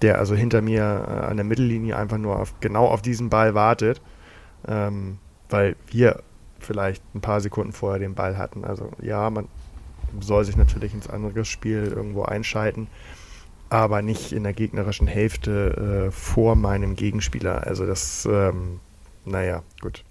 der 0.00 0.18
also 0.18 0.34
hinter 0.34 0.62
mir 0.62 0.82
äh, 0.82 1.26
an 1.26 1.36
der 1.36 1.44
Mittellinie 1.44 1.96
einfach 1.96 2.18
nur 2.18 2.38
auf, 2.38 2.54
genau 2.60 2.86
auf 2.86 3.02
diesen 3.02 3.28
Ball 3.28 3.54
wartet, 3.54 4.00
ähm, 4.66 5.18
weil 5.50 5.76
wir 5.88 6.22
vielleicht 6.58 7.02
ein 7.14 7.20
paar 7.20 7.40
Sekunden 7.40 7.72
vorher 7.72 7.98
den 7.98 8.14
Ball 8.14 8.38
hatten. 8.38 8.64
Also 8.64 8.90
ja, 9.02 9.28
man 9.28 9.48
soll 10.20 10.44
sich 10.44 10.56
natürlich 10.56 10.94
ins 10.94 11.08
andere 11.08 11.44
Spiel 11.44 11.92
irgendwo 11.94 12.22
einschalten, 12.22 12.88
aber 13.68 14.02
nicht 14.02 14.32
in 14.32 14.42
der 14.42 14.52
gegnerischen 14.52 15.06
Hälfte 15.06 16.08
äh, 16.08 16.10
vor 16.10 16.56
meinem 16.56 16.96
Gegenspieler. 16.96 17.66
Also 17.66 17.86
das, 17.86 18.26
ähm, 18.30 18.80
naja, 19.24 19.62
gut. 19.80 20.04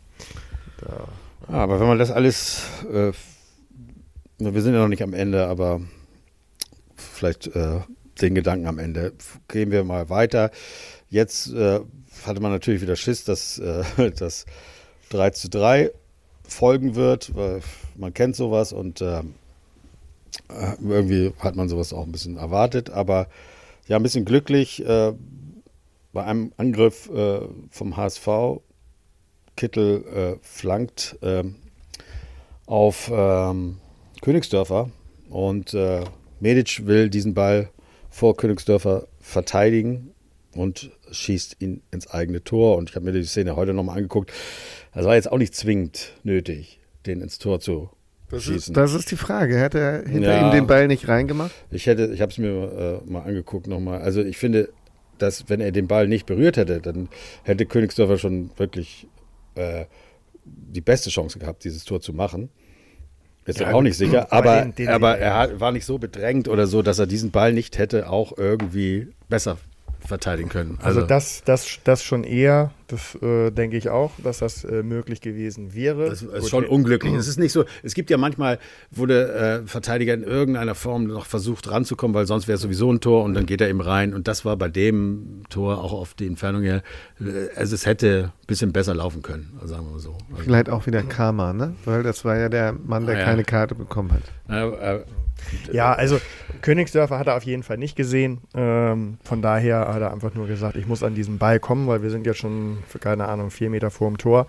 Da, 0.80 1.08
Ja, 1.50 1.58
aber 1.58 1.80
wenn 1.80 1.88
man 1.88 2.00
das 2.00 2.12
alles, 2.12 2.64
äh, 2.92 3.12
wir 4.40 4.62
sind 4.62 4.74
ja 4.74 4.82
noch 4.82 4.88
nicht 4.88 5.04
am 5.04 5.14
Ende, 5.14 5.48
aber 5.48 5.82
vielleicht 6.96 7.48
äh, 7.56 7.82
den 8.22 8.36
Gedanken 8.36 8.68
am 8.68 8.80
Ende. 8.80 9.14
Gehen 9.48 9.72
wir 9.72 9.84
mal 9.84 10.10
weiter. 10.10 10.52
Jetzt 11.10 11.54
äh, 11.54 11.80
hatte 12.26 12.42
man 12.42 12.52
natürlich 12.52 12.82
wieder 12.82 12.96
Schiss, 12.96 13.24
dass 13.24 13.60
äh, 13.60 14.12
das 14.18 14.46
3 15.10 15.32
zu 15.32 15.50
3 15.50 15.92
folgen 16.48 16.96
wird, 16.96 17.36
weil 17.36 17.62
man 17.96 18.14
kennt 18.14 18.36
sowas 18.36 18.74
und 18.74 19.02
äh, 19.02 19.20
äh, 19.20 19.24
irgendwie 20.80 21.34
hat 21.40 21.56
man 21.56 21.70
sowas 21.70 21.94
auch 21.94 22.06
ein 22.06 22.12
bisschen 22.12 22.38
erwartet, 22.38 22.90
aber 22.90 23.28
ja, 23.88 23.98
ein 23.98 24.04
bisschen 24.04 24.26
glücklich 24.26 24.86
äh, 24.86 25.14
bei 26.14 26.24
einem 26.24 26.54
Angriff 26.58 27.10
äh, 27.10 27.42
vom 27.70 27.98
HSV 27.98 28.62
Kittel 29.56 30.06
äh, 30.08 30.40
flankt 30.42 31.18
ähm, 31.22 31.56
auf 32.66 33.12
ähm, 33.14 33.78
Königsdörfer 34.22 34.90
und 35.30 35.74
äh, 35.74 36.04
Medic 36.40 36.86
will 36.86 37.10
diesen 37.10 37.34
Ball 37.34 37.70
vor 38.10 38.36
Königsdörfer 38.36 39.08
verteidigen 39.20 40.14
und 40.56 40.92
schießt 41.12 41.58
ihn 41.60 41.82
ins 41.92 42.08
eigene 42.08 42.44
Tor. 42.44 42.78
Und 42.78 42.90
ich 42.90 42.96
habe 42.96 43.06
mir 43.06 43.14
die 43.14 43.24
Szene 43.24 43.56
heute 43.56 43.74
nochmal 43.74 43.98
angeguckt. 43.98 44.32
Das 44.94 45.06
war 45.06 45.16
jetzt 45.16 45.32
auch 45.32 45.38
nicht 45.38 45.56
zwingend 45.56 46.14
nötig, 46.24 46.80
den 47.06 47.22
ins 47.22 47.40
Tor 47.40 47.60
zu 47.60 47.90
Das 48.32 48.44
schießen. 48.44 48.58
ist, 48.74 48.78
das 48.78 48.94
ist 48.94 49.12
die 49.12 49.16
Frage. 49.18 49.58
Hätte 49.58 49.80
er 49.80 50.08
hinter 50.08 50.32
Ja. 50.34 50.48
ihm 50.48 50.52
den 50.52 50.68
Ball 50.68 50.88
nicht 50.88 51.08
reingemacht? 51.08 51.52
Ich 51.70 51.86
hätte, 51.86 52.08
ich 52.14 52.22
habe 52.22 52.32
es 52.32 52.38
mir 52.38 53.02
äh, 53.06 53.10
mal 53.12 53.22
angeguckt 53.24 53.68
nochmal. 53.68 54.02
Also 54.02 54.22
ich 54.24 54.38
finde, 54.38 54.70
dass 55.18 55.50
wenn 55.50 55.60
er 55.62 55.72
den 55.72 55.88
Ball 55.88 56.08
nicht 56.08 56.26
berührt 56.26 56.58
hätte, 56.58 56.82
dann 56.82 57.10
hätte 57.44 57.66
Königsdörfer 57.66 58.18
schon 58.18 58.50
wirklich 58.58 59.08
äh, 59.56 59.86
die 60.46 60.82
beste 60.82 61.10
Chance 61.10 61.38
gehabt, 61.40 61.64
dieses 61.64 61.84
Tor 61.84 62.02
zu 62.02 62.14
machen. 62.14 62.50
Ist 63.46 63.60
Ja, 63.60 63.74
auch 63.74 63.82
nicht 63.82 63.98
sicher, 63.98 64.32
aber 64.32 64.62
den- 64.62 64.76
den 64.76 64.88
aber 64.90 65.18
er 65.18 65.32
er 65.32 65.38
hat, 65.38 65.60
war 65.60 65.72
nicht 65.72 65.86
so 65.86 65.98
bedrängt 65.98 66.48
oder 66.48 66.68
so, 66.68 66.82
dass 66.84 67.00
er 67.00 67.08
diesen 67.08 67.32
Ball 67.32 67.54
nicht 67.54 67.78
hätte 67.80 68.10
auch 68.10 68.38
irgendwie 68.38 69.08
besser 69.30 69.58
verteidigen 70.06 70.50
können. 70.50 70.78
also 70.82 71.02
das, 71.02 71.44
das, 71.46 71.80
das 71.84 72.04
schon 72.04 72.24
eher, 72.24 72.72
das 72.88 73.16
äh, 73.22 73.52
denke 73.52 73.78
ich 73.78 73.90
auch, 73.90 74.12
dass 74.24 74.40
das 74.40 74.64
äh, 74.64 74.84
möglich 74.84 75.22
gewesen 75.22 75.74
wäre. 75.74 76.10
Das 76.10 76.22
ist 76.22 76.32
Gut, 76.42 76.50
schon 76.50 76.64
wir- 76.64 76.72
unglücklich. 76.72 77.14
Es 77.22 77.28
ist 77.28 77.40
nicht 77.40 77.52
so, 77.54 77.66
es 77.84 77.94
gibt 77.94 78.10
ja 78.10 78.18
manchmal, 78.18 78.60
wo 78.90 79.06
der 79.06 79.36
äh, 79.62 79.68
Verteidiger 79.68 80.14
in 80.14 80.24
irgendeiner 80.24 80.76
Form 80.76 81.06
noch 81.06 81.26
versucht 81.26 81.70
ranzukommen, 81.70 82.14
weil 82.16 82.26
sonst 82.26 82.48
wäre 82.48 82.56
es 82.56 82.62
sowieso 82.62 82.92
ein 82.92 83.00
Tor 83.00 83.24
und 83.24 83.34
dann 83.34 83.46
geht 83.46 83.62
er 83.62 83.70
eben 83.70 83.82
rein. 83.82 84.14
Und 84.14 84.28
das 84.28 84.44
war 84.44 84.58
bei 84.58 84.68
dem 84.70 85.44
Tor 85.50 85.84
auch 85.84 85.94
auf 85.94 86.14
die 86.16 86.28
Entfernung 86.28 86.64
her, 86.64 86.82
äh, 87.20 87.48
also 87.56 87.76
es 87.76 87.86
hätte 87.86 88.32
ein 88.42 88.48
bisschen 88.48 88.74
besser 88.74 88.94
laufen 88.96 89.22
können, 89.22 89.58
sagen 89.66 89.86
wir 89.86 89.92
mal 89.94 90.00
so. 90.00 90.18
Also, 90.32 90.44
Vielleicht 90.44 90.70
auch 90.70 90.86
wieder 90.88 91.04
Karma, 91.04 91.54
ne? 91.54 91.76
Weil 91.86 92.04
das 92.04 92.26
war 92.26 92.38
ja 92.38 92.50
der 92.50 92.74
Mann, 92.74 93.06
der 93.06 93.16
Ah, 93.16 93.20
ja. 93.20 93.26
keine 93.26 93.44
Karte 93.44 93.76
bekommen 93.76 94.12
hat. 94.12 94.24
Äh, 95.72 95.76
Ja, 95.76 95.94
also 95.94 96.20
Königsdörfer 96.62 97.18
hat 97.18 97.28
er 97.28 97.36
auf 97.38 97.44
jeden 97.44 97.64
Fall 97.64 97.78
nicht 97.78 97.96
gesehen. 97.96 98.40
Ähm, 98.54 99.18
von 99.24 99.42
daher 99.42 99.88
hat 99.94 100.02
er 100.02 100.12
einfach 100.12 100.34
nur 100.36 100.48
gesagt, 100.48 100.76
ich 100.76 100.88
muss 100.88 101.02
an 101.04 101.16
diesen 101.16 101.38
Ball 101.38 101.60
kommen, 101.60 101.88
weil 101.88 102.04
wir 102.04 102.10
sind 102.10 102.26
jetzt 102.26 102.38
schon, 102.40 102.80
für 102.88 103.00
keine 103.00 103.28
Ahnung, 103.28 103.50
vier 103.52 103.70
Meter 103.70 103.90
vor 103.90 104.08
dem 104.10 104.18
Tor. 104.18 104.48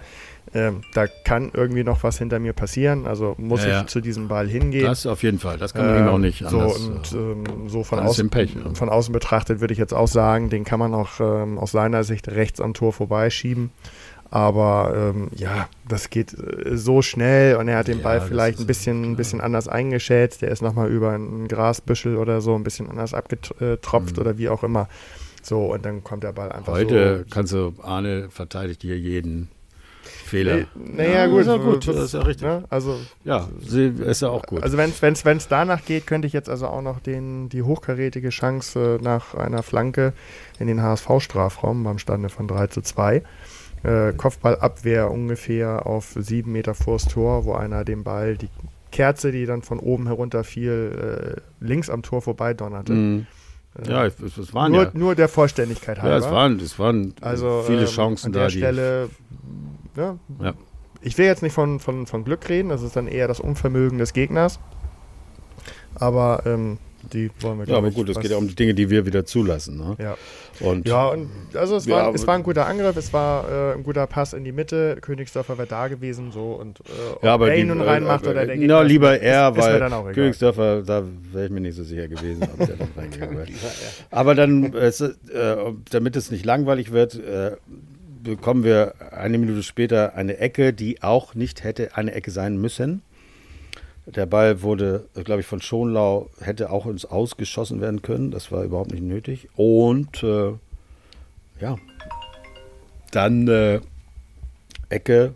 Ähm, 0.55 0.83
da 0.93 1.07
kann 1.25 1.51
irgendwie 1.55 1.85
noch 1.85 2.03
was 2.03 2.19
hinter 2.19 2.39
mir 2.39 2.53
passieren. 2.53 3.07
Also 3.07 3.35
muss 3.39 3.63
Ja, 3.63 3.71
ja. 3.71 3.81
ich 3.83 3.87
zu 3.87 4.01
diesem 4.01 4.29
Ball 4.29 4.49
hingehen. 4.49 4.85
das 4.85 5.07
auf 5.07 5.23
jeden 5.23 5.39
Fall, 5.39 5.57
das 5.57 5.73
kann 5.73 5.87
man 5.87 5.99
ihm 6.05 6.09
auch 6.09 6.19
nicht 6.19 6.43
Ähm, 6.43 6.49
so, 6.49 6.59
anders. 6.61 6.79
und 6.81 7.13
äh, 7.13 7.17
ähm, 7.17 7.69
so 7.69 7.85
von 7.85 8.01
außen, 8.01 8.29
Pech, 8.29 8.55
ja. 8.55 8.75
von 8.75 8.89
außen 8.89 9.13
betrachtet 9.13 9.61
würde 9.61 9.73
ich 9.73 9.79
jetzt 9.79 9.95
auch 9.95 10.09
sagen, 10.09 10.51
den 10.51 10.65
kann 10.65 10.79
man 10.81 10.93
auch 10.95 11.21
ähm, 11.21 11.59
aus 11.59 11.71
seiner 11.73 12.05
Sicht 12.05 12.29
rechts 12.29 12.61
am 12.61 12.75
Tor 12.75 12.93
vorbeischieben. 12.93 13.71
Aber 14.33 14.95
ähm, 15.15 15.29
ja, 15.35 15.69
das 15.87 16.09
geht 16.09 16.33
äh, 16.33 16.75
so 16.75 17.03
schnell 17.03 17.57
und 17.57 17.69
er 17.69 17.77
hat 17.77 17.87
den 17.89 17.99
Ja, 17.99 18.03
Ball 18.05 18.21
vielleicht 18.23 18.59
ein 18.61 18.67
bisschen, 18.67 19.03
klar. 19.03 19.13
ein 19.13 19.17
bisschen 19.17 19.41
anders 19.43 19.69
eingeschätzt. 19.69 20.41
Der 20.41 20.51
ist 20.51 20.63
nochmal 20.63 20.89
über 20.91 21.11
ein 21.13 21.49
Grasbüschel 21.49 22.17
oder 22.17 22.41
so 22.41 22.55
ein 22.55 22.65
bisschen 22.65 22.89
anders 22.89 23.13
abgetropft 23.13 24.17
Mhm. 24.17 24.21
oder 24.23 24.39
wie 24.39 24.49
auch 24.49 24.65
immer. 24.65 24.89
So, 25.43 25.67
und 25.75 25.85
dann 25.85 26.03
kommt 26.03 26.25
der 26.25 26.33
Ball 26.33 26.51
einfach 26.51 26.73
Heute 26.73 27.19
so. 27.19 27.25
kannst 27.35 27.53
du, 27.53 27.75
Arne 27.83 28.29
verteidigt 28.31 28.81
hier 28.81 28.99
jeden 28.99 29.49
Fehler. 30.03 30.65
Naja, 30.77 31.27
gut. 31.27 31.41
ist 31.43 31.47
ja 31.49 31.57
gut, 31.59 31.87
das 31.87 31.97
ist 31.97 32.15
ja 32.15 32.23
richtig. 32.23 32.47
Ne? 32.47 32.65
Also, 32.71 32.97
Ja, 33.25 33.49
ist 33.61 34.23
ja 34.23 34.29
auch 34.31 34.45
gut. 34.47 34.63
also 34.63 34.79
wenn 34.79 34.91
es 35.13 35.49
danach 35.49 35.85
geht, 35.85 36.07
könnte 36.07 36.27
ich 36.27 36.33
jetzt 36.33 36.49
also 36.49 36.69
auch 36.69 36.81
noch 36.81 37.01
den, 37.01 37.51
die 37.51 37.63
hochkarätige 37.63 38.31
Chance 38.31 38.99
äh, 38.99 39.05
nach 39.05 39.35
einer 39.35 39.63
Flanke 39.63 40.15
in 40.59 40.69
den 40.69 40.81
HSV-Strafraum 40.83 41.85
beim 41.85 41.99
Stande 41.99 42.31
von 42.31 42.49
3 42.49 42.69
zu 42.69 42.81
2. 42.81 43.23
Äh, 43.85 44.13
Kopfballabwehr 44.13 45.11
ungefähr 45.11 45.87
auf 45.87 46.17
sieben 46.19 46.53
Meter 46.53 46.75
vors 46.75 47.05
Tor, 47.07 47.45
wo 47.45 47.55
einer 47.55 47.85
den 47.85 48.05
Ball, 48.05 48.37
die 48.37 48.49
Kerze, 48.93 49.33
die 49.33 49.45
dann 49.47 49.63
von 49.63 49.81
oben 49.81 50.07
herunter 50.07 50.45
fiel, 50.45 51.37
äh, 51.37 51.65
links 51.65 51.91
am 51.91 52.03
Tor 52.03 52.23
vorbei 52.23 52.55
donnerte. 52.55 52.93
Mhm. 52.93 53.27
Äh, 53.85 53.91
Ja, 53.91 54.07
es, 54.07 54.15
es 54.39 54.55
waren 54.55 54.71
nur, 54.73 54.85
ja. 54.85 54.91
nur 54.95 55.15
der 55.15 55.29
Vollständigkeit 55.29 56.01
halber. 56.01 56.11
Ja, 56.17 56.19
es 56.25 56.31
waren, 56.31 56.61
es 56.61 56.79
waren 56.79 57.15
Also 57.21 57.63
viele 57.67 57.81
ähm, 57.81 57.87
Chancen 57.87 58.27
an 58.27 58.33
da. 58.35 58.39
der 58.41 58.49
die- 58.51 58.59
Stelle, 58.59 59.09
ja, 59.97 60.17
Ja. 60.41 60.55
ich 61.01 61.19
will 61.19 61.27
jetzt 61.27 61.43
nicht 61.43 61.55
von, 61.55 61.81
von, 61.81 62.07
von 62.07 62.23
Glück 62.25 62.49
reden, 62.49 62.69
das 62.69 62.83
ist 62.83 62.95
dann 62.95 63.09
eher 63.09 63.27
das 63.29 63.41
Unvermögen 63.41 63.99
des 63.99 64.13
Gegners. 64.13 64.61
Aber 65.95 66.43
ähm, 66.47 66.79
die 67.13 67.31
wollen 67.41 67.59
wir 67.59 67.67
ja, 67.67 67.77
aber 67.77 67.91
gut, 67.91 68.09
es 68.09 68.19
geht 68.21 68.31
ja 68.31 68.37
um 68.37 68.47
die 68.49 68.55
Dinge, 68.55 68.75
die 68.75 68.89
wir 68.91 69.05
wieder 69.07 69.25
zulassen. 69.27 69.77
Ne? 69.77 69.97
Ja, 69.99 70.17
Und 70.63 70.89
ja 70.89 71.09
und 71.09 71.29
also 71.55 71.77
es, 71.77 71.87
Ja, 71.87 71.97
war, 71.97 72.15
es 72.15 72.27
war 72.27 72.35
ein 72.37 72.43
guter 72.43 72.67
Angriff, 72.67 72.97
es 72.97 73.13
war 73.13 73.49
äh, 73.51 73.75
ein 73.75 73.83
guter 73.83 74.07
Pass 74.07 74.33
in 74.33 74.45
die 74.45 74.53
Mitte, 74.53 74.97
Königsdorfer 75.01 75.59
wäre 75.59 75.69
da 75.69 75.89
gewesen 75.89 76.31
so 76.33 76.53
und 76.53 76.81
äh, 76.81 76.83
ob 77.15 77.23
ja, 77.25 77.35
aber 77.35 77.49
er 77.51 77.57
die, 77.57 77.63
ihn 77.63 77.69
nun 77.69 77.81
reinmacht 77.81 78.27
äh, 78.27 78.31
oder 78.31 78.47
der 78.47 78.55
äh, 78.55 78.59
Gegner, 78.59 78.75
Na, 78.77 78.83
lieber 78.83 79.17
ist, 79.17 79.23
er, 79.23 79.51
ist, 79.51 79.59
ist 79.59 79.65
weil 79.65 79.77
egal. 79.77 80.13
Königsdörfer, 80.13 80.83
da 80.83 81.03
wäre 81.33 81.47
ich 81.47 81.51
mir 81.51 81.61
nicht 81.61 81.77
so 81.77 81.85
sicher 81.85 82.09
gewesen, 82.09 82.43
ob 82.45 82.67
der 82.67 82.77
dann 82.77 82.89
reingegangen 82.97 83.37
wäre. 83.39 83.49
Aber 84.11 84.35
dann, 84.35 84.73
äh, 84.73 84.79
es, 84.79 85.01
äh, 85.01 85.13
damit 85.91 86.17
es 86.17 86.31
nicht 86.31 86.45
langweilig 86.45 86.93
wird, 86.93 87.15
äh, 87.15 87.57
bekommen 88.23 88.65
wir 88.65 88.95
eine 89.11 89.39
Minute 89.39 89.63
später 89.63 90.15
eine 90.15 90.39
Ecke, 90.39 90.73
die 90.73 91.03
auch 91.03 91.35
nicht 91.35 91.65
hätte 91.65 91.97
eine 91.97 92.13
Ecke 92.13 92.31
sein 92.31 92.57
müssen. 92.57 93.03
Der 94.15 94.27
Ball 94.27 94.63
wurde, 94.63 95.07
glaube 95.25 95.41
ich, 95.41 95.47
von 95.47 95.63
Schonlau, 95.63 96.29
hätte 96.41 96.71
auch 96.71 96.87
ins 96.87 97.05
Ausgeschossen 97.05 97.81
werden 97.81 98.03
können. 98.03 98.31
Das 98.31 98.53
war 98.53 98.63
überhaupt 98.65 98.93
nicht 98.93 99.03
nötig. 99.03 99.49
Und 99.57 100.23
äh, 100.23 100.53
ja, 101.61 101.77
dann 103.11 103.49
äh, 103.49 103.81
Ecke. 104.89 105.35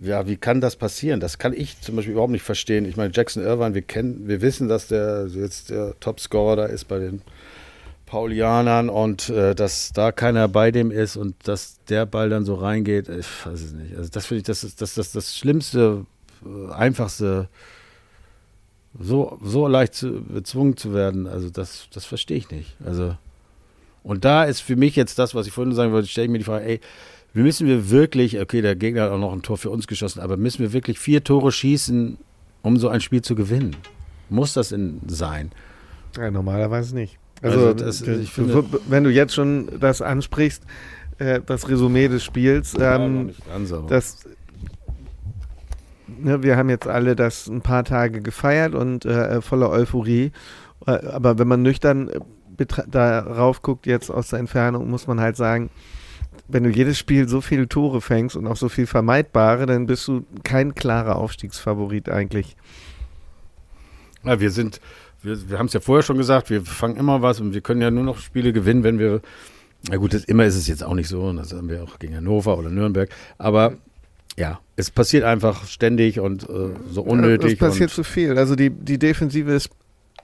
Ja, 0.00 0.26
wie 0.26 0.36
kann 0.36 0.60
das 0.60 0.74
passieren? 0.74 1.20
Das 1.20 1.38
kann 1.38 1.52
ich 1.52 1.80
zum 1.80 1.94
Beispiel 1.94 2.12
überhaupt 2.12 2.32
nicht 2.32 2.42
verstehen. 2.42 2.86
Ich 2.86 2.96
meine, 2.96 3.12
Jackson 3.14 3.44
Irvine, 3.44 3.74
wir 3.74 3.82
kennen, 3.82 4.26
wir 4.26 4.40
wissen, 4.42 4.68
dass 4.68 4.88
der 4.88 5.28
jetzt 5.28 5.70
der 5.70 5.94
Topscorer 6.00 6.56
da 6.56 6.64
ist 6.64 6.88
bei 6.88 6.98
den 6.98 7.22
Paulianern 8.06 8.88
und 8.88 9.28
äh, 9.28 9.54
dass 9.54 9.92
da 9.92 10.10
keiner 10.10 10.48
bei 10.48 10.72
dem 10.72 10.90
ist 10.90 11.16
und 11.16 11.36
dass 11.44 11.78
der 11.88 12.04
Ball 12.04 12.30
dann 12.30 12.44
so 12.44 12.56
reingeht, 12.56 13.08
ich 13.08 13.46
weiß 13.46 13.60
es 13.60 13.72
nicht. 13.72 13.96
Also 13.96 14.10
das 14.10 14.26
finde 14.26 14.40
ich, 14.40 14.44
das 14.44 14.64
ist 14.64 14.82
das, 14.82 14.94
das, 14.94 15.12
das 15.12 15.36
Schlimmste, 15.36 16.04
äh, 16.44 16.72
einfachste, 16.72 17.48
so, 19.00 19.38
so 19.42 19.66
leicht 19.68 19.94
zu, 19.94 20.22
bezwungen 20.22 20.76
zu 20.76 20.92
werden. 20.94 21.26
Also 21.26 21.50
das, 21.50 21.86
das 21.92 22.04
verstehe 22.04 22.36
ich 22.36 22.50
nicht. 22.50 22.76
Also 22.84 23.16
und 24.04 24.24
da 24.24 24.44
ist 24.44 24.60
für 24.60 24.74
mich 24.76 24.96
jetzt 24.96 25.18
das, 25.18 25.34
was 25.34 25.46
ich 25.46 25.52
vorhin 25.52 25.74
sagen 25.74 25.92
wollte, 25.92 26.08
stelle 26.08 26.24
ich 26.26 26.30
mir 26.32 26.38
die 26.38 26.44
Frage, 26.44 26.64
ey, 26.64 26.80
müssen 27.34 27.66
wir 27.68 27.88
wirklich, 27.90 28.38
okay, 28.40 28.60
der 28.60 28.74
Gegner 28.76 29.02
hat 29.02 29.10
auch 29.12 29.18
noch 29.18 29.32
ein 29.32 29.42
Tor 29.42 29.56
für 29.56 29.70
uns 29.70 29.86
geschossen, 29.86 30.20
aber 30.20 30.36
müssen 30.36 30.58
wir 30.60 30.72
wirklich 30.72 30.98
vier 30.98 31.22
Tore 31.24 31.52
schießen, 31.52 32.18
um 32.62 32.76
so 32.78 32.88
ein 32.88 33.00
Spiel 33.00 33.22
zu 33.22 33.34
gewinnen? 33.36 33.76
Muss 34.28 34.54
das 34.54 34.72
in, 34.72 35.00
sein? 35.06 35.52
Ja, 36.16 36.30
normalerweise 36.30 36.94
nicht. 36.94 37.16
Also, 37.42 37.68
Also 37.68 37.84
das- 37.84 38.02
ich 38.02 38.30
finde- 38.30 38.64
wenn 38.88 39.04
du 39.04 39.10
jetzt 39.10 39.34
schon 39.34 39.68
das 39.80 40.02
ansprichst, 40.02 40.62
äh, 41.18 41.40
das 41.46 41.68
Resümee 41.68 42.08
des 42.08 42.22
Spiels, 42.24 42.74
ähm, 42.80 43.30
das, 43.88 44.18
ne, 46.18 46.42
wir 46.42 46.56
haben 46.56 46.68
jetzt 46.68 46.86
alle 46.86 47.16
das 47.16 47.46
ein 47.46 47.60
paar 47.62 47.84
Tage 47.84 48.20
gefeiert 48.20 48.74
und 48.74 49.04
äh, 49.04 49.40
voller 49.40 49.70
Euphorie. 49.70 50.32
Äh, 50.86 51.06
aber 51.06 51.38
wenn 51.38 51.48
man 51.48 51.62
nüchtern 51.62 52.08
äh, 52.08 52.64
darauf 52.88 53.62
guckt, 53.62 53.86
jetzt 53.86 54.10
aus 54.10 54.28
der 54.28 54.38
Entfernung, 54.38 54.88
muss 54.90 55.06
man 55.06 55.20
halt 55.20 55.36
sagen, 55.36 55.70
wenn 56.48 56.64
du 56.64 56.70
jedes 56.70 56.98
Spiel 56.98 57.28
so 57.28 57.40
viele 57.40 57.68
Tore 57.68 58.00
fängst 58.00 58.36
und 58.36 58.46
auch 58.46 58.56
so 58.56 58.68
viel 58.68 58.86
vermeidbare, 58.86 59.66
dann 59.66 59.86
bist 59.86 60.06
du 60.08 60.24
kein 60.44 60.74
klarer 60.74 61.16
Aufstiegsfavorit 61.16 62.08
eigentlich. 62.08 62.56
Ja, 64.24 64.40
wir 64.40 64.50
sind, 64.50 64.80
wir, 65.22 65.50
wir 65.50 65.58
haben 65.58 65.66
es 65.66 65.72
ja 65.72 65.80
vorher 65.80 66.02
schon 66.02 66.18
gesagt, 66.18 66.50
wir 66.50 66.62
fangen 66.62 66.96
immer 66.96 67.22
was 67.22 67.40
und 67.40 67.54
wir 67.54 67.60
können 67.60 67.80
ja 67.80 67.90
nur 67.90 68.04
noch 68.04 68.18
Spiele 68.18 68.52
gewinnen, 68.52 68.84
wenn 68.84 68.98
wir, 68.98 69.20
na 69.88 69.96
gut, 69.96 70.14
das, 70.14 70.24
immer 70.24 70.44
ist 70.44 70.56
es 70.56 70.68
jetzt 70.68 70.84
auch 70.84 70.94
nicht 70.94 71.08
so, 71.08 71.22
und 71.24 71.36
das 71.36 71.52
haben 71.52 71.68
wir 71.68 71.82
auch 71.82 71.98
gegen 71.98 72.16
Hannover 72.16 72.58
oder 72.58 72.70
Nürnberg, 72.70 73.10
aber 73.38 73.74
ja, 74.38 74.60
es 74.76 74.90
passiert 74.90 75.24
einfach 75.24 75.66
ständig 75.66 76.20
und 76.20 76.44
äh, 76.44 76.70
so 76.90 77.02
unnötig. 77.02 77.52
Es 77.52 77.58
passiert 77.58 77.90
zu 77.90 78.04
viel. 78.04 78.38
Also 78.38 78.54
die, 78.56 78.70
die 78.70 78.98
Defensive 78.98 79.52
ist 79.52 79.70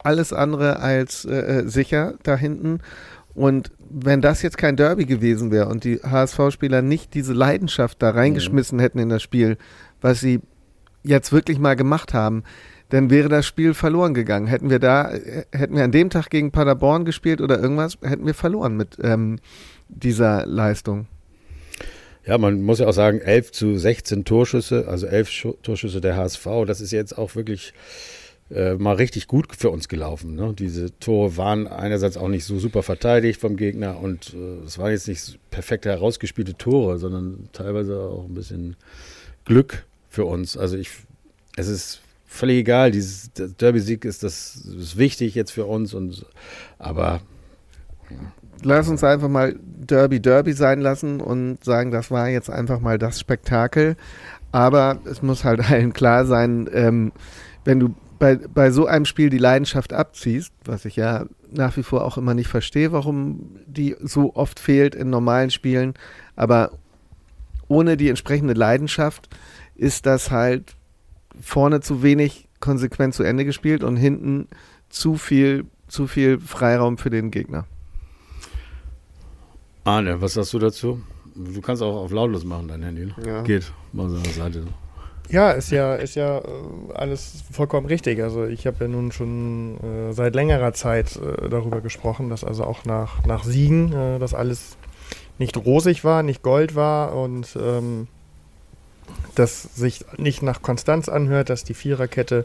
alles 0.02 0.32
andere 0.32 0.80
als 0.80 1.24
äh, 1.24 1.34
äh, 1.34 1.68
sicher 1.68 2.14
da 2.22 2.36
hinten. 2.36 2.80
Und 3.34 3.70
wenn 3.90 4.20
das 4.20 4.42
jetzt 4.42 4.58
kein 4.58 4.76
Derby 4.76 5.04
gewesen 5.04 5.50
wäre 5.50 5.68
und 5.68 5.84
die 5.84 5.98
HSV-Spieler 5.98 6.82
nicht 6.82 7.14
diese 7.14 7.32
Leidenschaft 7.32 8.02
da 8.02 8.10
reingeschmissen 8.10 8.78
hätten 8.78 8.98
in 8.98 9.08
das 9.08 9.22
Spiel, 9.22 9.58
was 10.00 10.20
sie 10.20 10.40
jetzt 11.04 11.32
wirklich 11.32 11.58
mal 11.58 11.76
gemacht 11.76 12.14
haben, 12.14 12.42
dann 12.88 13.10
wäre 13.10 13.28
das 13.28 13.46
Spiel 13.46 13.74
verloren 13.74 14.14
gegangen. 14.14 14.46
Hätten 14.46 14.70
wir 14.70 14.78
da, 14.78 15.10
äh, 15.10 15.44
hätten 15.52 15.76
wir 15.76 15.84
an 15.84 15.92
dem 15.92 16.10
Tag 16.10 16.30
gegen 16.30 16.50
Paderborn 16.50 17.04
gespielt 17.04 17.40
oder 17.40 17.60
irgendwas, 17.60 17.98
hätten 18.02 18.26
wir 18.26 18.34
verloren 18.34 18.76
mit 18.76 18.96
ähm, 19.02 19.38
dieser 19.88 20.46
Leistung. 20.46 21.06
Ja, 22.26 22.36
man 22.38 22.62
muss 22.62 22.78
ja 22.78 22.86
auch 22.86 22.92
sagen, 22.92 23.20
11 23.20 23.52
zu 23.52 23.78
16 23.78 24.24
Torschüsse, 24.24 24.86
also 24.86 25.06
11 25.06 25.30
Schu 25.30 25.52
Torschüsse 25.62 26.00
der 26.00 26.16
HSV, 26.16 26.46
das 26.66 26.80
ist 26.80 26.90
jetzt 26.90 27.16
auch 27.16 27.34
wirklich 27.36 27.72
äh, 28.50 28.74
mal 28.74 28.96
richtig 28.96 29.26
gut 29.26 29.48
für 29.56 29.70
uns 29.70 29.88
gelaufen. 29.88 30.34
Ne? 30.34 30.54
Diese 30.58 30.98
Tore 30.98 31.36
waren 31.36 31.66
einerseits 31.66 32.16
auch 32.16 32.28
nicht 32.28 32.44
so 32.44 32.58
super 32.58 32.82
verteidigt 32.82 33.40
vom 33.40 33.56
Gegner 33.56 34.00
und 34.00 34.34
äh, 34.34 34.64
es 34.64 34.78
waren 34.78 34.90
jetzt 34.90 35.08
nicht 35.08 35.38
perfekte 35.50 35.90
herausgespielte 35.90 36.54
Tore, 36.54 36.98
sondern 36.98 37.48
teilweise 37.52 38.00
auch 38.00 38.24
ein 38.24 38.34
bisschen 38.34 38.76
Glück 39.44 39.86
für 40.08 40.24
uns. 40.24 40.56
Also 40.56 40.76
ich, 40.76 40.90
es 41.56 41.68
ist 41.68 42.00
völlig 42.26 42.58
egal, 42.58 42.90
dieses 42.90 43.32
der 43.32 43.48
Derby-Sieg 43.48 44.04
ist 44.04 44.22
das 44.22 44.56
ist 44.56 44.96
wichtig 44.96 45.34
jetzt 45.34 45.50
für 45.50 45.64
uns 45.66 45.94
und 45.94 46.24
aber 46.78 47.20
Lass 48.62 48.88
uns 48.88 49.04
einfach 49.04 49.28
mal 49.28 49.56
Derby 49.62 50.20
Derby 50.20 50.52
sein 50.52 50.80
lassen 50.80 51.20
und 51.20 51.62
sagen, 51.64 51.90
das 51.90 52.10
war 52.10 52.28
jetzt 52.28 52.50
einfach 52.50 52.80
mal 52.80 52.98
das 52.98 53.20
Spektakel. 53.20 53.96
Aber 54.52 54.98
es 55.04 55.22
muss 55.22 55.44
halt 55.44 55.60
allen 55.70 55.92
klar 55.92 56.26
sein, 56.26 56.68
ähm, 56.72 57.12
wenn 57.64 57.80
du 57.80 57.94
bei, 58.18 58.36
bei 58.36 58.70
so 58.70 58.86
einem 58.86 59.04
Spiel 59.04 59.30
die 59.30 59.38
Leidenschaft 59.38 59.92
abziehst, 59.92 60.52
was 60.64 60.84
ich 60.84 60.96
ja 60.96 61.26
nach 61.50 61.76
wie 61.76 61.82
vor 61.82 62.04
auch 62.04 62.18
immer 62.18 62.34
nicht 62.34 62.48
verstehe, 62.48 62.92
warum 62.92 63.56
die 63.66 63.96
so 64.00 64.34
oft 64.34 64.58
fehlt 64.58 64.94
in 64.94 65.08
normalen 65.08 65.50
Spielen, 65.50 65.94
aber 66.34 66.72
ohne 67.68 67.96
die 67.96 68.08
entsprechende 68.08 68.54
Leidenschaft 68.54 69.28
ist 69.74 70.06
das 70.06 70.30
halt 70.30 70.74
vorne 71.40 71.80
zu 71.80 72.02
wenig 72.02 72.48
konsequent 72.60 73.14
zu 73.14 73.22
Ende 73.22 73.44
gespielt 73.44 73.84
und 73.84 73.96
hinten 73.96 74.48
zu 74.88 75.16
viel, 75.16 75.66
zu 75.86 76.06
viel 76.06 76.40
Freiraum 76.40 76.98
für 76.98 77.10
den 77.10 77.30
Gegner. 77.30 77.66
Arne, 79.84 80.20
was 80.20 80.34
sagst 80.34 80.52
du 80.52 80.58
dazu? 80.58 81.00
Du 81.34 81.60
kannst 81.60 81.82
auch 81.82 81.96
auf 81.96 82.10
lautlos 82.10 82.44
machen, 82.44 82.68
dein 82.68 82.82
Handy. 82.82 83.06
Ne? 83.06 83.14
Ja. 83.24 83.42
Geht, 83.42 83.72
mal 83.92 84.08
so 84.08 84.16
an 84.16 84.22
der 84.22 84.32
Seite. 84.32 84.64
Ja, 85.30 85.50
ist 85.50 85.70
ja, 85.70 85.94
ist 85.94 86.14
ja 86.14 86.38
äh, 86.38 86.42
alles 86.94 87.44
vollkommen 87.52 87.86
richtig. 87.86 88.22
Also 88.22 88.46
ich 88.46 88.66
habe 88.66 88.84
ja 88.84 88.88
nun 88.88 89.12
schon 89.12 89.78
äh, 89.80 90.12
seit 90.12 90.34
längerer 90.34 90.72
Zeit 90.72 91.16
äh, 91.16 91.48
darüber 91.48 91.80
gesprochen, 91.80 92.30
dass 92.30 92.44
also 92.44 92.64
auch 92.64 92.84
nach, 92.84 93.24
nach 93.26 93.44
Siegen 93.44 93.92
äh, 93.92 94.18
das 94.18 94.32
alles 94.32 94.76
nicht 95.38 95.56
rosig 95.56 96.02
war, 96.02 96.22
nicht 96.22 96.42
Gold 96.42 96.74
war 96.74 97.14
und 97.14 97.56
ähm, 97.60 98.08
dass 99.34 99.62
sich 99.62 100.04
nicht 100.16 100.42
nach 100.42 100.62
Konstanz 100.62 101.08
anhört, 101.08 101.50
dass 101.50 101.62
die 101.62 101.74
Viererkette 101.74 102.44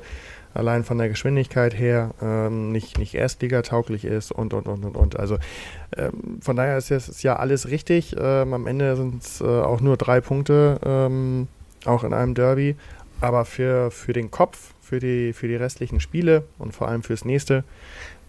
allein 0.54 0.84
von 0.84 0.98
der 0.98 1.10
Geschwindigkeit 1.10 1.78
her 1.78 2.12
ähm, 2.22 2.72
nicht, 2.72 2.98
nicht 2.98 3.16
Erstliga-tauglich 3.16 4.06
ist 4.06 4.32
und, 4.32 4.54
und, 4.54 4.68
und, 4.68 4.84
und, 4.86 4.96
und. 4.96 5.20
Also 5.20 5.38
ähm, 5.98 6.40
von 6.42 6.56
daher 6.56 6.78
ist 6.78 6.92
es 6.92 7.24
ja 7.24 7.36
alles 7.38 7.70
richtig. 7.70 8.16
Ähm, 8.20 8.54
am 8.54 8.68
Ende 8.68 8.96
sind 8.96 9.24
es 9.24 9.42
äh, 9.42 9.46
auch 9.46 9.82
nur 9.82 9.98
drei 9.98 10.22
Punkte, 10.22 10.80
ähm, 10.86 11.48
auch 11.86 12.04
in 12.04 12.14
einem 12.14 12.34
Derby. 12.36 12.76
Aber 13.22 13.46
für, 13.46 13.90
für 13.92 14.14
den 14.14 14.32
Kopf, 14.32 14.74
für 14.82 15.00
die, 15.00 15.34
für 15.34 15.48
die 15.48 15.56
restlichen 15.56 16.00
Spiele 16.00 16.44
und 16.60 16.74
vor 16.76 16.88
allem 16.90 17.04
fürs 17.04 17.24
nächste, 17.26 17.64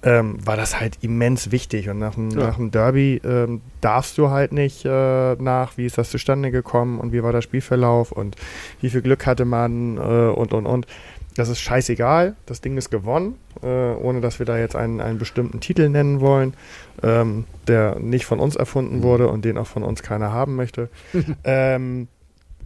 ähm, 0.05 0.37
war 0.45 0.57
das 0.57 0.79
halt 0.79 0.99
immens 1.01 1.51
wichtig. 1.51 1.89
Und 1.89 1.99
nach 1.99 2.15
dem, 2.15 2.31
Ja. 2.31 2.49
nach 2.49 2.57
dem 2.57 2.71
Derby 2.71 3.21
ähm, 3.25 3.61
darfst 3.81 4.19
du 4.19 4.31
halt 4.31 4.53
nicht 4.53 4.85
äh, 4.85 5.35
nach, 5.37 5.77
wie 5.79 5.87
ist 5.87 5.97
das 5.99 6.11
zustande 6.11 6.51
gekommen 6.51 7.01
und 7.01 7.13
wie 7.13 7.23
war 7.23 7.33
der 7.33 7.41
Spielverlauf 7.41 8.13
und 8.13 8.37
wie 8.81 8.91
viel 8.91 9.03
Glück 9.03 9.27
hatte 9.27 9.45
man 9.47 9.97
äh, 9.97 10.01
und, 10.01 10.53
und, 10.53 10.67
und. 10.67 10.87
Das 11.35 11.49
ist 11.49 11.61
scheißegal. 11.61 12.37
Das 12.47 12.61
Ding 12.61 12.77
ist 12.77 12.91
gewonnen, 12.91 13.37
äh, 13.63 13.67
ohne 13.67 14.21
dass 14.21 14.39
wir 14.39 14.47
da 14.47 14.57
jetzt 14.57 14.77
einen, 14.77 15.01
einen 15.01 15.19
bestimmten 15.19 15.61
Titel 15.61 15.89
nennen 15.89 16.21
wollen, 16.21 16.55
ähm, 17.03 17.45
der 17.67 17.99
nicht 17.99 18.25
von 18.25 18.39
uns 18.39 18.57
erfunden 18.57 19.03
wurde 19.03 19.29
und 19.29 19.45
den 19.45 19.59
auch 19.59 19.67
von 19.67 19.83
uns 19.83 20.03
keiner 20.03 20.33
haben 20.33 20.55
möchte. 20.55 20.89
ähm, 21.45 22.09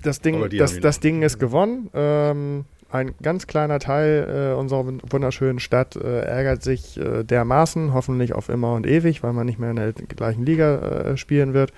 das 0.03 0.21
Ding, 0.21 0.49
das, 0.59 0.79
das 0.81 1.01
Ding 1.01 1.23
ist 1.23 1.39
gewonnen. 1.39 1.91
Ähm, 1.95 2.65
ein 2.91 3.15
ganz 3.23 3.47
kleiner 3.47 3.81
Teil 3.81 4.53
äh, 4.55 4.59
unserer 4.59 4.87
wunderschönen 4.87 5.61
Stadt 5.61 5.97
äh, 5.97 6.21
ärgert 6.21 6.63
sich 6.63 6.99
äh, 6.99 7.23
dermaßen, 7.23 7.93
hoffentlich 7.93 8.33
auf 8.33 8.49
immer 8.49 8.75
und 8.75 8.87
ewig, 8.87 9.23
weil 9.23 9.33
man 9.33 9.47
nicht 9.47 9.59
mehr 9.59 9.71
in 9.71 9.77
der 9.77 9.93
gleichen 9.93 10.47
Liga 10.47 10.77
äh, 10.79 11.17
spielen 11.17 11.53
wird. 11.53 11.73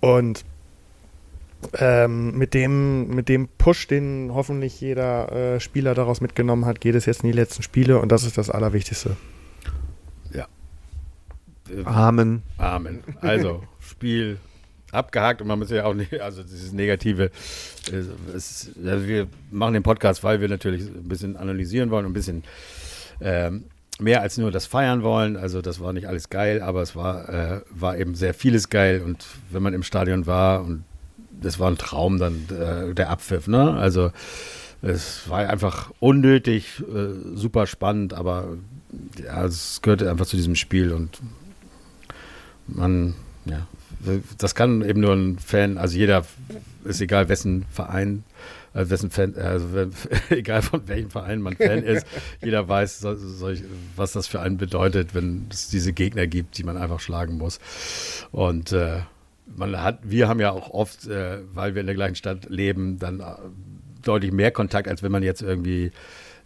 Und 0.00 0.44
ähm, 1.78 2.36
mit, 2.36 2.54
dem, 2.54 3.08
mit 3.08 3.28
dem 3.28 3.48
Push, 3.48 3.86
den 3.86 4.30
hoffentlich 4.34 4.80
jeder 4.80 5.32
äh, 5.32 5.60
Spieler 5.60 5.94
daraus 5.94 6.20
mitgenommen 6.20 6.66
hat, 6.66 6.80
geht 6.80 6.94
es 6.94 7.06
jetzt 7.06 7.22
in 7.22 7.30
die 7.30 7.36
letzten 7.36 7.62
Spiele 7.62 7.98
und 7.98 8.10
das 8.10 8.24
ist 8.24 8.38
das 8.38 8.50
Allerwichtigste. 8.50 9.16
Ja. 10.32 10.46
Amen. 11.84 12.42
Amen. 12.58 13.02
Also, 13.20 13.62
Spiel 13.80 14.38
abgehakt 14.92 15.40
und 15.40 15.48
man 15.48 15.58
muss 15.58 15.70
ja 15.70 15.84
auch 15.84 15.94
nicht, 15.94 16.20
also 16.20 16.42
dieses 16.42 16.72
Negative, 16.72 17.30
äh, 17.90 18.34
es, 18.34 18.70
also 18.84 19.08
wir 19.08 19.26
machen 19.50 19.74
den 19.74 19.82
Podcast, 19.82 20.22
weil 20.22 20.40
wir 20.40 20.48
natürlich 20.48 20.82
ein 20.82 21.08
bisschen 21.08 21.36
analysieren 21.36 21.90
wollen 21.90 22.04
und 22.04 22.10
ein 22.10 22.14
bisschen 22.14 22.44
ähm, 23.20 23.64
mehr 23.98 24.20
als 24.20 24.36
nur 24.36 24.50
das 24.50 24.66
feiern 24.66 25.02
wollen. 25.02 25.36
Also 25.36 25.62
das 25.62 25.80
war 25.80 25.92
nicht 25.92 26.08
alles 26.08 26.28
geil, 26.28 26.60
aber 26.60 26.82
es 26.82 26.94
war, 26.94 27.28
äh, 27.28 27.60
war 27.70 27.96
eben 27.96 28.14
sehr 28.14 28.34
vieles 28.34 28.68
geil 28.68 29.02
und 29.02 29.26
wenn 29.50 29.62
man 29.62 29.74
im 29.74 29.82
Stadion 29.82 30.26
war 30.26 30.62
und 30.62 30.84
das 31.42 31.58
war 31.58 31.70
ein 31.70 31.78
Traum 31.78 32.18
dann 32.18 32.46
äh, 32.50 32.94
der 32.94 33.10
Abpfiff, 33.10 33.46
ne? 33.46 33.74
Also 33.74 34.10
es 34.82 35.28
war 35.28 35.48
einfach 35.48 35.92
unnötig, 36.00 36.80
äh, 36.80 37.36
super 37.36 37.66
spannend, 37.66 38.14
aber 38.14 38.56
ja, 39.24 39.44
es 39.44 39.80
gehörte 39.80 40.10
einfach 40.10 40.26
zu 40.26 40.36
diesem 40.36 40.56
Spiel 40.56 40.92
und 40.92 41.20
man, 42.66 43.14
ja, 43.44 43.66
das 44.38 44.54
kann 44.54 44.82
eben 44.82 45.00
nur 45.00 45.14
ein 45.14 45.38
Fan, 45.38 45.78
also 45.78 45.96
jeder, 45.96 46.24
ist 46.84 47.00
egal 47.00 47.28
wessen 47.28 47.64
Verein, 47.70 48.24
äh, 48.74 48.88
wessen 48.88 49.10
Fan, 49.10 49.36
also 49.36 49.68
egal 50.30 50.62
von 50.62 50.86
welchem 50.88 51.10
Verein 51.10 51.40
man 51.40 51.56
Fan 51.56 51.84
ist, 51.84 52.06
jeder 52.42 52.68
weiß, 52.68 53.00
so, 53.00 53.14
so, 53.14 53.52
was 53.96 54.12
das 54.12 54.26
für 54.26 54.40
einen 54.40 54.56
bedeutet, 54.56 55.14
wenn 55.14 55.46
es 55.50 55.68
diese 55.68 55.92
Gegner 55.92 56.26
gibt, 56.26 56.58
die 56.58 56.64
man 56.64 56.76
einfach 56.76 57.00
schlagen 57.00 57.38
muss. 57.38 57.60
Und 58.32 58.72
äh, 58.72 59.00
man 59.56 59.80
hat, 59.80 60.00
wir 60.02 60.28
haben 60.28 60.40
ja 60.40 60.50
auch 60.50 60.70
oft, 60.70 61.06
äh, 61.06 61.38
weil 61.52 61.74
wir 61.74 61.80
in 61.80 61.86
der 61.86 61.96
gleichen 61.96 62.16
Stadt 62.16 62.48
leben, 62.48 62.98
dann 62.98 63.20
äh, 63.20 63.24
deutlich 64.02 64.32
mehr 64.32 64.50
Kontakt, 64.50 64.88
als 64.88 65.02
wenn 65.02 65.12
man 65.12 65.22
jetzt 65.22 65.42
irgendwie 65.42 65.92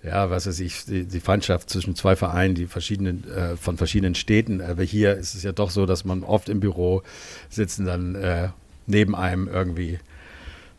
ja, 0.07 0.31
was 0.31 0.47
weiß 0.47 0.61
ich, 0.61 0.85
die, 0.85 1.05
die 1.05 1.21
Feindschaft 1.21 1.69
zwischen 1.69 1.97
zwei 1.97 2.17
Vereinen, 2.17 2.55
die 2.55 2.67
verschiedenen, 2.67 3.29
äh, 3.29 3.57
von 3.57 3.77
verschiedenen 3.77 4.15
Städten. 4.15 4.61
Aber 4.61 4.83
hier 4.83 5.17
ist 5.17 5.35
es 5.35 5.43
ja 5.43 5.53
doch 5.53 5.71
so, 5.71 5.85
dass 5.85 6.05
man 6.05 6.23
oft 6.23 6.49
im 6.49 6.61
Büro 6.61 7.03
sitzen 7.49 7.87
dann 7.87 8.15
äh, 8.15 8.51
neben 8.87 9.17
einem 9.17 9.49
irgendwie 9.49 9.99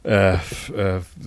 äh, 0.04 0.38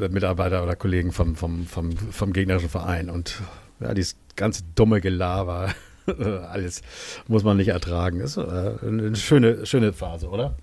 Mitarbeiter 0.09 0.63
oder 0.63 0.77
Kollegen 0.77 1.13
vom, 1.13 1.37
vom, 1.37 1.67
vom, 1.67 1.97
vom 1.97 2.33
gegnerischen 2.33 2.71
Verein. 2.71 3.11
Und 3.11 3.43
ja, 3.81 3.93
dieses 3.93 4.17
ganze 4.37 4.63
dumme 4.75 5.03
Gelaber, 5.03 5.75
alles 6.51 6.81
muss 7.29 7.45
man 7.45 7.59
nicht 7.59 7.69
ertragen. 7.69 8.21
Ist 8.21 8.39
eine 8.39 9.15
schöne, 9.15 9.67
schöne 9.67 9.93
Phase, 9.93 10.29
oder? 10.29 10.57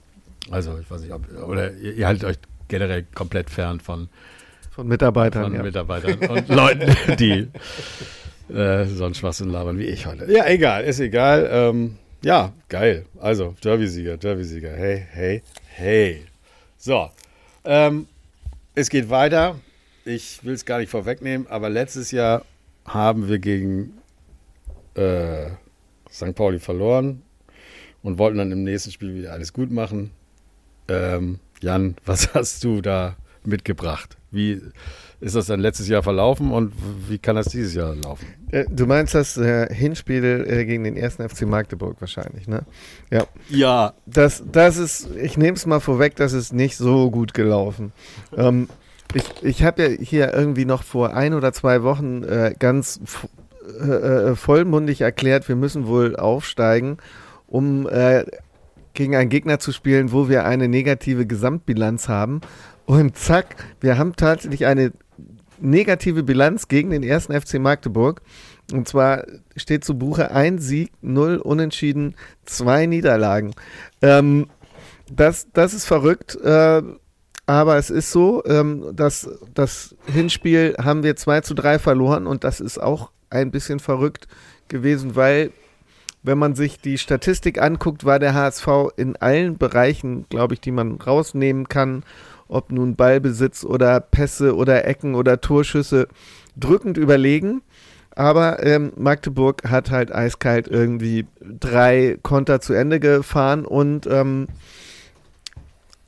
Also, 0.51 0.77
ich 0.79 0.89
weiß 0.89 1.01
nicht, 1.01 1.13
ob, 1.13 1.23
oder 1.47 1.73
ihr, 1.73 1.93
ihr 1.93 2.07
haltet 2.07 2.23
euch 2.23 2.37
generell 2.67 3.05
komplett 3.13 3.49
fern 3.49 3.79
von 3.79 4.09
von 4.77 4.87
Mitarbeitern. 4.87 5.43
Von 5.45 5.55
ja. 5.55 5.63
Mitarbeitern 5.63 6.19
und 6.29 6.47
Leuten, 6.49 6.95
die 7.17 7.47
äh, 8.53 8.85
so 8.85 9.05
einen 9.05 9.15
Schwachsinn 9.15 9.49
labern 9.49 9.79
wie 9.79 9.85
ich 9.85 10.05
heute. 10.05 10.31
Ja, 10.31 10.45
egal, 10.45 10.83
ist 10.83 10.99
egal. 10.99 11.49
Ähm, 11.51 11.97
ja, 12.23 12.53
geil. 12.69 13.07
Also, 13.19 13.55
Derby-Sieger, 13.63 14.17
Derby-Sieger. 14.17 14.71
Hey, 14.71 15.03
hey, 15.09 15.41
hey. 15.65 16.25
So, 16.77 17.09
ähm, 17.65 18.07
es 18.75 18.91
geht 18.91 19.09
weiter. 19.09 19.55
Ich 20.05 20.43
will 20.43 20.53
es 20.53 20.63
gar 20.63 20.77
nicht 20.77 20.91
vorwegnehmen, 20.91 21.47
aber 21.47 21.71
letztes 21.71 22.11
Jahr 22.11 22.45
haben 22.85 23.27
wir 23.27 23.39
gegen 23.39 23.97
äh, 24.93 25.47
St. 26.11 26.35
Pauli 26.35 26.59
verloren 26.59 27.23
und 28.03 28.19
wollten 28.19 28.37
dann 28.37 28.51
im 28.51 28.63
nächsten 28.63 28.91
Spiel 28.91 29.15
wieder 29.15 29.33
alles 29.33 29.53
gut 29.53 29.71
machen. 29.71 30.11
Ähm, 30.87 31.39
Jan, 31.61 31.95
was 32.05 32.33
hast 32.33 32.63
du 32.63 32.81
da 32.81 33.15
mitgebracht? 33.43 34.17
Wie 34.31 34.61
ist 35.19 35.35
das 35.35 35.47
dann 35.47 35.59
letztes 35.59 35.87
Jahr 35.87 36.03
verlaufen 36.03 36.51
und 36.51 36.73
wie 37.07 37.17
kann 37.17 37.35
das 37.35 37.47
dieses 37.47 37.73
Jahr 37.73 37.95
laufen? 37.95 38.27
Äh, 38.51 38.65
du 38.69 38.85
meinst 38.85 39.15
das 39.15 39.37
äh, 39.37 39.73
Hinspiel 39.73 40.45
äh, 40.47 40.65
gegen 40.65 40.83
den 40.83 40.95
ersten 40.95 41.27
FC 41.27 41.43
Magdeburg 41.43 41.95
wahrscheinlich, 41.99 42.47
ne? 42.47 42.65
Ja. 43.09 43.25
Ja. 43.49 43.93
Das, 44.05 44.43
das 44.51 44.77
ist, 44.77 45.09
ich 45.15 45.37
nehme 45.37 45.55
es 45.55 45.65
mal 45.65 45.79
vorweg, 45.79 46.15
das 46.15 46.33
ist 46.33 46.53
nicht 46.53 46.77
so 46.77 47.09
gut 47.09 47.33
gelaufen. 47.33 47.93
ähm, 48.35 48.69
ich 49.13 49.23
ich 49.41 49.63
habe 49.63 49.83
ja 49.83 49.89
hier 49.89 50.33
irgendwie 50.33 50.65
noch 50.65 50.83
vor 50.83 51.15
ein 51.15 51.33
oder 51.33 51.53
zwei 51.53 51.81
Wochen 51.83 52.23
äh, 52.23 52.53
ganz 52.59 52.99
äh, 53.79 53.83
äh, 53.83 54.35
vollmundig 54.35 55.01
erklärt, 55.01 55.47
wir 55.47 55.55
müssen 55.55 55.87
wohl 55.87 56.15
aufsteigen, 56.15 56.97
um 57.47 57.87
gegen 58.97 59.15
einen 59.15 59.29
Gegner 59.29 59.59
zu 59.59 59.71
spielen, 59.71 60.11
wo 60.11 60.27
wir 60.27 60.45
eine 60.45 60.67
negative 60.67 61.25
Gesamtbilanz 61.25 62.09
haben 62.09 62.41
und 62.85 63.15
zack, 63.15 63.55
wir 63.79 63.97
haben 63.97 64.15
tatsächlich 64.15 64.65
eine 64.65 64.91
negative 65.59 66.23
Bilanz 66.23 66.67
gegen 66.67 66.89
den 66.89 67.03
ersten 67.03 67.39
FC 67.39 67.59
Magdeburg. 67.59 68.21
Und 68.73 68.87
zwar 68.87 69.25
steht 69.55 69.85
zu 69.85 69.97
Buche 69.97 70.31
ein 70.31 70.59
Sieg, 70.59 70.91
null 71.01 71.37
Unentschieden, 71.37 72.15
zwei 72.45 72.85
Niederlagen. 72.85 73.53
Ähm, 74.01 74.47
das, 75.11 75.47
das 75.53 75.73
ist 75.73 75.85
verrückt, 75.85 76.35
äh, 76.35 76.81
aber 77.45 77.77
es 77.77 77.89
ist 77.89 78.11
so, 78.11 78.43
ähm, 78.45 78.93
dass 78.93 79.29
das 79.53 79.95
Hinspiel 80.05 80.75
haben 80.81 81.03
wir 81.03 81.15
2 81.15 81.41
zu 81.41 81.53
3 81.53 81.79
verloren 81.79 82.27
und 82.27 82.43
das 82.43 82.59
ist 82.59 82.77
auch 82.77 83.11
ein 83.29 83.51
bisschen 83.51 83.79
verrückt 83.79 84.27
gewesen, 84.67 85.15
weil 85.15 85.51
wenn 86.27 86.37
man 86.37 86.53
sich 86.53 86.79
die 86.79 86.99
Statistik 86.99 87.59
anguckt, 87.59 88.05
war 88.05 88.19
der 88.19 88.35
HSV 88.35 88.67
in 88.95 89.15
allen 89.15 89.57
Bereichen, 89.57 90.27
glaube 90.29 90.53
ich, 90.53 90.61
die 90.61 90.71
man 90.71 90.95
rausnehmen 90.95 91.67
kann 91.67 92.03
ob 92.47 92.71
nun 92.71 92.95
Ballbesitz 92.95 93.63
oder 93.63 93.99
Pässe 93.99 94.55
oder 94.55 94.85
Ecken 94.85 95.15
oder 95.15 95.41
Torschüsse, 95.41 96.07
drückend 96.55 96.97
überlegen. 96.97 97.61
Aber 98.15 98.65
ähm, 98.65 98.93
Magdeburg 98.95 99.69
hat 99.69 99.91
halt 99.91 100.11
eiskalt 100.11 100.67
irgendwie 100.67 101.27
drei 101.39 102.17
Konter 102.23 102.61
zu 102.61 102.73
Ende 102.73 102.99
gefahren 102.99 103.63
und 103.63 104.07
ähm, 104.07 104.47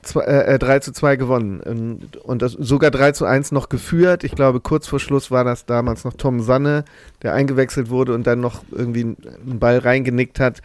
zwei, 0.02 0.22
äh, 0.22 0.58
3 0.58 0.76
äh, 0.76 0.80
zu 0.80 0.92
2 0.92 1.16
gewonnen. 1.16 1.60
Und, 1.60 2.16
und 2.18 2.42
das, 2.42 2.52
sogar 2.52 2.90
3 2.90 3.12
zu 3.12 3.24
1 3.24 3.52
noch 3.52 3.68
geführt. 3.68 4.24
Ich 4.24 4.34
glaube, 4.34 4.60
kurz 4.60 4.86
vor 4.86 5.00
Schluss 5.00 5.30
war 5.30 5.44
das 5.44 5.66
damals 5.66 6.04
noch 6.04 6.14
Tom 6.14 6.40
Sanne, 6.40 6.84
der 7.22 7.34
eingewechselt 7.34 7.90
wurde 7.90 8.14
und 8.14 8.26
dann 8.26 8.40
noch 8.40 8.62
irgendwie 8.70 9.02
einen 9.02 9.58
Ball 9.58 9.78
reingenickt 9.78 10.40
hat. 10.40 10.62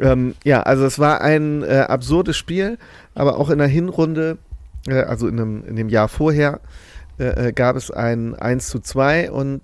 Ähm, 0.00 0.34
ja, 0.44 0.62
also 0.62 0.84
es 0.84 0.98
war 0.98 1.20
ein 1.20 1.62
äh, 1.62 1.86
absurdes 1.88 2.36
Spiel, 2.36 2.78
aber 3.14 3.38
auch 3.38 3.50
in 3.50 3.58
der 3.58 3.68
Hinrunde 3.68 4.38
äh, 4.86 5.02
also 5.02 5.28
in, 5.28 5.40
einem, 5.40 5.64
in 5.64 5.76
dem 5.76 5.88
Jahr 5.88 6.08
vorher, 6.08 6.60
äh, 7.18 7.48
äh 7.48 7.52
gab 7.52 7.76
es 7.76 7.90
ein 7.90 8.34
1 8.34 8.68
zu 8.68 8.80
2 8.80 9.30
und 9.30 9.60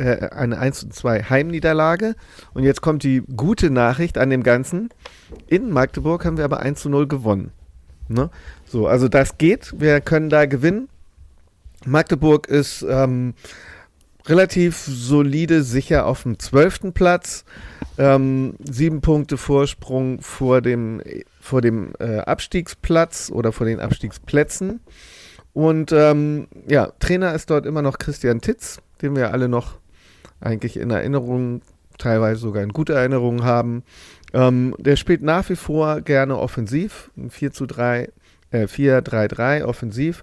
eine 0.00 0.58
1 0.58 0.78
zu 0.78 0.88
2 0.90 1.24
Heimniederlage. 1.24 2.14
Und 2.54 2.62
jetzt 2.62 2.82
kommt 2.82 3.02
die 3.02 3.20
gute 3.36 3.68
Nachricht 3.68 4.16
an 4.16 4.30
dem 4.30 4.44
Ganzen. 4.44 4.90
In 5.48 5.70
Magdeburg 5.70 6.24
haben 6.24 6.36
wir 6.36 6.44
aber 6.44 6.60
1 6.60 6.82
zu 6.82 6.88
0 6.88 7.08
gewonnen. 7.08 7.50
Ne? 8.08 8.30
So, 8.66 8.86
also 8.86 9.08
das 9.08 9.38
geht. 9.38 9.74
Wir 9.78 10.00
können 10.00 10.30
da 10.30 10.46
gewinnen. 10.46 10.88
Magdeburg 11.84 12.48
ist 12.48 12.84
ähm, 12.88 13.34
relativ 14.26 14.76
solide, 14.76 15.62
sicher 15.62 16.06
auf 16.06 16.22
dem 16.22 16.38
zwölften 16.38 16.92
Platz. 16.92 17.44
Ähm, 17.96 18.54
sieben 18.62 19.00
Punkte 19.00 19.36
Vorsprung 19.36 20.20
vor 20.20 20.60
dem 20.60 21.02
vor 21.40 21.60
dem 21.62 21.92
äh, 21.98 22.18
Abstiegsplatz 22.18 23.30
oder 23.32 23.52
vor 23.52 23.66
den 23.66 23.80
Abstiegsplätzen. 23.80 24.80
Und 25.54 25.92
ähm, 25.92 26.46
ja, 26.68 26.92
Trainer 27.00 27.34
ist 27.34 27.50
dort 27.50 27.66
immer 27.66 27.82
noch 27.82 27.98
Christian 27.98 28.40
Titz, 28.40 28.80
den 29.02 29.16
wir 29.16 29.32
alle 29.32 29.48
noch 29.48 29.78
eigentlich 30.40 30.76
in 30.76 30.90
Erinnerung, 30.90 31.62
teilweise 31.96 32.40
sogar 32.40 32.62
in 32.62 32.72
guter 32.72 32.94
Erinnerung 32.94 33.44
haben. 33.44 33.82
Ähm, 34.34 34.74
der 34.78 34.96
spielt 34.96 35.22
nach 35.22 35.48
wie 35.48 35.56
vor 35.56 36.00
gerne 36.00 36.38
offensiv, 36.38 37.10
4 37.28 37.52
zu 37.52 37.66
3, 37.66 38.10
äh, 38.50 38.66
4-3-3 38.66 39.64
offensiv. 39.64 40.22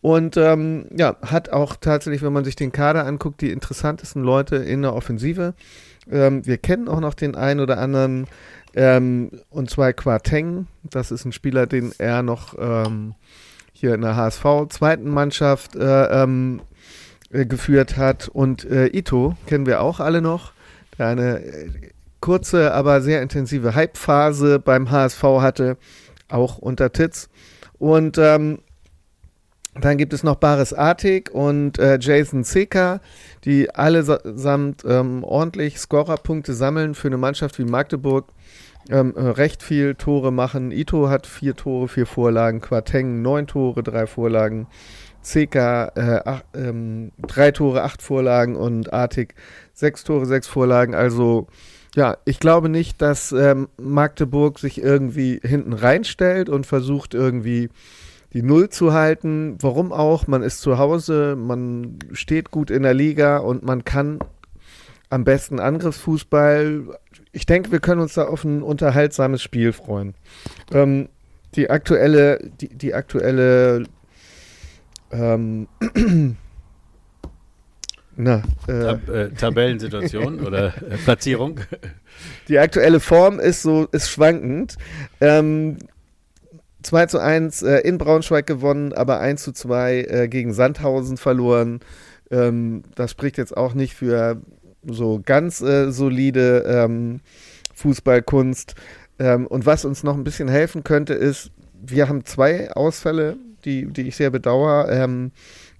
Und 0.00 0.36
ähm, 0.36 0.86
ja, 0.94 1.16
hat 1.22 1.48
auch 1.50 1.76
tatsächlich, 1.76 2.22
wenn 2.22 2.32
man 2.32 2.44
sich 2.44 2.56
den 2.56 2.72
Kader 2.72 3.06
anguckt, 3.06 3.40
die 3.40 3.50
interessantesten 3.50 4.22
Leute 4.22 4.56
in 4.56 4.82
der 4.82 4.94
Offensive. 4.94 5.54
Ähm, 6.10 6.44
wir 6.44 6.58
kennen 6.58 6.88
auch 6.88 7.00
noch 7.00 7.14
den 7.14 7.34
einen 7.34 7.60
oder 7.60 7.78
anderen 7.78 8.26
ähm, 8.76 9.30
und 9.50 9.70
zwar 9.70 9.92
Quarteng, 9.92 10.66
das 10.82 11.10
ist 11.10 11.24
ein 11.24 11.32
Spieler, 11.32 11.66
den 11.66 11.92
er 11.98 12.22
noch 12.22 12.54
ähm, 12.58 13.14
hier 13.72 13.94
in 13.94 14.00
der 14.00 14.16
HSV 14.16 14.44
zweiten 14.68 15.08
Mannschaft 15.08 15.76
äh, 15.76 16.22
ähm, 16.22 16.60
äh, 17.30 17.46
geführt 17.46 17.96
hat. 17.96 18.28
Und 18.28 18.64
äh, 18.64 18.86
Ito 18.86 19.36
kennen 19.46 19.66
wir 19.66 19.80
auch 19.80 20.00
alle 20.00 20.20
noch, 20.20 20.52
der 20.98 21.06
eine 21.06 21.40
äh, 21.40 21.68
kurze, 22.24 22.72
aber 22.72 23.02
sehr 23.02 23.20
intensive 23.20 23.74
Hype-Phase 23.74 24.58
beim 24.58 24.90
HSV 24.90 25.22
hatte, 25.22 25.76
auch 26.28 26.56
unter 26.56 26.90
Titz. 26.90 27.28
Und 27.78 28.16
ähm, 28.16 28.60
Dann 29.80 29.98
gibt 29.98 30.12
es 30.12 30.22
noch 30.22 30.36
Baris 30.36 30.72
Artig 30.72 31.30
und 31.32 31.78
äh, 31.78 31.98
Jason 32.00 32.44
Zeka, 32.44 33.00
die 33.44 33.70
allesamt 33.74 34.84
ähm, 34.86 35.24
ordentlich 35.24 35.78
Scorerpunkte 35.78 36.54
sammeln 36.54 36.94
für 36.94 37.08
eine 37.08 37.16
Mannschaft 37.18 37.58
wie 37.58 37.64
Magdeburg. 37.64 38.28
Ähm, 38.90 39.14
äh, 39.16 39.20
recht 39.20 39.62
viel 39.62 39.94
Tore 39.94 40.30
machen. 40.32 40.70
Ito 40.70 41.08
hat 41.08 41.26
vier 41.26 41.56
Tore, 41.56 41.88
vier 41.88 42.06
Vorlagen. 42.06 42.60
Quateng 42.60 43.22
neun 43.22 43.46
Tore, 43.46 43.82
drei 43.82 44.06
Vorlagen. 44.06 44.66
Zeka 45.22 45.88
äh, 45.96 46.40
ähm, 46.58 47.10
drei 47.26 47.50
Tore, 47.50 47.82
acht 47.82 48.02
Vorlagen 48.02 48.56
und 48.56 48.92
Artig 48.92 49.34
sechs 49.72 50.04
Tore, 50.04 50.26
sechs 50.26 50.46
Vorlagen. 50.46 50.94
Also 50.94 51.48
ja, 51.94 52.16
ich 52.24 52.40
glaube 52.40 52.68
nicht, 52.68 53.00
dass 53.00 53.32
ähm, 53.32 53.68
Magdeburg 53.76 54.58
sich 54.58 54.82
irgendwie 54.82 55.40
hinten 55.42 55.72
reinstellt 55.72 56.48
und 56.48 56.66
versucht 56.66 57.14
irgendwie 57.14 57.68
die 58.32 58.42
Null 58.42 58.68
zu 58.68 58.92
halten. 58.92 59.56
Warum 59.60 59.92
auch? 59.92 60.26
Man 60.26 60.42
ist 60.42 60.60
zu 60.60 60.78
Hause, 60.78 61.36
man 61.36 61.98
steht 62.12 62.50
gut 62.50 62.70
in 62.70 62.82
der 62.82 62.94
Liga 62.94 63.38
und 63.38 63.62
man 63.62 63.84
kann 63.84 64.18
am 65.08 65.24
besten 65.24 65.60
Angriffsfußball. 65.60 66.98
Ich 67.30 67.46
denke, 67.46 67.70
wir 67.70 67.78
können 67.78 68.00
uns 68.00 68.14
da 68.14 68.24
auf 68.24 68.42
ein 68.42 68.62
unterhaltsames 68.62 69.40
Spiel 69.40 69.72
freuen. 69.72 70.14
Ähm, 70.72 71.08
die 71.54 71.70
aktuelle, 71.70 72.50
die, 72.60 72.68
die 72.68 72.94
aktuelle 72.94 73.84
ähm, 75.12 75.68
Na, 78.16 78.42
äh, 78.68 78.80
Tab 78.80 79.08
äh, 79.08 79.28
Tabellensituation 79.30 80.40
oder 80.40 80.68
äh, 80.68 80.96
Platzierung? 81.04 81.60
Die 82.48 82.58
aktuelle 82.58 83.00
Form 83.00 83.40
ist 83.40 83.62
so, 83.62 83.88
ist 83.90 84.10
schwankend. 84.10 84.76
Ähm, 85.20 85.78
2 86.82 87.06
zu 87.06 87.18
1 87.18 87.62
äh, 87.62 87.78
in 87.78 87.98
Braunschweig 87.98 88.46
gewonnen, 88.46 88.92
aber 88.92 89.20
1 89.20 89.42
zu 89.42 89.52
2 89.52 90.00
äh, 90.02 90.28
gegen 90.28 90.52
Sandhausen 90.52 91.16
verloren. 91.16 91.80
Ähm, 92.30 92.82
das 92.94 93.10
spricht 93.10 93.38
jetzt 93.38 93.56
auch 93.56 93.74
nicht 93.74 93.94
für 93.94 94.40
so 94.86 95.20
ganz 95.24 95.60
äh, 95.60 95.90
solide 95.90 96.64
ähm, 96.66 97.20
Fußballkunst. 97.74 98.74
Ähm, 99.18 99.46
und 99.46 99.66
was 99.66 99.84
uns 99.84 100.02
noch 100.02 100.14
ein 100.14 100.24
bisschen 100.24 100.48
helfen 100.48 100.84
könnte, 100.84 101.14
ist, 101.14 101.50
wir 101.86 102.08
haben 102.08 102.24
zwei 102.24 102.70
Ausfälle, 102.72 103.36
die, 103.64 103.86
die 103.86 104.08
ich 104.08 104.16
sehr 104.16 104.30
bedauere. 104.30 104.90
Ähm, 104.90 105.32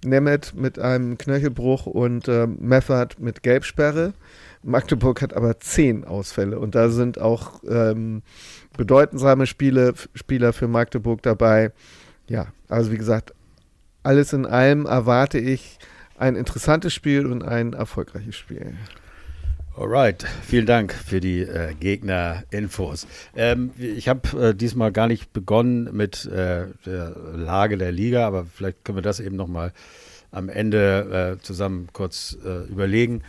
Nemeth 0.05 0.53
mit 0.55 0.79
einem 0.79 1.17
Knöchelbruch 1.17 1.85
und 1.85 2.27
äh, 2.27 2.47
Meffert 2.47 3.19
mit 3.19 3.43
Gelbsperre. 3.43 4.13
Magdeburg 4.63 5.21
hat 5.21 5.33
aber 5.33 5.59
zehn 5.59 6.05
Ausfälle 6.05 6.59
und 6.59 6.75
da 6.75 6.89
sind 6.89 7.19
auch 7.19 7.61
ähm, 7.67 8.23
bedeutsame 8.75 9.45
Spiele, 9.45 9.93
Spieler 10.15 10.53
für 10.53 10.67
Magdeburg 10.67 11.21
dabei. 11.21 11.71
Ja, 12.27 12.47
also 12.67 12.91
wie 12.91 12.97
gesagt, 12.97 13.33
alles 14.03 14.33
in 14.33 14.45
allem 14.45 14.85
erwarte 14.85 15.37
ich 15.37 15.77
ein 16.17 16.35
interessantes 16.35 16.93
Spiel 16.93 17.25
und 17.25 17.43
ein 17.43 17.73
erfolgreiches 17.73 18.35
Spiel. 18.35 18.75
Alright, 19.77 20.25
vielen 20.43 20.65
Dank 20.65 20.93
für 20.93 21.19
die 21.19 21.41
äh, 21.41 21.73
Gegner-Infos. 21.73 23.07
Ähm, 23.35 23.71
ich 23.77 24.07
habe 24.07 24.51
äh, 24.51 24.55
diesmal 24.55 24.93
gar 24.93 25.07
nicht 25.07 25.33
begonnen 25.33 25.89
mit 25.91 26.25
äh, 26.27 26.67
der 26.85 27.15
Lage 27.33 27.77
der 27.77 27.91
Liga, 27.91 28.25
aber 28.25 28.45
vielleicht 28.45 28.85
können 28.85 28.97
wir 28.97 29.01
das 29.01 29.19
eben 29.19 29.35
nochmal 29.35 29.73
am 30.31 30.47
Ende 30.47 31.35
äh, 31.37 31.43
zusammen 31.43 31.89
kurz 31.91 32.37
äh, 32.45 32.63
überlegen. 32.69 33.21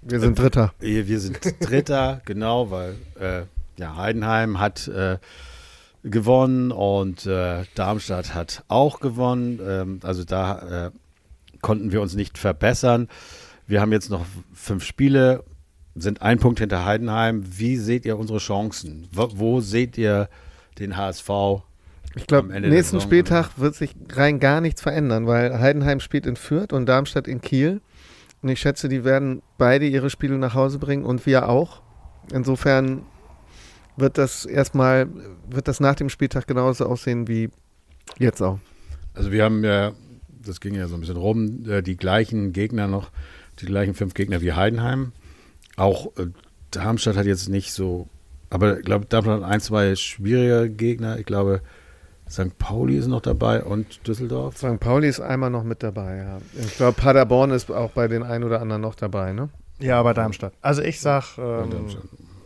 Wir 0.00 0.20
sind 0.20 0.38
Dritter. 0.38 0.72
Äh, 0.80 1.06
wir 1.08 1.20
sind 1.20 1.40
Dritter, 1.60 2.22
genau, 2.24 2.70
weil 2.70 2.94
ja, 3.76 3.96
Heidenheim 3.96 4.60
hat 4.60 4.90
gewonnen 6.02 6.72
und 6.72 7.26
Darmstadt 7.26 8.34
hat 8.34 8.64
auch 8.68 8.98
gewonnen. 9.00 9.60
Ähm, 9.62 10.00
also 10.02 10.24
da 10.24 10.90
konnten 11.60 11.92
wir 11.92 12.00
uns 12.00 12.14
nicht 12.14 12.38
verbessern. 12.38 13.08
Wir 13.66 13.80
haben 13.80 13.92
jetzt 13.92 14.10
noch 14.10 14.24
fünf 14.54 14.84
Spiele 14.84 15.44
sind 15.94 16.22
ein 16.22 16.38
Punkt 16.38 16.60
hinter 16.60 16.84
Heidenheim. 16.84 17.44
Wie 17.46 17.76
seht 17.76 18.04
ihr 18.04 18.18
unsere 18.18 18.38
Chancen? 18.38 19.08
Wo, 19.12 19.28
wo 19.34 19.60
seht 19.60 19.98
ihr 19.98 20.28
den 20.78 20.96
HSV? 20.96 21.28
Ich 22.14 22.26
glaube, 22.26 22.48
nächsten 22.60 23.00
Spieltag 23.00 23.58
wird 23.58 23.74
sich 23.74 23.94
rein 24.12 24.38
gar 24.38 24.60
nichts 24.60 24.82
verändern, 24.82 25.26
weil 25.26 25.58
Heidenheim 25.58 26.00
spielt 26.00 26.26
in 26.26 26.36
Fürth 26.36 26.72
und 26.72 26.86
Darmstadt 26.86 27.26
in 27.26 27.40
Kiel. 27.40 27.80
Und 28.42 28.48
ich 28.48 28.60
schätze, 28.60 28.88
die 28.88 29.04
werden 29.04 29.40
beide 29.56 29.86
ihre 29.86 30.10
Spiele 30.10 30.36
nach 30.36 30.54
Hause 30.54 30.78
bringen 30.78 31.04
und 31.04 31.24
wir 31.26 31.48
auch. 31.48 31.80
Insofern 32.32 33.02
wird 33.96 34.18
das 34.18 34.44
erstmal, 34.44 35.08
wird 35.48 35.68
das 35.68 35.80
nach 35.80 35.94
dem 35.94 36.08
Spieltag 36.08 36.46
genauso 36.46 36.86
aussehen 36.86 37.28
wie 37.28 37.50
jetzt 38.18 38.42
auch. 38.42 38.58
Also 39.14 39.30
wir 39.30 39.44
haben 39.44 39.64
ja, 39.64 39.92
das 40.44 40.60
ging 40.60 40.74
ja 40.74 40.88
so 40.88 40.94
ein 40.94 41.00
bisschen 41.00 41.16
rum, 41.16 41.64
äh, 41.68 41.82
die 41.82 41.96
gleichen 41.96 42.52
Gegner 42.52 42.88
noch, 42.88 43.10
die 43.60 43.66
gleichen 43.66 43.94
fünf 43.94 44.14
Gegner 44.14 44.40
wie 44.40 44.52
Heidenheim. 44.52 45.12
Auch 45.76 46.16
äh, 46.16 46.26
Darmstadt 46.70 47.16
hat 47.16 47.26
jetzt 47.26 47.48
nicht 47.48 47.72
so, 47.72 48.08
aber 48.50 48.78
ich 48.78 48.84
glaube, 48.84 49.06
Darmstadt 49.06 49.42
hat 49.42 49.50
ein, 49.50 49.60
zwei 49.60 49.94
schwierige 49.96 50.70
Gegner. 50.70 51.18
Ich 51.18 51.26
glaube, 51.26 51.62
St. 52.30 52.58
Pauli 52.58 52.96
ist 52.96 53.08
noch 53.08 53.20
dabei 53.20 53.62
und 53.62 54.06
Düsseldorf. 54.06 54.56
St. 54.56 54.80
Pauli 54.80 55.08
ist 55.08 55.20
einmal 55.20 55.50
noch 55.50 55.64
mit 55.64 55.82
dabei, 55.82 56.16
ja. 56.16 56.38
Ich 56.58 56.76
glaube, 56.76 56.94
Paderborn 56.94 57.50
ist 57.50 57.70
auch 57.70 57.90
bei 57.90 58.08
den 58.08 58.22
einen 58.22 58.44
oder 58.44 58.62
anderen 58.62 58.80
noch 58.80 58.94
dabei, 58.94 59.32
ne? 59.32 59.50
Ja, 59.78 59.98
aber 59.98 60.14
Darmstadt. 60.14 60.54
Also 60.62 60.80
ich 60.80 61.00
sag 61.00 61.36
ähm, 61.38 61.88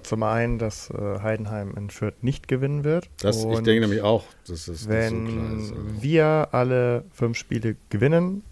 zum 0.03 0.23
einen, 0.23 0.59
dass 0.59 0.91
äh, 0.91 1.21
Heidenheim 1.21 1.75
in 1.77 1.91
Fürth 1.91 2.23
nicht 2.23 2.49
gewinnen 2.49 2.83
wird. 2.83 3.09
Das, 3.21 3.45
ich 3.45 3.61
denke 3.61 3.81
nämlich 3.81 4.03
auch, 4.03 4.25
dass 4.47 4.67
das 4.67 4.89
wenn 4.89 5.27
so 5.27 5.33
klar 5.33 5.53
ist. 5.53 5.73
Also. 5.73 6.03
wir 6.03 6.49
alle 6.53 7.05
fünf 7.13 7.37
Spiele 7.37 7.77
gewinnen, 7.91 8.43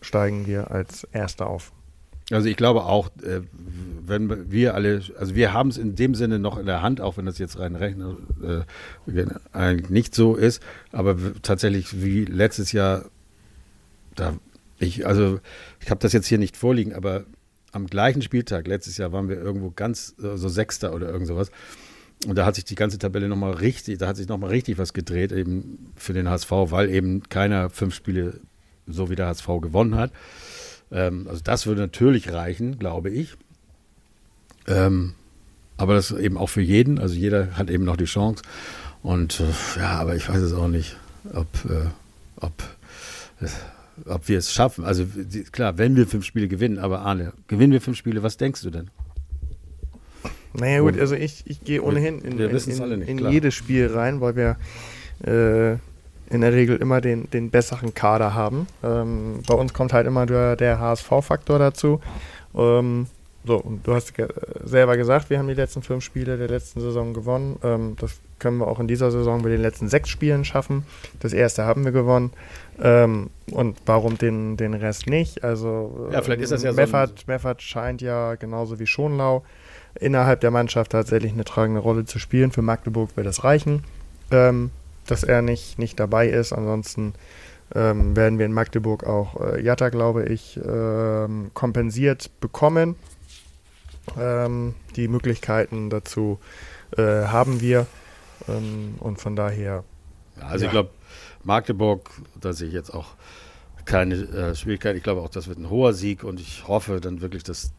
steigen 0.00 0.46
wir 0.46 0.70
als 0.70 1.04
Erster 1.04 1.48
auf. 1.48 1.72
Also 2.30 2.48
ich 2.48 2.56
glaube 2.56 2.84
auch, 2.84 3.08
äh, 3.22 3.42
wenn 4.04 4.50
wir 4.50 4.74
alle, 4.74 5.02
also 5.18 5.34
wir 5.34 5.52
haben 5.52 5.68
es 5.68 5.78
in 5.78 5.94
dem 5.94 6.14
Sinne 6.14 6.38
noch 6.38 6.58
in 6.58 6.66
der 6.66 6.82
Hand, 6.82 7.00
auch 7.00 7.16
wenn 7.16 7.26
das 7.26 7.38
jetzt 7.38 7.58
rein 7.58 7.76
rechnen 7.76 8.16
äh, 8.42 9.26
eigentlich 9.52 9.90
nicht 9.90 10.14
so 10.14 10.34
ist, 10.34 10.62
aber 10.92 11.16
tatsächlich 11.42 12.02
wie 12.02 12.24
letztes 12.24 12.72
Jahr, 12.72 13.06
da 14.14 14.34
ich, 14.78 15.06
also 15.06 15.40
ich 15.80 15.90
habe 15.90 16.00
das 16.00 16.12
jetzt 16.12 16.26
hier 16.26 16.38
nicht 16.38 16.56
vorliegen, 16.56 16.94
aber 16.94 17.24
am 17.72 17.86
gleichen 17.86 18.22
Spieltag 18.22 18.66
letztes 18.66 18.96
Jahr 18.96 19.12
waren 19.12 19.28
wir 19.28 19.36
irgendwo 19.36 19.70
ganz 19.70 20.14
äh, 20.22 20.36
so 20.36 20.48
Sechster 20.48 20.94
oder 20.94 21.08
irgend 21.08 21.28
sowas. 21.28 21.50
Und 22.26 22.36
da 22.36 22.46
hat 22.46 22.54
sich 22.54 22.64
die 22.64 22.74
ganze 22.74 22.98
Tabelle 22.98 23.28
nochmal 23.28 23.52
richtig, 23.52 23.98
da 23.98 24.08
hat 24.08 24.16
sich 24.16 24.26
nochmal 24.26 24.50
richtig 24.50 24.78
was 24.78 24.94
gedreht, 24.94 25.32
eben 25.32 25.92
für 25.96 26.12
den 26.12 26.28
HSV, 26.28 26.50
weil 26.50 26.90
eben 26.90 27.22
keiner 27.28 27.70
fünf 27.70 27.94
Spiele 27.94 28.40
so 28.86 29.10
wie 29.10 29.16
der 29.16 29.26
HSV 29.26 29.46
gewonnen 29.60 29.96
hat. 29.96 30.12
Ähm, 30.92 31.26
also 31.28 31.40
das 31.42 31.66
würde 31.66 31.82
natürlich 31.82 32.32
reichen, 32.32 32.78
glaube 32.78 33.10
ich. 33.10 33.36
Ähm, 34.66 35.14
aber 35.76 35.94
das 35.94 36.10
eben 36.10 36.36
auch 36.36 36.48
für 36.48 36.62
jeden. 36.62 36.98
Also 36.98 37.14
jeder 37.14 37.56
hat 37.56 37.70
eben 37.70 37.84
noch 37.84 37.96
die 37.96 38.04
Chance. 38.04 38.42
Und 39.02 39.40
äh, 39.40 39.80
ja, 39.80 39.98
aber 39.98 40.16
ich 40.16 40.28
weiß 40.28 40.40
es 40.40 40.52
auch 40.52 40.68
nicht, 40.68 40.96
ob, 41.32 41.46
äh, 41.68 41.86
ob, 42.40 42.62
äh, 43.40 43.46
ob 44.06 44.28
wir 44.28 44.38
es 44.38 44.52
schaffen. 44.52 44.84
Also 44.84 45.06
klar, 45.52 45.78
wenn 45.78 45.96
wir 45.96 46.06
fünf 46.06 46.24
Spiele 46.24 46.48
gewinnen, 46.48 46.78
aber 46.78 47.00
Arne, 47.00 47.32
gewinnen 47.46 47.72
wir 47.72 47.80
fünf 47.80 47.96
Spiele, 47.96 48.22
was 48.22 48.36
denkst 48.36 48.62
du 48.62 48.70
denn? 48.70 48.90
Naja 50.54 50.80
gut, 50.80 50.98
also 50.98 51.14
ich, 51.14 51.42
ich 51.46 51.62
gehe 51.62 51.82
ohnehin 51.82 52.20
in, 52.20 52.38
in, 52.38 52.50
in, 52.50 53.02
in 53.02 53.30
jedes 53.30 53.54
Spiel 53.54 53.88
rein, 53.88 54.22
weil 54.22 54.36
wir 54.36 54.56
äh, 55.22 55.76
in 56.30 56.40
der 56.40 56.52
Regel 56.52 56.76
immer 56.76 57.00
den, 57.00 57.30
den 57.30 57.50
besseren 57.50 57.94
Kader 57.94 58.34
haben. 58.34 58.66
Ähm, 58.82 59.42
bei 59.46 59.54
uns 59.54 59.72
kommt 59.72 59.92
halt 59.92 60.06
immer 60.06 60.26
der, 60.26 60.56
der 60.56 60.78
HSV-Faktor 60.78 61.58
dazu. 61.58 62.00
Ähm, 62.54 63.06
so, 63.46 63.58
und 63.58 63.86
du 63.86 63.94
hast 63.94 64.14
ge 64.14 64.26
selber 64.64 64.96
gesagt, 64.96 65.30
wir 65.30 65.38
haben 65.38 65.46
die 65.46 65.54
letzten 65.54 65.82
fünf 65.82 66.02
Spiele 66.02 66.36
der 66.36 66.48
letzten 66.48 66.80
Saison 66.80 67.14
gewonnen. 67.14 67.58
Ähm, 67.62 67.96
das 68.00 68.18
können 68.40 68.58
wir 68.58 68.66
auch 68.66 68.80
in 68.80 68.88
dieser 68.88 69.12
Saison 69.12 69.40
mit 69.40 69.52
den 69.52 69.62
letzten 69.62 69.88
sechs 69.88 70.08
Spielen 70.08 70.44
schaffen. 70.44 70.84
Das 71.20 71.32
erste 71.32 71.64
haben 71.64 71.84
wir 71.84 71.92
gewonnen. 71.92 72.32
Ähm, 72.82 73.30
und 73.52 73.78
warum 73.86 74.18
den, 74.18 74.56
den 74.56 74.74
Rest 74.74 75.06
nicht? 75.06 75.44
Also, 75.44 76.08
ja, 76.12 76.22
vielleicht 76.22 76.42
ist 76.42 76.50
das 76.50 76.64
ja 76.64 76.72
Meffert, 76.72 77.20
so 77.20 77.24
Meffert 77.28 77.62
scheint 77.62 78.02
ja 78.02 78.34
genauso 78.34 78.80
wie 78.80 78.86
Schonlau 78.86 79.44
innerhalb 79.94 80.40
der 80.40 80.50
Mannschaft 80.50 80.92
tatsächlich 80.92 81.32
eine 81.32 81.44
tragende 81.44 81.80
Rolle 81.80 82.04
zu 82.04 82.18
spielen. 82.18 82.50
Für 82.50 82.62
Magdeburg 82.62 83.16
wird 83.16 83.26
das 83.26 83.44
reichen. 83.44 83.84
Ähm, 84.32 84.70
dass 85.06 85.22
er 85.22 85.42
nicht, 85.42 85.78
nicht 85.78 85.98
dabei 85.98 86.28
ist. 86.28 86.52
Ansonsten 86.52 87.14
ähm, 87.74 88.16
werden 88.16 88.38
wir 88.38 88.46
in 88.46 88.52
Magdeburg 88.52 89.04
auch 89.04 89.40
äh, 89.40 89.62
Jatta, 89.62 89.88
glaube 89.88 90.26
ich, 90.26 90.58
ähm, 90.64 91.50
kompensiert 91.54 92.30
bekommen. 92.40 92.96
Ähm, 94.18 94.74
die 94.94 95.08
Möglichkeiten 95.08 95.90
dazu 95.90 96.38
äh, 96.96 97.02
haben 97.02 97.60
wir. 97.60 97.86
Ähm, 98.48 98.94
und 99.00 99.20
von 99.20 99.34
daher. 99.36 99.84
Also 100.40 100.64
ja. 100.64 100.66
ich 100.66 100.70
glaube, 100.70 100.90
Magdeburg, 101.44 102.10
da 102.40 102.52
sehe 102.52 102.68
ich 102.68 102.74
jetzt 102.74 102.90
auch 102.92 103.14
keine 103.84 104.14
äh, 104.14 104.54
Schwierigkeit. 104.54 104.96
Ich 104.96 105.02
glaube 105.02 105.20
auch, 105.22 105.28
das 105.28 105.48
wird 105.48 105.58
ein 105.58 105.70
hoher 105.70 105.92
Sieg 105.92 106.24
und 106.24 106.40
ich 106.40 106.66
hoffe 106.68 107.00
dann 107.00 107.20
wirklich, 107.20 107.44
dass 107.44 107.72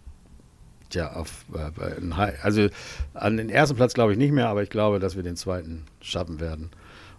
ja, 0.93 1.13
auf, 1.13 1.45
äh, 1.53 2.33
also 2.41 2.69
an 3.13 3.37
den 3.37 3.49
ersten 3.49 3.75
Platz 3.75 3.93
glaube 3.93 4.13
ich 4.13 4.17
nicht 4.17 4.31
mehr, 4.31 4.47
aber 4.47 4.63
ich 4.63 4.69
glaube, 4.69 4.99
dass 4.99 5.15
wir 5.15 5.23
den 5.23 5.35
zweiten 5.35 5.85
schaffen 6.01 6.39
werden. 6.39 6.71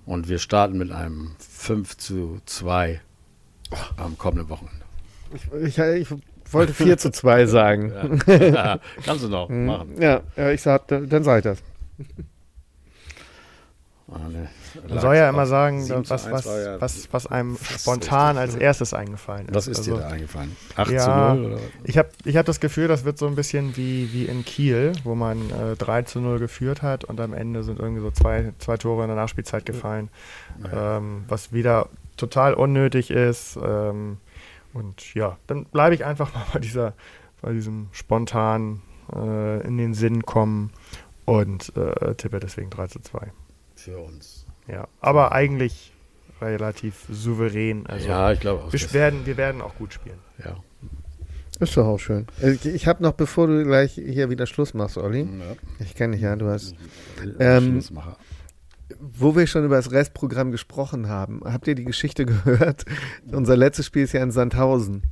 Und 0.09 0.27
wir 0.27 0.39
starten 0.39 0.79
mit 0.79 0.91
einem 0.91 1.33
5 1.39 1.99
zu 1.99 2.41
2 2.47 2.99
am 3.99 4.17
kommenden 4.17 4.49
Wochenende. 4.49 4.83
Ich, 5.67 5.77
ich, 5.77 6.09
ich 6.11 6.53
wollte 6.55 6.73
4 6.73 6.97
zu 6.97 7.11
2 7.13 7.45
sagen. 7.57 7.93
Ja. 8.27 8.81
Kannst 9.05 9.25
du 9.25 9.29
noch 9.29 9.51
Mhm. 9.51 9.67
machen. 9.67 10.01
Ja, 10.01 10.23
ja, 10.35 10.51
ich 10.51 10.63
sag, 10.63 10.89
dann 10.89 11.23
sag 11.25 11.39
ich 11.39 11.45
das. 11.45 11.63
Man 14.09 15.01
soll 15.01 15.17
ja 15.17 15.29
immer 15.29 15.45
sagen, 15.47 15.83
7 15.83 16.05
zu 16.05 16.11
was, 16.11 16.25
1 16.27 16.35
was, 16.35 16.45
ja 16.47 16.81
was, 16.81 17.09
was 17.13 17.27
einem 17.27 17.59
spontan 17.59 18.39
als 18.39 18.55
erstes 18.55 18.95
eingefallen 18.95 19.49
ist. 19.49 19.55
Was 19.55 19.69
ist 19.69 19.79
also, 19.79 19.97
dir 19.97 20.01
da 20.01 20.09
eingefallen? 20.09 20.57
8 20.77 20.91
Ja. 20.91 21.05
zu 21.05 21.11
0? 21.41 21.45
Oder? 21.53 21.59
Ich 21.85 21.99
habe 21.99 22.09
ich 22.25 22.37
hab 22.39 22.47
das 22.47 22.61
Gefühl, 22.61 22.89
das 22.89 23.05
wird 23.05 23.19
so 23.19 23.27
ein 23.27 23.35
bisschen 23.35 23.77
wie, 23.77 24.11
wie 24.15 24.25
in 24.25 24.45
Kiel, 24.47 24.93
wo 25.05 25.15
man 25.15 25.51
äh, 25.51 25.77
3 25.77 26.03
zu 26.03 26.21
0 26.21 26.39
geführt 26.39 26.81
hat 26.81 27.05
und 27.05 27.21
am 27.21 27.35
Ende 27.35 27.63
sind 27.63 27.79
irgendwie 27.81 28.01
so 28.01 28.11
zwei, 28.11 28.53
zwei 28.59 28.79
Tore 28.79 29.03
in 29.03 29.09
der 29.09 29.17
Nachspielzeit 29.17 29.67
gefallen, 29.67 30.09
Ja. 30.73 30.97
ähm, 30.97 31.25
was 31.29 31.53
wieder 31.53 31.89
total 32.17 32.55
unnötig 32.55 33.11
ist. 33.11 33.59
Ähm, 33.63 34.17
und 34.73 35.15
ja, 35.15 35.37
dann 35.47 35.67
bleibe 35.67 35.95
ich 35.95 36.05
einfach 36.07 36.33
mal 36.35 36.45
bei, 36.55 36.61
dieser, 36.61 36.95
bei 37.43 37.53
diesem 37.53 37.89
spontan 37.93 38.81
äh, 39.15 39.67
in 39.67 39.77
den 39.77 39.93
Sinn 39.93 40.25
kommen 40.25 40.71
und 41.27 41.77
äh, 41.77 42.15
tippe 42.15 42.41
deswegen 42.41 42.71
3 42.71 42.87
zu 42.87 43.01
2. 43.01 43.33
Für 43.89 43.99
uns. 44.01 44.45
Ja, 44.67 44.87
aber 45.01 45.33
eigentlich 45.33 45.93
relativ 46.43 47.07
souverän. 47.11 47.87
Also 47.87 48.07
ja, 48.09 48.33
ich 48.33 48.41
glaube 48.41 48.65
auch. 48.65 48.73
wir, 48.73 48.93
werden, 48.93 49.25
wir 49.25 49.37
werden 49.37 49.63
auch 49.63 49.75
gut 49.77 49.95
spielen. 49.95 50.19
ja. 50.45 50.57
Ist 51.61 51.77
doch 51.77 51.87
auch 51.87 51.99
schön. 51.99 52.27
Ich, 52.41 52.67
ich 52.67 52.87
habe 52.87 53.03
noch, 53.03 53.13
bevor 53.13 53.49
du 53.49 53.65
gleich 53.65 53.95
hier 53.95 54.31
wieder 54.31 54.47
Schluss 54.47 54.75
machst, 54.75 54.97
Olli. 54.97 55.23
Ja. 55.23 55.57
Ich 55.81 55.97
kenne 55.97 56.13
dich 56.13 56.23
ja, 56.23 56.37
du 56.37 56.49
hast. 56.49 56.77
Ähm, 57.41 57.73
Schlussmacher. 57.73 58.17
Wo 59.01 59.35
wir 59.35 59.47
schon 59.49 59.65
über 59.65 59.75
das 59.77 59.91
Restprogramm 59.91 60.53
gesprochen 60.53 61.09
haben, 61.09 61.41
habt 61.45 61.67
ihr 61.67 61.75
die 61.75 61.85
Geschichte 61.85 62.27
gehört? 62.45 62.85
Unser 63.33 63.57
letztes 63.57 63.87
Spiel 63.87 64.05
ist 64.05 64.13
ja 64.13 64.23
in 64.23 64.31
Sandhausen. 64.31 65.03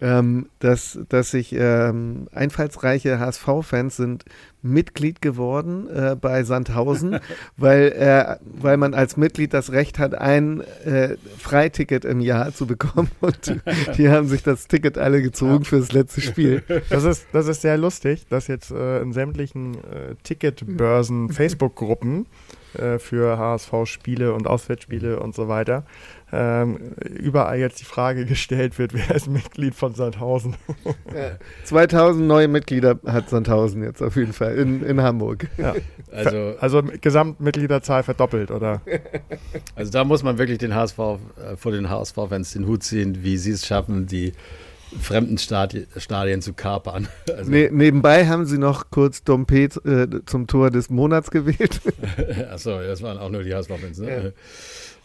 Ähm, 0.00 0.48
dass, 0.58 0.98
dass 1.08 1.30
sich 1.30 1.52
ähm, 1.54 2.28
einfallsreiche 2.32 3.18
HSV-Fans 3.18 3.96
sind 3.96 4.24
Mitglied 4.62 5.22
geworden 5.22 5.88
äh, 5.88 6.16
bei 6.20 6.42
Sandhausen, 6.42 7.20
weil, 7.56 7.92
äh, 7.92 8.36
weil 8.42 8.76
man 8.76 8.94
als 8.94 9.16
Mitglied 9.16 9.54
das 9.54 9.72
Recht 9.72 9.98
hat, 9.98 10.14
ein 10.14 10.62
äh, 10.84 11.16
Freiticket 11.38 12.04
im 12.04 12.20
Jahr 12.20 12.52
zu 12.52 12.66
bekommen. 12.66 13.10
Und 13.20 13.56
die, 13.96 14.08
haben 14.08 14.28
sich 14.28 14.42
das 14.42 14.68
Ticket 14.68 14.98
alle 14.98 15.22
gezogen 15.22 15.64
für 15.64 15.78
das 15.78 15.92
letzte 15.92 16.20
Spiel. 16.20 16.62
Das 16.90 17.04
ist, 17.04 17.26
das 17.32 17.46
ist 17.48 17.62
sehr 17.62 17.76
lustig, 17.76 18.26
dass 18.28 18.46
jetzt 18.46 18.70
äh, 18.70 19.00
in 19.00 19.12
sämtlichen 19.12 19.74
äh, 19.74 20.14
Ticketbörsen, 20.22 21.28
Facebook-Gruppen 21.32 22.26
äh, 22.74 22.98
für 22.98 23.38
HSV-Spiele 23.38 24.32
und 24.32 24.46
Auswärtsspiele 24.46 25.20
und 25.20 25.34
so 25.34 25.48
weiter 25.48 25.84
ähm, 26.30 26.92
überall 27.00 27.58
jetzt 27.58 27.80
die 27.80 27.84
Frage 27.84 28.26
gestellt 28.26 28.78
wird, 28.78 28.92
wer 29.08 29.14
ist 29.14 29.28
Mitglied 29.28 29.74
von 29.74 29.94
Sandhausen? 29.94 30.56
2000 31.64 32.26
neue 32.26 32.48
Mitglieder 32.48 32.98
hat 33.06 33.30
Sandhausen 33.30 33.82
jetzt 33.82 34.02
auf 34.02 34.16
jeden 34.16 34.32
Fall 34.32 34.56
in, 34.56 34.82
in 34.84 35.00
Hamburg. 35.02 35.48
Ja. 35.56 35.74
Also, 36.12 36.54
Also 36.60 36.82
Gesamtmitgliederzahl 37.00 38.02
verdoppelt, 38.02 38.50
oder? 38.50 38.82
also 39.74 39.90
da 39.90 40.04
muss 40.04 40.22
man 40.22 40.38
wirklich 40.38 40.58
den 40.58 40.74
HSV, 40.74 40.98
äh, 40.98 41.56
vor 41.56 41.72
den 41.72 41.88
HSV-Fans 41.88 42.52
den 42.52 42.66
Hut 42.66 42.82
ziehen, 42.82 43.22
wie 43.22 43.36
sie 43.36 43.52
es 43.52 43.66
schaffen, 43.66 44.06
die 44.06 44.32
fremden 45.00 45.38
Stadi 45.38 45.86
Stadien 45.96 46.42
zu 46.42 46.52
kapern. 46.52 47.08
Also, 47.36 47.50
Ne, 47.50 47.68
nebenbei 47.70 48.26
haben 48.26 48.46
sie 48.46 48.58
noch 48.58 48.90
kurz 48.90 49.22
Dompet 49.22 49.76
äh, 49.84 50.06
zum 50.26 50.46
Tor 50.46 50.70
des 50.70 50.90
Monats 50.90 51.30
gewählt. 51.30 51.80
Achso, 52.50 52.80
das 52.80 53.02
waren 53.02 53.18
auch 53.18 53.30
nur 53.30 53.42
die 53.42 53.54
HSV-Fans, 53.54 53.98
ne? 53.98 54.32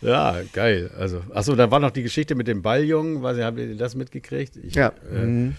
Ja. 0.02 0.36
geil. 0.54 0.90
Also, 1.00 1.22
achso, 1.34 1.56
da 1.56 1.70
war 1.72 1.80
noch 1.80 1.92
die 1.92 2.04
Geschichte 2.04 2.36
mit 2.36 2.48
dem 2.48 2.62
Balljungen. 2.62 3.24
Weiß 3.24 3.38
nicht, 3.38 3.46
habt 3.46 3.58
ihr 3.58 3.76
das 3.78 3.96
mitgekriegt? 3.96 4.58
Ich, 4.58 4.76
Ja. 4.76 4.92
Äh, 5.14 5.26
Mhm. 5.26 5.56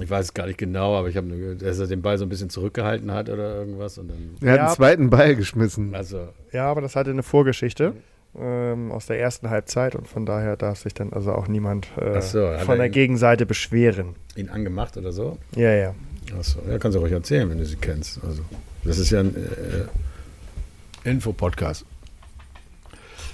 ich 0.00 0.10
weiß 0.10 0.26
es 0.26 0.34
gar 0.34 0.46
nicht 0.46 0.58
genau, 0.58 0.96
aber 0.96 1.08
ich 1.08 1.16
habe 1.16 1.26
nur 1.28 1.38
gehört, 1.38 1.62
dass 1.62 1.78
er 1.78 1.86
den 1.86 2.02
Ball 2.02 2.18
so 2.18 2.24
ein 2.24 2.28
bisschen 2.28 2.50
zurückgehalten 2.50 3.12
hat 3.12 3.28
oder 3.28 3.54
irgendwas. 3.56 3.98
Und 3.98 4.08
dann, 4.08 4.18
Er 4.40 4.52
hat 4.52 4.56
Ja. 4.58 4.66
einen 4.66 4.74
zweiten 4.76 5.10
Ball 5.10 5.36
geschmissen. 5.36 5.94
also, 5.94 6.28
Ja, 6.52 6.68
aber 6.70 6.80
das 6.80 6.96
hatte 6.96 7.10
eine 7.10 7.22
Vorgeschichte 7.22 7.92
ähm, 8.36 8.90
aus 8.92 9.06
der 9.06 9.20
ersten 9.20 9.50
Halbzeit 9.50 9.94
und 9.94 10.08
von 10.08 10.26
daher 10.26 10.56
darf 10.56 10.80
sich 10.80 10.94
dann 10.94 11.12
also 11.12 11.32
auch 11.32 11.48
niemand 11.48 11.88
äh, 11.96 12.20
so, 12.20 12.38
von 12.58 12.74
er 12.74 12.76
der 12.76 12.86
ihn- 12.86 12.92
Gegenseite 12.92 13.46
beschweren. 13.46 14.14
ihn 14.36 14.48
angemacht 14.48 14.96
oder 14.96 15.12
so. 15.12 15.38
Ja, 15.56 15.72
ja. 15.74 15.94
Achso, 16.38 16.58
ja, 16.68 16.78
kannst 16.78 16.94
du 16.96 17.00
ruhig 17.00 17.12
erzählen, 17.12 17.48
wenn 17.48 17.58
du 17.58 17.64
sie 17.64 17.76
kennst. 17.76 18.22
Also, 18.22 18.42
das 18.84 18.98
ist 18.98 19.10
ja 19.10 19.20
ein 19.20 19.34
äh, 19.34 21.08
Info-Podcast. 21.08 21.84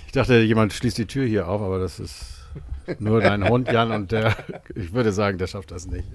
Ich 0.07 0.13
dachte, 0.13 0.39
jemand 0.41 0.73
schließt 0.73 0.99
die 0.99 1.07
Tür 1.07 1.27
hier 1.27 1.49
auf, 1.49 1.61
aber 1.61 1.81
das 1.81 1.99
ist 1.99 2.45
nur 3.01 3.21
dein 3.21 3.49
Hund, 3.49 3.71
Jan, 3.73 3.91
und 3.91 4.13
der, 4.13 4.37
ich 4.77 4.93
würde 4.93 5.11
sagen, 5.13 5.39
der 5.39 5.49
schafft 5.49 5.73
das 5.73 5.87
nicht. 5.89 6.07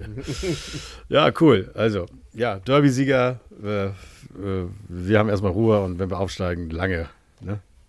Ja, 1.08 1.30
cool. 1.40 1.70
Also, 1.74 2.06
ja, 2.32 2.60
Derby-Sieger, 2.60 3.40
äh, 3.62 3.86
äh, 3.86 3.92
wir 4.88 5.18
haben 5.18 5.28
erstmal 5.28 5.52
Ruhe 5.52 5.80
und 5.82 5.98
wenn 5.98 6.08
wir 6.10 6.18
aufsteigen, 6.18 6.70
lange. 6.70 7.08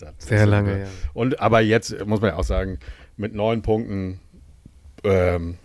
Das 0.02 0.14
Sehr 0.28 0.46
lange, 0.46 0.82
ja. 0.82 0.88
Und 1.14 1.40
aber 1.40 1.62
jetzt 1.62 2.06
muss 2.06 2.22
man 2.22 2.32
ja 2.32 2.38
auch 2.38 2.44
sagen, 2.44 2.80
mit 3.18 3.34
neun 3.34 3.62
Punkten, 3.62 4.20
ähm, 5.04 5.58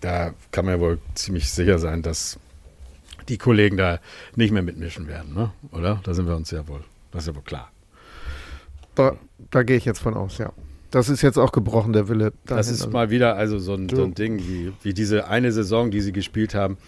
da 0.00 0.34
kann 0.52 0.64
man 0.64 0.74
ja 0.74 0.80
wohl 0.80 0.98
ziemlich 1.14 1.50
sicher 1.50 1.78
sein, 1.78 2.02
dass 2.02 2.38
die 3.28 3.38
Kollegen 3.38 3.76
da 3.76 4.00
nicht 4.34 4.52
mehr 4.52 4.62
mitmischen 4.62 5.06
werden, 5.06 5.34
ne? 5.34 5.52
oder? 5.72 6.00
Da 6.02 6.14
sind 6.14 6.26
wir 6.26 6.36
uns 6.36 6.50
ja 6.50 6.66
wohl, 6.68 6.82
das 7.12 7.22
ist 7.22 7.28
ja 7.28 7.36
wohl 7.36 7.42
klar. 7.42 7.70
Da, 8.94 9.16
da 9.50 9.62
gehe 9.62 9.76
ich 9.76 9.84
jetzt 9.84 10.00
von 10.00 10.14
aus, 10.14 10.38
ja. 10.38 10.52
Das 10.90 11.08
ist 11.08 11.22
jetzt 11.22 11.38
auch 11.38 11.52
gebrochen, 11.52 11.92
der 11.92 12.08
Wille. 12.08 12.32
Das 12.44 12.66
dahin. 12.66 12.74
ist 12.74 12.92
mal 12.92 13.10
wieder 13.10 13.36
also 13.36 13.60
so 13.60 13.74
ein, 13.74 13.88
so 13.88 14.02
ein 14.02 14.14
Ding, 14.14 14.38
wie, 14.40 14.72
wie 14.82 14.92
diese 14.92 15.28
eine 15.28 15.52
Saison, 15.52 15.92
die 15.92 16.00
sie 16.00 16.10
gespielt 16.10 16.54
haben, 16.54 16.78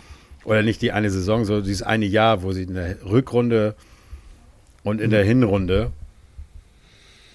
oder 0.44 0.62
nicht 0.62 0.82
die 0.82 0.90
eine 0.90 1.08
Saison, 1.10 1.44
sondern 1.44 1.64
dieses 1.64 1.82
eine 1.82 2.06
Jahr, 2.06 2.42
wo 2.42 2.50
sie 2.50 2.64
in 2.64 2.74
der 2.74 3.04
Rückrunde 3.04 3.76
und 4.82 5.00
in 5.00 5.10
der 5.10 5.22
Hinrunde, 5.22 5.92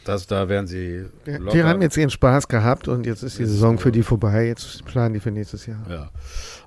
das, 0.08 0.28
da 0.28 0.50
werden 0.50 0.68
sie 0.68 1.06
locker. 1.26 1.52
die 1.52 1.64
haben 1.64 1.82
jetzt 1.82 1.98
ihren 1.98 2.10
Spaß 2.10 2.48
gehabt 2.48 2.88
und 2.88 3.06
jetzt 3.06 3.24
ist 3.24 3.40
die 3.40 3.46
Saison 3.46 3.78
für 3.78 3.92
die 3.92 4.04
vorbei. 4.04 4.48
Jetzt 4.48 4.86
planen 4.86 5.14
die 5.14 5.20
für 5.20 5.32
nächstes 5.32 5.66
Jahr. 5.66 5.86
Ja. 5.90 6.10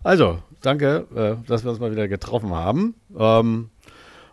Also, 0.02 0.42
danke, 0.60 1.06
äh, 1.14 1.48
dass 1.48 1.64
wir 1.64 1.70
uns 1.70 1.80
mal 1.80 1.90
wieder 1.90 2.08
getroffen 2.08 2.50
haben. 2.50 2.94
Ähm, 3.16 3.70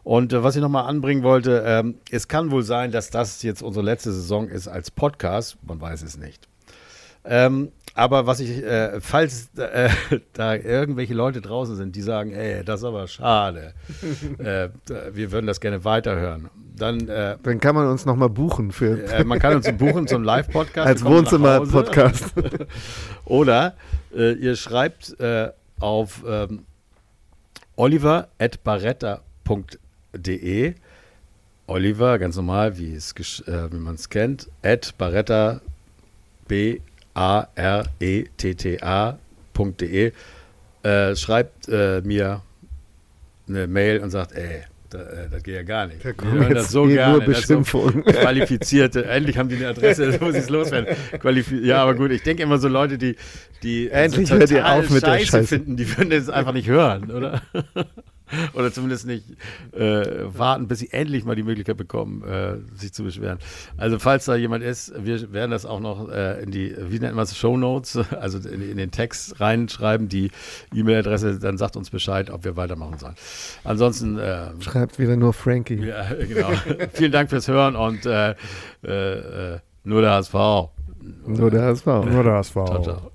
und 0.04 0.32
äh, 0.32 0.44
was 0.44 0.56
ich 0.56 0.62
nochmal 0.62 0.86
anbringen 0.86 1.24
wollte, 1.24 1.64
ähm, 1.66 1.96
es 2.12 2.28
kann 2.28 2.52
wohl 2.52 2.64
sein, 2.64 2.92
dass 2.92 3.10
das 3.10 3.44
jetzt 3.44 3.62
unsere 3.62 3.84
letzte 3.86 4.12
Saison 4.12 4.48
ist 4.48 4.68
als 4.68 4.92
Podcast. 4.92 5.58
Man 5.64 5.82
weiß 5.82 6.02
es 6.04 6.18
nicht. 6.18 6.48
Ähm, 7.26 7.72
aber 7.94 8.28
was 8.28 8.40
ich, 8.40 8.64
äh, 8.64 9.02
falls 9.02 9.50
äh, 9.58 9.90
da 10.34 10.56
irgendwelche 10.56 11.14
Leute 11.14 11.42
draußen 11.42 11.76
sind, 11.76 11.96
die 11.96 12.02
sagen, 12.02 12.32
ey, 12.32 12.64
das 12.64 12.82
ist 12.82 12.86
aber 12.86 13.08
schade, 13.08 13.74
äh, 14.38 14.70
wir 15.12 15.32
würden 15.32 15.48
das 15.48 15.60
gerne 15.60 15.84
weiterhören, 15.84 16.50
dann 16.78 17.08
äh, 17.10 17.38
Dann 17.44 17.60
kann 17.60 17.76
man 17.76 17.88
uns 17.88 18.06
nochmal 18.06 18.30
buchen 18.30 18.72
für 18.72 19.04
äh, 19.12 19.24
man 19.24 19.40
kann 19.40 19.56
uns 19.56 19.72
buchen 19.74 20.08
zum 20.08 20.24
Live-Podcast. 20.24 20.88
als. 20.88 21.04
Wohnzimmer-Podcast. 21.04 22.34
Oder 23.26 23.76
äh, 24.16 24.34
ihr 24.34 24.56
schreibt 24.56 25.20
äh, 25.20 25.50
auf 25.80 26.24
ähm, 26.28 26.66
oliver.barretta.de 27.76 30.74
Oliver, 31.70 32.18
ganz 32.18 32.38
normal, 32.38 32.78
wie, 32.78 32.96
äh, 32.96 33.72
wie 33.72 33.78
man 33.78 33.96
es 33.96 34.08
kennt, 34.10 34.48
at 34.64 34.98
barretta, 34.98 35.60
b 36.48 36.80
a 37.14 37.46
r 37.56 37.84
e 38.00 38.24
t 38.38 38.56
t 38.56 38.82
a.de 38.82 40.14
äh, 40.84 41.16
schreibt 41.16 41.68
mir 41.68 42.42
eine 43.48 43.68
Mail 43.68 44.00
und 44.00 44.12
sagt, 44.12 44.32
ey, 44.34 44.64
da, 44.98 45.04
äh, 45.04 45.30
das 45.30 45.44
geht 45.44 45.56
ja 45.56 45.64
gar 45.64 45.88
nicht. 45.88 46.04
Da 46.04 46.14
kommen 46.14 46.34
hören 46.34 46.54
das 46.54 46.72
so 46.72 46.88
eh 46.88 46.94
gerne. 46.94 47.18
nur 47.18 47.26
das 47.26 47.40
ist 47.40 47.48
so 47.48 47.62
qualifizierte, 48.06 49.06
endlich 49.06 49.38
haben 49.38 49.50
die 49.50 49.56
eine 49.56 49.70
Adresse, 49.70 50.20
wo 50.20 50.32
sie 50.32 50.40
es 50.40 50.50
loswerden. 50.50 50.96
Qualifi 51.20 51.60
ja, 51.66 51.84
aber 51.84 51.96
gut, 51.96 52.12
ich 52.12 52.24
denke 52.24 52.44
immer 52.44 52.58
so 52.58 52.68
Leute, 52.68 52.98
die, 52.98 53.16
die 53.64 53.90
Endlich 53.90 54.28
so 54.30 54.36
hört 54.36 54.52
ihr 54.52 54.68
auf 54.68 54.90
mit 54.90 55.04
der 55.04 55.20
Scheiße 55.20 55.26
Scheiße. 55.26 55.48
finden, 55.48 55.78
die 55.78 55.98
würden 55.98 56.10
das 56.10 56.30
einfach 56.30 56.54
nicht 56.54 56.68
hören, 56.68 57.12
oder? 57.12 57.42
oder 58.54 58.72
zumindest 58.72 59.06
nicht 59.06 59.26
äh, 59.74 60.06
warten, 60.26 60.68
bis 60.68 60.80
sie 60.80 60.92
endlich 60.92 61.26
mal 61.26 61.36
die 61.36 61.44
Möglichkeit 61.44 61.78
bekommen, 61.78 62.24
äh, 62.24 62.58
sich 62.78 62.94
zu 62.94 63.04
beschweren. 63.04 63.40
Also 63.78 64.00
falls 64.00 64.26
da 64.26 64.36
jemand 64.36 64.64
ist, 64.64 64.94
wir 64.98 65.32
werden 65.34 65.52
das 65.52 65.66
auch 65.66 65.80
noch 65.80 66.10
äh, 66.10 66.42
in 66.44 66.52
die, 66.52 66.76
wie 66.78 67.00
nennt 67.00 67.16
man 67.16 67.24
es, 67.24 67.38
Show 67.38 67.58
Notes, 67.58 67.98
also 68.20 68.38
in, 68.48 68.62
in 68.62 68.78
den 68.78 68.92
Text 68.92 69.40
reinschreiben, 69.40 70.10
die 70.10 70.32
E-Mail-Adresse, 70.74 71.40
dann 71.40 71.58
sagt 71.58 71.76
uns 71.76 71.90
Bescheid, 71.90 72.30
ob 72.30 72.44
wir 72.44 72.56
weitermachen 72.56 72.98
sollen. 73.00 73.16
Ansonsten 73.64 74.18
äh, 74.18 74.50
Schreibt 74.60 75.00
wieder 75.00 75.16
nur 75.16 75.34
Frankie. 75.34 75.86
ja, 75.86 76.06
genau. 76.14 76.52
Vielen 76.94 77.12
Dank 77.12 77.30
fürs 77.30 77.48
Hören 77.48 77.76
und 77.76 78.06
äh, 78.06 78.32
äh, 78.84 79.60
nur 79.84 80.02
der 80.02 80.12
HSV. 80.12 80.34
Nur 81.26 81.52
der 81.52 81.62
HSV. 81.64 81.86
Nur 81.86 82.24
das 82.24 82.56
war 82.56 82.66
Ciao, 82.66 82.82
ciao. 82.84 83.12